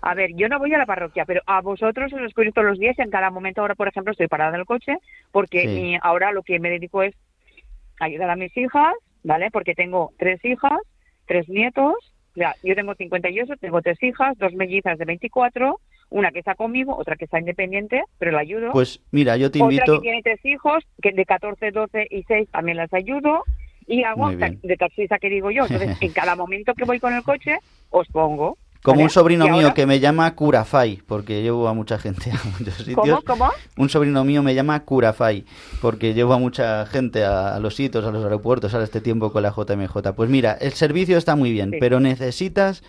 A 0.02 0.14
ver, 0.14 0.30
yo 0.34 0.48
no 0.48 0.58
voy 0.58 0.72
a 0.72 0.78
la 0.78 0.86
parroquia, 0.86 1.24
pero 1.26 1.42
a 1.46 1.60
vosotros 1.60 2.12
os 2.12 2.20
escucho 2.22 2.52
todos 2.52 2.68
los 2.68 2.78
días 2.78 2.98
y 2.98 3.02
en 3.02 3.10
cada 3.10 3.30
momento. 3.30 3.60
Ahora, 3.60 3.74
por 3.74 3.88
ejemplo, 3.88 4.12
estoy 4.12 4.28
parada 4.28 4.54
en 4.54 4.60
el 4.60 4.66
coche 4.66 4.96
porque 5.30 5.98
ahora 6.02 6.32
lo 6.32 6.42
que 6.42 6.58
me 6.58 6.70
dedico 6.70 7.02
es 7.02 7.14
ayudar 7.98 8.30
a 8.30 8.36
mis 8.36 8.56
hijas, 8.56 8.94
¿vale? 9.22 9.50
Porque 9.50 9.74
tengo 9.74 10.12
tres 10.18 10.42
hijas, 10.44 10.80
tres 11.26 11.48
nietos. 11.48 11.94
Ya, 12.34 12.54
yo 12.62 12.74
tengo 12.74 12.94
58, 12.94 13.54
tengo 13.60 13.82
tres 13.82 14.02
hijas, 14.02 14.38
dos 14.38 14.54
mellizas 14.54 14.96
de 14.98 15.04
24, 15.04 15.80
una 16.10 16.32
que 16.32 16.40
está 16.40 16.54
conmigo, 16.56 16.96
otra 16.96 17.16
que 17.16 17.24
está 17.24 17.38
independiente, 17.38 18.02
pero 18.18 18.32
la 18.32 18.40
ayudo. 18.40 18.72
Pues 18.72 19.00
mira, 19.12 19.36
yo 19.36 19.50
te 19.50 19.60
invito. 19.60 19.82
Otra 19.84 19.94
que 19.94 20.00
tiene 20.00 20.22
tres 20.22 20.44
hijos, 20.44 20.84
que 21.00 21.12
de 21.12 21.24
14, 21.24 21.70
12 21.70 22.08
y 22.10 22.24
6 22.24 22.48
también 22.50 22.76
las 22.76 22.92
ayudo. 22.92 23.44
Y 23.86 24.04
hago 24.04 24.30
de 24.30 24.76
taxista 24.76 25.18
que 25.18 25.28
digo 25.28 25.50
yo. 25.50 25.64
Entonces, 25.64 25.96
en 26.00 26.12
cada 26.12 26.36
momento 26.36 26.74
que 26.74 26.84
voy 26.84 27.00
con 27.00 27.14
el 27.14 27.22
coche, 27.22 27.58
os 27.90 28.06
pongo. 28.08 28.58
Como 28.82 29.02
un 29.02 29.10
sobrino 29.10 29.46
mío 29.48 29.74
que 29.74 29.84
me 29.84 30.00
llama 30.00 30.34
Curafai, 30.34 31.00
porque 31.06 31.42
llevo 31.42 31.68
a 31.68 31.74
mucha 31.74 31.98
gente 31.98 32.30
a 32.30 32.40
muchos 32.58 32.74
sitios. 32.76 32.96
¿Cómo? 32.96 33.22
¿Cómo? 33.22 33.50
Un 33.76 33.88
sobrino 33.90 34.24
mío 34.24 34.42
me 34.42 34.54
llama 34.54 34.84
Curafai, 34.84 35.44
porque 35.82 36.14
llevo 36.14 36.32
a 36.32 36.38
mucha 36.38 36.86
gente 36.86 37.24
a, 37.24 37.58
los 37.60 37.74
sitios, 37.76 38.06
a 38.06 38.10
los 38.10 38.24
aeropuertos, 38.24 38.72
a 38.74 38.82
este 38.82 39.02
tiempo 39.02 39.32
con 39.32 39.42
la 39.42 39.50
JMJ. 39.50 40.14
Pues 40.16 40.30
mira, 40.30 40.52
el 40.52 40.72
servicio 40.72 41.18
está 41.18 41.36
muy 41.36 41.52
bien, 41.52 41.72
pero 41.78 42.00
necesitas 42.00 42.82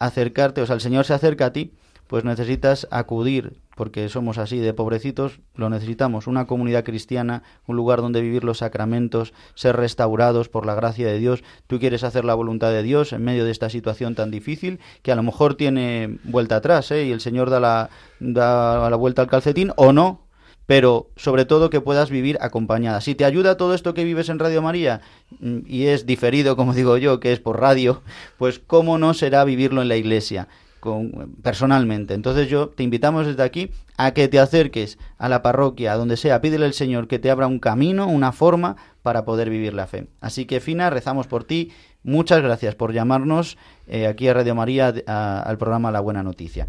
acercarte, 0.00 0.60
o 0.60 0.66
sea, 0.66 0.74
el 0.74 0.80
Señor 0.80 1.04
se 1.04 1.14
acerca 1.14 1.46
a 1.46 1.52
ti 1.52 1.72
pues 2.08 2.24
necesitas 2.24 2.88
acudir, 2.90 3.60
porque 3.76 4.08
somos 4.08 4.38
así 4.38 4.58
de 4.58 4.72
pobrecitos, 4.72 5.40
lo 5.54 5.70
necesitamos, 5.70 6.26
una 6.26 6.46
comunidad 6.46 6.82
cristiana, 6.82 7.42
un 7.66 7.76
lugar 7.76 8.00
donde 8.00 8.22
vivir 8.22 8.44
los 8.44 8.58
sacramentos, 8.58 9.34
ser 9.54 9.76
restaurados 9.76 10.48
por 10.48 10.66
la 10.66 10.74
gracia 10.74 11.06
de 11.06 11.18
Dios. 11.18 11.44
Tú 11.66 11.78
quieres 11.78 12.02
hacer 12.04 12.24
la 12.24 12.34
voluntad 12.34 12.70
de 12.70 12.82
Dios 12.82 13.12
en 13.12 13.22
medio 13.22 13.44
de 13.44 13.50
esta 13.50 13.68
situación 13.68 14.14
tan 14.14 14.30
difícil, 14.30 14.80
que 15.02 15.12
a 15.12 15.16
lo 15.16 15.22
mejor 15.22 15.54
tiene 15.54 16.18
vuelta 16.24 16.56
atrás, 16.56 16.90
¿eh? 16.90 17.04
y 17.04 17.12
el 17.12 17.20
Señor 17.20 17.50
da 17.50 17.60
la, 17.60 17.90
da 18.20 18.88
la 18.88 18.96
vuelta 18.96 19.22
al 19.22 19.28
calcetín, 19.28 19.72
o 19.76 19.92
no, 19.92 20.22
pero 20.64 21.10
sobre 21.16 21.44
todo 21.44 21.70
que 21.70 21.82
puedas 21.82 22.08
vivir 22.08 22.38
acompañada. 22.40 23.02
Si 23.02 23.14
te 23.14 23.26
ayuda 23.26 23.58
todo 23.58 23.74
esto 23.74 23.92
que 23.92 24.04
vives 24.04 24.30
en 24.30 24.38
Radio 24.38 24.62
María 24.62 25.02
mm, 25.40 25.58
y 25.66 25.86
es 25.86 26.06
diferido, 26.06 26.56
como 26.56 26.72
digo 26.72 26.96
yo, 26.96 27.20
que 27.20 27.32
es 27.32 27.38
por 27.40 27.60
radio, 27.60 28.02
pues 28.38 28.58
cómo 28.58 28.96
no 28.96 29.12
será 29.12 29.44
vivirlo 29.44 29.82
en 29.82 29.88
la 29.88 29.96
iglesia 29.96 30.48
con, 30.80 31.36
personalmente. 31.42 32.14
Entonces 32.14 32.48
yo 32.48 32.68
te 32.68 32.82
invitamos 32.82 33.26
desde 33.26 33.42
aquí 33.42 33.70
a 33.96 34.12
que 34.12 34.28
te 34.28 34.38
acerques 34.38 34.98
a 35.18 35.28
la 35.28 35.42
parroquia, 35.42 35.92
a 35.92 35.96
donde 35.96 36.16
sea, 36.16 36.40
pídele 36.40 36.66
al 36.66 36.74
Señor 36.74 37.08
que 37.08 37.18
te 37.18 37.30
abra 37.30 37.46
un 37.46 37.58
camino, 37.58 38.06
una 38.06 38.32
forma 38.32 38.76
para 39.02 39.24
poder 39.24 39.50
vivir 39.50 39.74
la 39.74 39.86
fe. 39.86 40.08
Así 40.20 40.46
que 40.46 40.60
Fina, 40.60 40.90
rezamos 40.90 41.26
por 41.26 41.44
ti. 41.44 41.72
Muchas 42.02 42.42
gracias 42.42 42.74
por 42.74 42.92
llamarnos 42.92 43.58
eh, 43.86 44.06
aquí 44.06 44.28
a 44.28 44.34
Radio 44.34 44.54
María 44.54 44.94
al 45.06 45.58
programa 45.58 45.90
La 45.90 46.00
Buena 46.00 46.22
Noticia. 46.22 46.66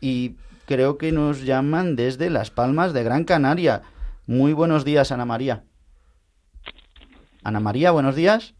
Y 0.00 0.36
creo 0.66 0.98
que 0.98 1.12
nos 1.12 1.44
llaman 1.44 1.96
desde 1.96 2.30
Las 2.30 2.50
Palmas 2.50 2.92
de 2.92 3.04
Gran 3.04 3.24
Canaria. 3.24 3.82
Muy 4.26 4.52
buenos 4.52 4.84
días, 4.84 5.12
Ana 5.12 5.24
María. 5.24 5.64
Ana 7.42 7.60
María, 7.60 7.90
buenos 7.90 8.16
días. 8.16 8.54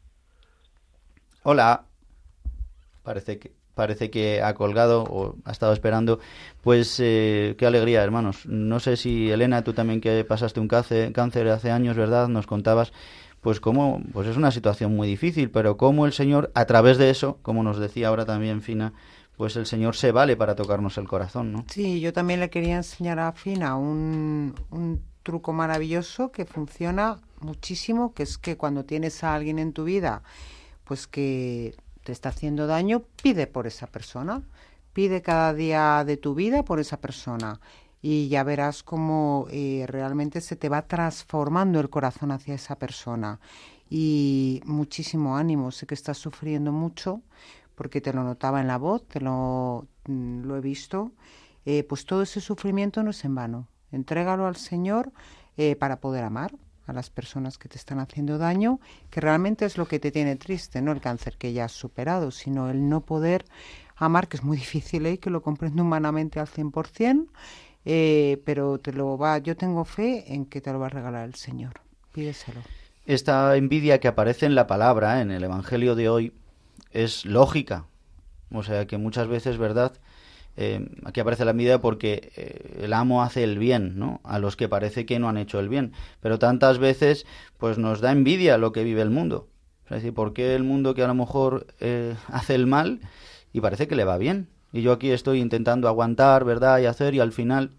Hola. 1.43 1.87
Parece 3.03 3.39
que 3.39 3.62
parece 3.75 4.11
que 4.11 4.43
ha 4.43 4.55
colgado 4.55 5.05
o 5.05 5.37
ha 5.45 5.53
estado 5.53 5.73
esperando. 5.73 6.21
Pues 6.63 6.99
eh, 7.01 7.55
qué 7.59 7.67
alegría, 7.67 8.03
hermanos. 8.03 8.47
No 8.47 8.81
sé 8.81 8.97
si 8.97 9.31
Elena, 9.31 9.63
tú 9.65 9.73
también 9.73 10.01
que 10.01 10.25
pasaste 10.25 10.61
un 10.61 10.69
cáncer, 10.69 11.13
cáncer 11.13 11.49
hace 11.49 11.71
años, 11.71 11.97
¿verdad? 11.97 12.29
Nos 12.29 12.47
contabas, 12.47 12.93
pues 13.41 13.61
cómo, 13.61 14.03
pues 14.13 14.29
es 14.29 14.37
una 14.37 14.51
situación 14.51 14.95
muy 14.95 15.09
difícil, 15.09 15.51
pero 15.51 15.77
cómo 15.77 16.07
el 16.07 16.13
Señor, 16.13 16.51
a 16.55 16.65
través 16.67 16.99
de 16.99 17.11
eso, 17.11 17.39
como 17.43 17.63
nos 17.63 17.79
decía 17.79 18.09
ahora 18.09 18.25
también 18.25 18.63
Fina, 18.63 18.93
pues 19.37 19.57
el 19.57 19.67
Señor 19.67 19.97
se 19.97 20.13
vale 20.13 20.37
para 20.37 20.55
tocarnos 20.55 20.99
el 20.99 21.09
corazón, 21.09 21.53
¿no? 21.53 21.65
Sí, 21.69 22.01
yo 22.01 22.13
también 22.13 22.41
le 22.41 22.51
quería 22.51 22.77
enseñar 22.77 23.19
a 23.19 23.33
Fina 23.33 23.77
un, 23.77 24.55
un 24.71 25.03
truco 25.23 25.53
maravilloso 25.53 26.31
que 26.31 26.45
funciona 26.45 27.19
muchísimo, 27.41 28.13
que 28.15 28.23
es 28.25 28.39
que 28.39 28.57
cuando 28.57 28.85
tienes 28.85 29.25
a 29.25 29.35
alguien 29.35 29.59
en 29.59 29.73
tu 29.73 29.85
vida, 29.85 30.23
pues 30.85 31.07
que 31.07 31.75
te 32.05 32.13
está 32.13 32.31
haciendo 32.31 32.67
daño, 32.67 33.03
pide 33.23 33.47
por 33.47 33.67
esa 33.67 33.87
persona. 33.87 34.43
Pide 34.93 35.23
cada 35.23 35.55
día 35.55 36.05
de 36.05 36.19
tu 36.19 36.35
vida 36.35 36.65
por 36.65 36.79
esa 36.79 37.01
persona 37.01 37.61
y 38.03 38.29
ya 38.29 38.43
verás 38.43 38.83
cómo 38.83 39.47
eh, 39.51 39.85
realmente 39.87 40.41
se 40.41 40.57
te 40.57 40.69
va 40.69 40.83
transformando 40.83 41.79
el 41.81 41.89
corazón 41.89 42.33
hacia 42.33 42.55
esa 42.55 42.77
persona. 42.77 43.41
Y 43.89 44.61
muchísimo 44.65 45.37
ánimo, 45.37 45.71
sé 45.71 45.87
que 45.87 45.95
estás 45.95 46.19
sufriendo 46.19 46.73
mucho 46.73 47.23
porque 47.77 48.01
te 48.01 48.13
lo 48.13 48.25
notaba 48.25 48.61
en 48.61 48.67
la 48.67 48.77
voz, 48.77 49.07
te 49.07 49.21
lo, 49.21 49.87
mm, 50.07 50.51
he 50.53 50.61
visto. 50.61 51.13
Eh, 51.65 51.85
pues 51.85 52.05
todo 52.05 52.23
ese 52.23 52.41
sufrimiento 52.41 53.03
no 53.05 53.11
es 53.11 53.25
en 53.25 53.37
vano. 53.37 53.69
Entrégalo 53.93 54.47
al 54.47 54.57
Señor 54.57 55.13
eh, 55.57 55.77
para 55.77 56.01
poder 56.01 56.25
amar, 56.25 56.53
a 56.87 56.93
las 56.93 57.11
personas 57.11 57.59
que 57.59 57.69
te 57.69 57.79
están 57.79 58.01
haciendo 58.01 58.39
daño, 58.39 58.81
que 59.11 59.21
realmente 59.21 59.65
es 59.65 59.79
lo 59.79 59.87
que 59.87 59.99
te 59.99 60.11
tiene 60.11 60.37
triste, 60.37 60.83
no 60.83 60.93
el 60.93 61.01
cáncer 61.01 61.37
que 61.37 61.53
ya 61.53 61.67
has 61.67 61.73
superado, 61.73 62.31
sino 62.31 62.71
el 62.71 62.89
no 62.89 63.03
poder 63.03 63.45
amar, 63.97 64.29
que 64.29 64.37
es 64.37 64.43
muy 64.43 64.57
difícil 64.57 65.07
y 65.07 65.11
¿eh? 65.11 65.19
que 65.19 65.31
lo 65.31 65.43
comprendo 65.43 65.83
humanamente 65.83 66.41
al 66.41 66.49
100%, 66.49 67.27
eh, 67.85 68.43
pero 68.45 68.79
te 68.79 68.93
lo 68.93 69.19
va, 69.19 69.39
yo 69.39 69.57
tengo 69.57 69.85
fe 69.85 70.33
en 70.33 70.47
que 70.47 70.61
te 70.61 70.73
lo 70.73 70.79
va 70.79 70.87
a 70.87 70.91
regalar 70.91 71.25
el 71.25 71.35
Señor. 71.35 71.81
Pídeselo. 72.13 72.61
Esta 73.05 73.57
envidia 73.57 73.99
que 73.99 74.09
aparece 74.09 74.47
en 74.47 74.55
la 74.55 74.67
palabra, 74.67 75.21
en 75.21 75.31
el 75.31 75.43
Evangelio 75.43 75.95
de 75.97 76.09
hoy, 76.09 76.33
es 76.93 77.25
lógica. 77.25 77.87
O 78.53 78.63
sea 78.63 78.87
que 78.87 78.99
muchas 78.99 79.29
veces, 79.29 79.59
¿verdad? 79.59 79.93
Eh, 80.57 80.87
aquí 81.05 81.21
aparece 81.21 81.45
la 81.45 81.53
envidia 81.53 81.81
porque 81.81 82.31
eh, 82.37 82.85
el 82.85 82.93
amo 82.93 83.23
hace 83.23 83.43
el 83.43 83.59
bien, 83.59 83.99
¿no? 83.99 84.21
A 84.25 84.39
los 84.39 84.57
que 84.57 84.69
parece 84.69 85.07
que 85.07 85.19
no 85.19 85.29
han 85.29 85.39
hecho 85.39 85.61
el 85.61 85.69
bien. 85.69 85.93
Pero 86.21 86.39
tantas 86.39 86.79
veces, 86.79 87.27
pues 87.59 87.79
nos 87.79 88.01
da 88.01 88.13
envidia 88.13 88.59
lo 88.59 88.73
que 88.73 88.85
vive 88.85 89.03
el 89.03 89.11
mundo. 89.11 89.49
Es 89.87 89.91
decir, 89.97 90.15
¿por 90.15 90.33
qué 90.33 90.55
el 90.55 90.65
mundo 90.65 90.95
que 90.95 91.03
a 91.03 91.07
lo 91.07 91.15
mejor 91.15 91.67
eh, 91.81 92.15
hace 92.29 92.55
el 92.55 92.67
mal 92.67 93.01
y 93.53 93.61
parece 93.61 93.89
que 93.89 93.97
le 93.97 94.05
va 94.05 94.19
bien? 94.19 94.49
Y 94.73 94.83
yo 94.83 94.93
aquí 94.93 95.11
estoy 95.11 95.41
intentando 95.41 95.89
aguantar, 95.89 96.45
¿verdad? 96.45 96.79
Y 96.81 96.87
hacer 96.87 97.15
y 97.15 97.21
al 97.21 97.33
final, 97.33 97.73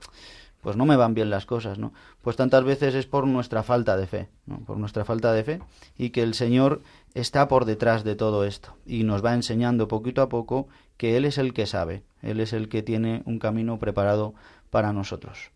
pues 0.61 0.77
no 0.77 0.85
me 0.85 0.95
van 0.95 1.15
bien 1.15 1.31
las 1.31 1.47
cosas, 1.47 1.79
¿no? 1.79 1.91
Pues 2.21 2.35
tantas 2.35 2.63
veces 2.63 2.93
es 2.93 3.07
por 3.07 3.25
nuestra 3.25 3.63
falta 3.63 3.97
de 3.97 4.05
fe, 4.05 4.29
¿no? 4.45 4.59
Por 4.59 4.77
nuestra 4.77 5.03
falta 5.03 5.33
de 5.33 5.43
fe 5.43 5.59
y 5.97 6.11
que 6.11 6.21
el 6.21 6.35
Señor 6.35 6.81
está 7.15 7.47
por 7.47 7.65
detrás 7.65 8.03
de 8.03 8.15
todo 8.15 8.45
esto 8.45 8.75
y 8.85 9.03
nos 9.03 9.25
va 9.25 9.33
enseñando 9.33 9.87
poquito 9.87 10.21
a 10.21 10.29
poco 10.29 10.67
que 10.97 11.17
Él 11.17 11.25
es 11.25 11.37
el 11.37 11.53
que 11.53 11.65
sabe, 11.65 12.03
Él 12.21 12.39
es 12.39 12.53
el 12.53 12.69
que 12.69 12.83
tiene 12.83 13.23
un 13.25 13.39
camino 13.39 13.79
preparado 13.79 14.33
para 14.69 14.93
nosotros. 14.93 15.51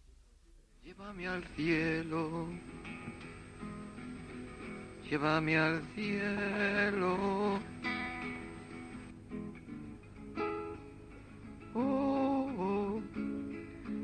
Llévame 0.84 1.28
al 1.28 1.44
cielo, 1.56 2.48
llévame 5.10 5.58
al 5.58 5.82
cielo. 5.96 7.60
Oh, 11.74 12.50
oh 12.58 13.02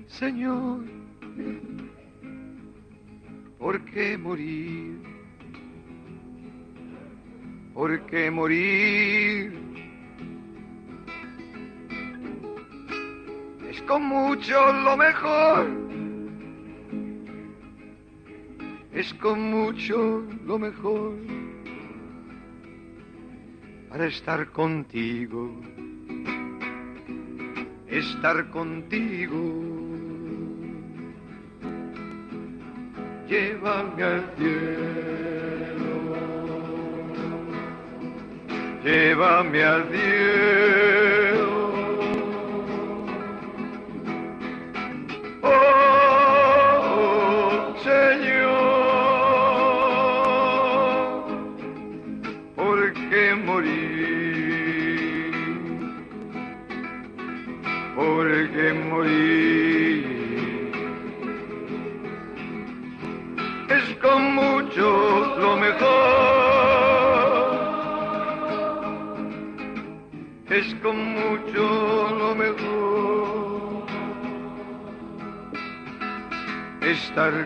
Señor, 0.08 0.86
¿por 3.58 3.84
qué 3.86 4.18
morir? 4.18 5.02
¿Por 7.74 8.06
qué 8.06 8.30
morir? 8.30 9.73
Con 13.82 14.04
mucho 14.04 14.74
lo 14.74 14.96
mejor. 14.98 15.68
Es 18.94 19.14
con 19.16 19.40
mucho 19.50 20.24
lo 20.46 20.60
mejor 20.60 21.14
para 23.90 24.06
estar 24.08 24.50
contigo, 24.52 25.56
estar 27.88 28.50
contigo. 28.50 29.40
Llévame 33.28 34.04
al 34.04 34.24
cielo, 34.38 36.16
llévame 38.84 39.64
al 39.64 39.84
cielo. 39.90 41.13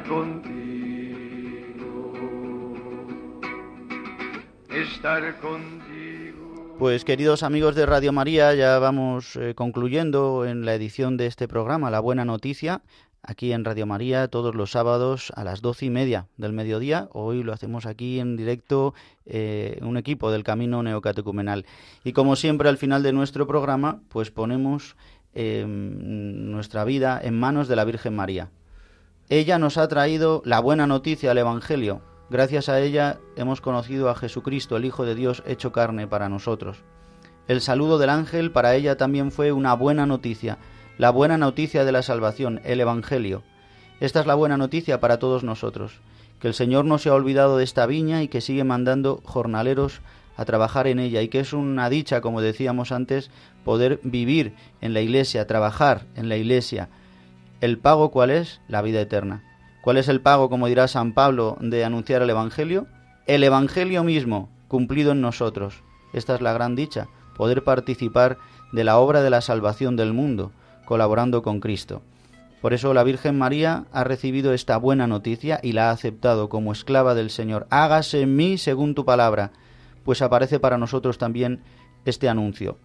Contigo. 0.08 2.14
Estar 4.70 5.40
contigo. 5.40 6.76
Pues 6.80 7.04
queridos 7.04 7.44
amigos 7.44 7.76
de 7.76 7.86
Radio 7.86 8.14
María, 8.14 8.54
ya 8.54 8.80
vamos 8.80 9.36
eh, 9.36 9.54
concluyendo 9.56 10.46
en 10.46 10.66
la 10.66 10.76
edición 10.76 11.18
de 11.18 11.26
este 11.26 11.48
programa, 11.48 11.90
La 11.90 12.00
Buena 12.00 12.24
Noticia, 12.24 12.84
aquí 13.24 13.52
en 13.52 13.66
Radio 13.66 13.88
María 13.88 14.28
todos 14.28 14.54
los 14.54 14.72
sábados 14.72 15.34
a 15.36 15.44
las 15.44 15.62
doce 15.62 15.88
y 15.88 15.90
media 15.90 16.28
del 16.38 16.54
mediodía. 16.54 17.10
Hoy 17.14 17.42
lo 17.42 17.52
hacemos 17.52 17.88
aquí 17.88 18.20
en 18.20 18.38
directo 18.38 18.94
eh, 19.26 19.80
un 19.82 19.98
equipo 19.98 20.32
del 20.32 20.44
Camino 20.44 20.84
Neocatecumenal. 20.84 21.66
Y 22.04 22.14
como 22.14 22.36
siempre 22.36 22.70
al 22.70 22.78
final 22.78 23.02
de 23.02 23.14
nuestro 23.14 23.48
programa, 23.48 24.02
pues 24.10 24.30
ponemos 24.30 24.96
eh, 25.34 25.66
nuestra 25.68 26.84
vida 26.84 27.20
en 27.22 27.40
manos 27.40 27.68
de 27.68 27.76
la 27.76 27.86
Virgen 27.86 28.16
María. 28.16 28.52
Ella 29.30 29.60
nos 29.60 29.78
ha 29.78 29.88
traído 29.88 30.42
la 30.46 30.60
buena 30.60 30.88
noticia 30.88 31.32
al 31.32 31.38
Evangelio, 31.38 32.02
Gracias 32.30 32.68
a 32.68 32.82
ella 32.82 33.20
hemos 33.38 33.62
conocido 33.62 34.10
a 34.10 34.16
Jesucristo, 34.16 34.76
el 34.76 34.84
Hijo 34.84 35.06
de 35.06 35.16
Dios, 35.16 35.44
hecho 35.46 35.72
carne 35.72 36.08
para 36.08 36.28
nosotros. 36.28 36.84
El 37.48 37.62
saludo 37.62 37.98
del 37.98 38.10
ángel 38.10 38.52
para 38.52 38.76
ella 38.76 38.98
también 38.98 39.32
fue 39.32 39.54
una 39.54 39.74
buena 39.76 40.06
noticia, 40.06 40.58
la 40.98 41.10
buena 41.10 41.38
noticia 41.38 41.86
de 41.86 41.94
la 41.94 42.02
salvación, 42.02 42.60
el 42.66 42.82
Evangelio. 42.82 43.44
Esta 44.02 44.20
es 44.20 44.26
la 44.26 44.36
buena 44.36 44.58
noticia 44.58 45.00
para 45.00 45.20
todos 45.20 45.46
nosotros, 45.46 46.02
que 46.42 46.50
el 46.50 46.54
Señor 46.54 46.84
no 46.84 46.98
se 46.98 47.08
ha 47.08 47.14
olvidado 47.14 47.58
de 47.58 47.64
esta 47.64 47.86
viña 47.86 48.22
y 48.22 48.28
que 48.28 48.42
sigue 48.42 48.66
mandando 48.66 49.22
jornaleros 49.24 50.02
a 50.36 50.44
trabajar 50.44 50.88
en 50.88 51.00
ella 51.00 51.22
y 51.22 51.30
que 51.30 51.40
es 51.40 51.54
una 51.54 51.90
dicha, 51.90 52.20
como 52.20 52.42
decíamos 52.42 52.92
antes, 52.92 53.32
poder 53.64 54.02
vivir 54.04 54.54
en 54.82 54.94
la 54.94 55.00
iglesia, 55.00 55.48
trabajar 55.48 56.08
en 56.16 56.28
la 56.28 56.36
iglesia. 56.36 56.90
¿El 57.60 57.80
pago 57.80 58.12
cuál 58.12 58.30
es? 58.30 58.62
La 58.68 58.84
vida 58.84 59.02
eterna. 59.02 59.44
¿Cuál 59.82 59.98
es 59.98 60.08
el 60.10 60.22
pago, 60.22 60.48
como 60.48 60.68
dirá 60.68 60.88
San 60.88 61.14
Pablo, 61.14 61.58
de 61.60 61.84
anunciar 61.84 62.22
el 62.22 62.30
Evangelio? 62.30 62.86
El 63.26 63.44
Evangelio 63.44 64.04
mismo, 64.04 64.50
cumplido 64.68 65.14
en 65.14 65.22
nosotros. 65.22 65.82
Esta 66.14 66.36
es 66.36 66.42
la 66.42 66.54
gran 66.54 66.76
dicha, 66.76 67.08
poder 67.36 67.64
participar 67.64 68.38
de 68.72 68.84
la 68.84 69.00
obra 69.00 69.24
de 69.24 69.32
la 69.32 69.42
salvación 69.42 69.96
del 69.96 70.14
mundo, 70.14 70.52
colaborando 70.86 71.42
con 71.42 71.60
Cristo. 71.60 72.04
Por 72.62 72.76
eso 72.76 72.94
la 72.94 73.04
Virgen 73.04 73.40
María 73.40 73.86
ha 73.92 74.04
recibido 74.04 74.54
esta 74.54 74.78
buena 74.78 75.08
noticia 75.08 75.60
y 75.64 75.72
la 75.72 75.90
ha 75.90 75.92
aceptado 75.92 76.50
como 76.50 76.72
esclava 76.72 77.16
del 77.16 77.32
Señor. 77.32 77.66
Hágase 77.72 78.22
en 78.22 78.36
mí 78.36 78.60
según 78.60 78.94
tu 78.94 79.04
palabra, 79.04 79.52
pues 80.04 80.22
aparece 80.22 80.60
para 80.60 80.78
nosotros 80.78 81.18
también 81.18 81.62
este 82.06 82.30
anuncio, 82.30 82.78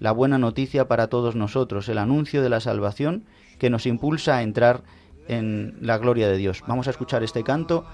la 0.00 0.12
buena 0.12 0.36
noticia 0.38 0.86
para 0.86 1.08
todos 1.08 1.34
nosotros, 1.34 1.88
el 1.88 1.98
anuncio 1.98 2.42
de 2.42 2.50
la 2.50 2.60
salvación 2.60 3.24
que 3.58 3.70
nos 3.70 3.86
impulsa 3.86 4.36
a 4.36 4.42
entrar 4.42 4.82
en 5.28 5.76
la 5.80 5.98
gloria 5.98 6.28
de 6.28 6.36
Dios. 6.36 6.62
Vamos 6.66 6.86
a 6.86 6.90
escuchar 6.90 7.22
este 7.22 7.44
canto 7.44 7.84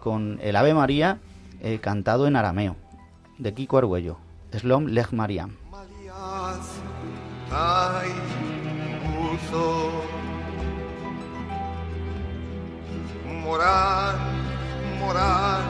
con 0.00 0.38
el 0.42 0.56
Ave 0.56 0.74
María 0.74 1.18
eh, 1.60 1.78
cantado 1.80 2.26
en 2.26 2.36
arameo, 2.36 2.76
de 3.38 3.54
Kiko 3.54 3.78
Argüello, 3.78 4.16
Slom 4.52 4.86
Lech 4.86 5.12
Mariam. 5.12 5.56
Morar, 13.44 14.14
morar, 15.00 15.60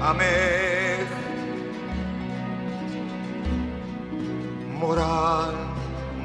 amén. 0.00 0.74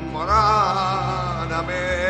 Morar, 0.10 1.48
amén. 1.52 2.10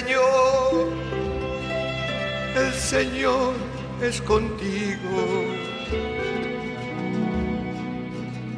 Señor, 0.00 0.88
el 2.56 2.72
Señor 2.72 3.52
es 4.00 4.22
contigo. 4.22 5.44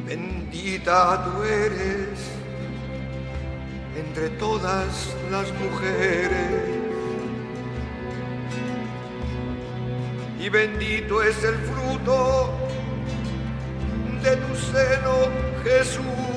Bendita 0.05 1.25
tú 1.25 1.43
eres 1.43 2.19
entre 3.97 4.29
todas 4.29 5.13
las 5.31 5.51
mujeres. 5.55 6.83
y 10.39 10.49
bendito 10.49 11.23
es 11.23 11.41
el 11.43 11.55
fruto 11.55 12.51
de 14.21 14.35
tu 14.35 14.55
seno, 14.55 15.15
Jesús. 15.63 16.32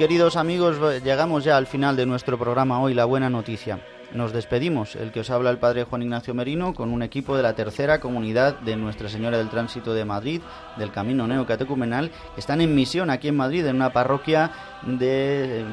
Queridos 0.00 0.36
amigos, 0.36 0.78
llegamos 1.04 1.44
ya 1.44 1.58
al 1.58 1.66
final 1.66 1.94
de 1.94 2.06
nuestro 2.06 2.38
programa 2.38 2.80
hoy, 2.80 2.94
La 2.94 3.04
Buena 3.04 3.28
Noticia. 3.28 3.84
Nos 4.14 4.32
despedimos, 4.32 4.96
el 4.96 5.12
que 5.12 5.20
os 5.20 5.28
habla 5.28 5.50
el 5.50 5.58
Padre 5.58 5.84
Juan 5.84 6.00
Ignacio 6.00 6.32
Merino, 6.32 6.72
con 6.72 6.90
un 6.90 7.02
equipo 7.02 7.36
de 7.36 7.42
la 7.42 7.54
tercera 7.54 8.00
comunidad 8.00 8.58
de 8.60 8.76
Nuestra 8.76 9.10
Señora 9.10 9.36
del 9.36 9.50
Tránsito 9.50 9.92
de 9.92 10.06
Madrid, 10.06 10.40
del 10.78 10.90
Camino 10.90 11.26
Neocatecumenal, 11.26 12.10
que 12.34 12.40
están 12.40 12.62
en 12.62 12.74
misión 12.74 13.10
aquí 13.10 13.28
en 13.28 13.36
Madrid, 13.36 13.66
en 13.66 13.76
una 13.76 13.92
parroquia 13.92 14.52
de 14.86 15.66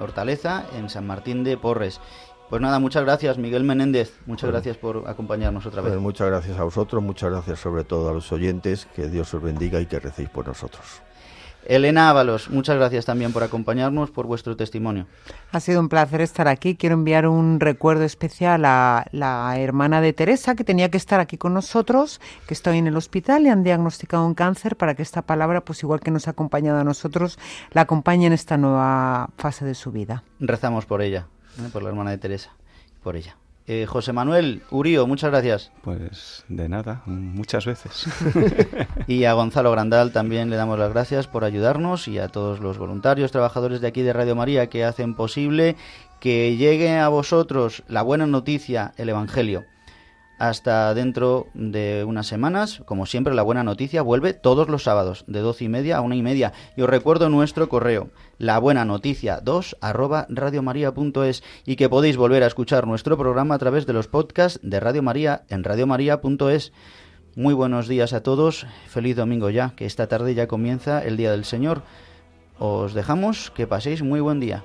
Hortaleza, 0.00 0.64
en 0.78 0.88
San 0.88 1.04
Martín 1.04 1.42
de 1.42 1.56
Porres. 1.56 2.00
Pues 2.48 2.62
nada, 2.62 2.78
muchas 2.78 3.02
gracias, 3.02 3.36
Miguel 3.36 3.64
Menéndez. 3.64 4.16
Muchas 4.26 4.48
gracias 4.48 4.76
por 4.76 5.08
acompañarnos 5.08 5.66
otra 5.66 5.82
vez. 5.82 5.90
Pues 5.90 6.00
muchas 6.00 6.28
gracias 6.28 6.56
a 6.56 6.62
vosotros, 6.62 7.02
muchas 7.02 7.32
gracias 7.32 7.58
sobre 7.58 7.82
todo 7.82 8.10
a 8.10 8.12
los 8.12 8.30
oyentes, 8.30 8.86
que 8.94 9.08
Dios 9.08 9.34
os 9.34 9.42
bendiga 9.42 9.80
y 9.80 9.86
que 9.86 9.98
recéis 9.98 10.28
por 10.28 10.46
nosotros. 10.46 11.02
Elena 11.68 12.10
Ábalos, 12.10 12.50
muchas 12.50 12.76
gracias 12.76 13.04
también 13.04 13.32
por 13.32 13.42
acompañarnos, 13.42 14.10
por 14.10 14.26
vuestro 14.26 14.56
testimonio. 14.56 15.06
Ha 15.52 15.60
sido 15.60 15.80
un 15.80 15.88
placer 15.88 16.20
estar 16.20 16.48
aquí. 16.48 16.76
Quiero 16.76 16.94
enviar 16.94 17.26
un 17.26 17.60
recuerdo 17.60 18.04
especial 18.04 18.64
a 18.64 19.06
la 19.12 19.58
hermana 19.58 20.00
de 20.00 20.12
Teresa, 20.12 20.54
que 20.54 20.64
tenía 20.64 20.90
que 20.90 20.96
estar 20.96 21.20
aquí 21.20 21.36
con 21.36 21.54
nosotros, 21.54 22.20
que 22.46 22.54
está 22.54 22.70
hoy 22.70 22.78
en 22.78 22.86
el 22.86 22.96
hospital 22.96 23.46
y 23.46 23.48
han 23.48 23.62
diagnosticado 23.62 24.26
un 24.26 24.34
cáncer, 24.34 24.76
para 24.76 24.94
que 24.94 25.02
esta 25.02 25.22
palabra, 25.22 25.62
pues 25.62 25.82
igual 25.82 26.00
que 26.00 26.10
nos 26.10 26.28
ha 26.28 26.32
acompañado 26.32 26.78
a 26.78 26.84
nosotros, 26.84 27.38
la 27.72 27.82
acompañe 27.82 28.26
en 28.26 28.32
esta 28.32 28.56
nueva 28.56 29.30
fase 29.36 29.64
de 29.64 29.74
su 29.74 29.92
vida. 29.92 30.22
Rezamos 30.40 30.86
por 30.86 31.02
ella, 31.02 31.26
¿eh? 31.58 31.68
por 31.72 31.82
la 31.82 31.88
hermana 31.88 32.10
de 32.10 32.18
Teresa, 32.18 32.52
por 33.02 33.16
ella. 33.16 33.36
Eh, 33.68 33.84
José 33.86 34.12
Manuel 34.12 34.62
Urío, 34.70 35.08
muchas 35.08 35.30
gracias. 35.30 35.72
Pues 35.82 36.44
de 36.48 36.68
nada, 36.68 37.02
muchas 37.06 37.66
veces. 37.66 38.06
y 39.08 39.24
a 39.24 39.32
Gonzalo 39.32 39.72
Grandal 39.72 40.12
también 40.12 40.50
le 40.50 40.56
damos 40.56 40.78
las 40.78 40.92
gracias 40.92 41.26
por 41.26 41.42
ayudarnos 41.42 42.06
y 42.06 42.18
a 42.18 42.28
todos 42.28 42.60
los 42.60 42.78
voluntarios, 42.78 43.32
trabajadores 43.32 43.80
de 43.80 43.88
aquí 43.88 44.02
de 44.02 44.12
Radio 44.12 44.36
María 44.36 44.68
que 44.68 44.84
hacen 44.84 45.14
posible 45.14 45.74
que 46.20 46.56
llegue 46.56 46.96
a 46.96 47.08
vosotros 47.08 47.82
la 47.88 48.02
buena 48.02 48.26
noticia, 48.26 48.92
el 48.96 49.08
Evangelio. 49.08 49.64
Hasta 50.38 50.92
dentro 50.92 51.46
de 51.54 52.04
unas 52.06 52.26
semanas, 52.26 52.82
como 52.84 53.06
siempre, 53.06 53.34
la 53.34 53.42
buena 53.42 53.64
noticia 53.64 54.02
vuelve 54.02 54.34
todos 54.34 54.68
los 54.68 54.82
sábados, 54.82 55.24
de 55.26 55.40
doce 55.40 55.64
y 55.64 55.68
media 55.68 55.96
a 55.96 56.02
una 56.02 56.14
y 56.14 56.22
media. 56.22 56.52
Y 56.76 56.82
os 56.82 56.90
recuerdo 56.90 57.30
nuestro 57.30 57.70
correo, 57.70 58.10
la 58.36 58.58
buena 58.58 58.84
noticia 58.84 59.40
2 59.42 59.78
arroba 59.80 60.26
radiomaria.es 60.28 61.42
y 61.64 61.76
que 61.76 61.88
podéis 61.88 62.18
volver 62.18 62.42
a 62.42 62.48
escuchar 62.48 62.86
nuestro 62.86 63.16
programa 63.16 63.54
a 63.54 63.58
través 63.58 63.86
de 63.86 63.94
los 63.94 64.08
podcasts 64.08 64.60
de 64.62 64.78
Radio 64.78 65.02
María 65.02 65.44
en 65.48 65.64
radiomaria.es. 65.64 66.72
Muy 67.34 67.54
buenos 67.54 67.88
días 67.88 68.12
a 68.12 68.22
todos, 68.22 68.66
feliz 68.88 69.16
domingo 69.16 69.48
ya, 69.48 69.72
que 69.74 69.86
esta 69.86 70.06
tarde 70.06 70.34
ya 70.34 70.46
comienza 70.46 71.02
el 71.02 71.16
Día 71.16 71.30
del 71.30 71.46
Señor. 71.46 71.82
Os 72.58 72.92
dejamos, 72.92 73.50
que 73.50 73.66
paséis 73.66 74.02
muy 74.02 74.20
buen 74.20 74.40
día. 74.40 74.64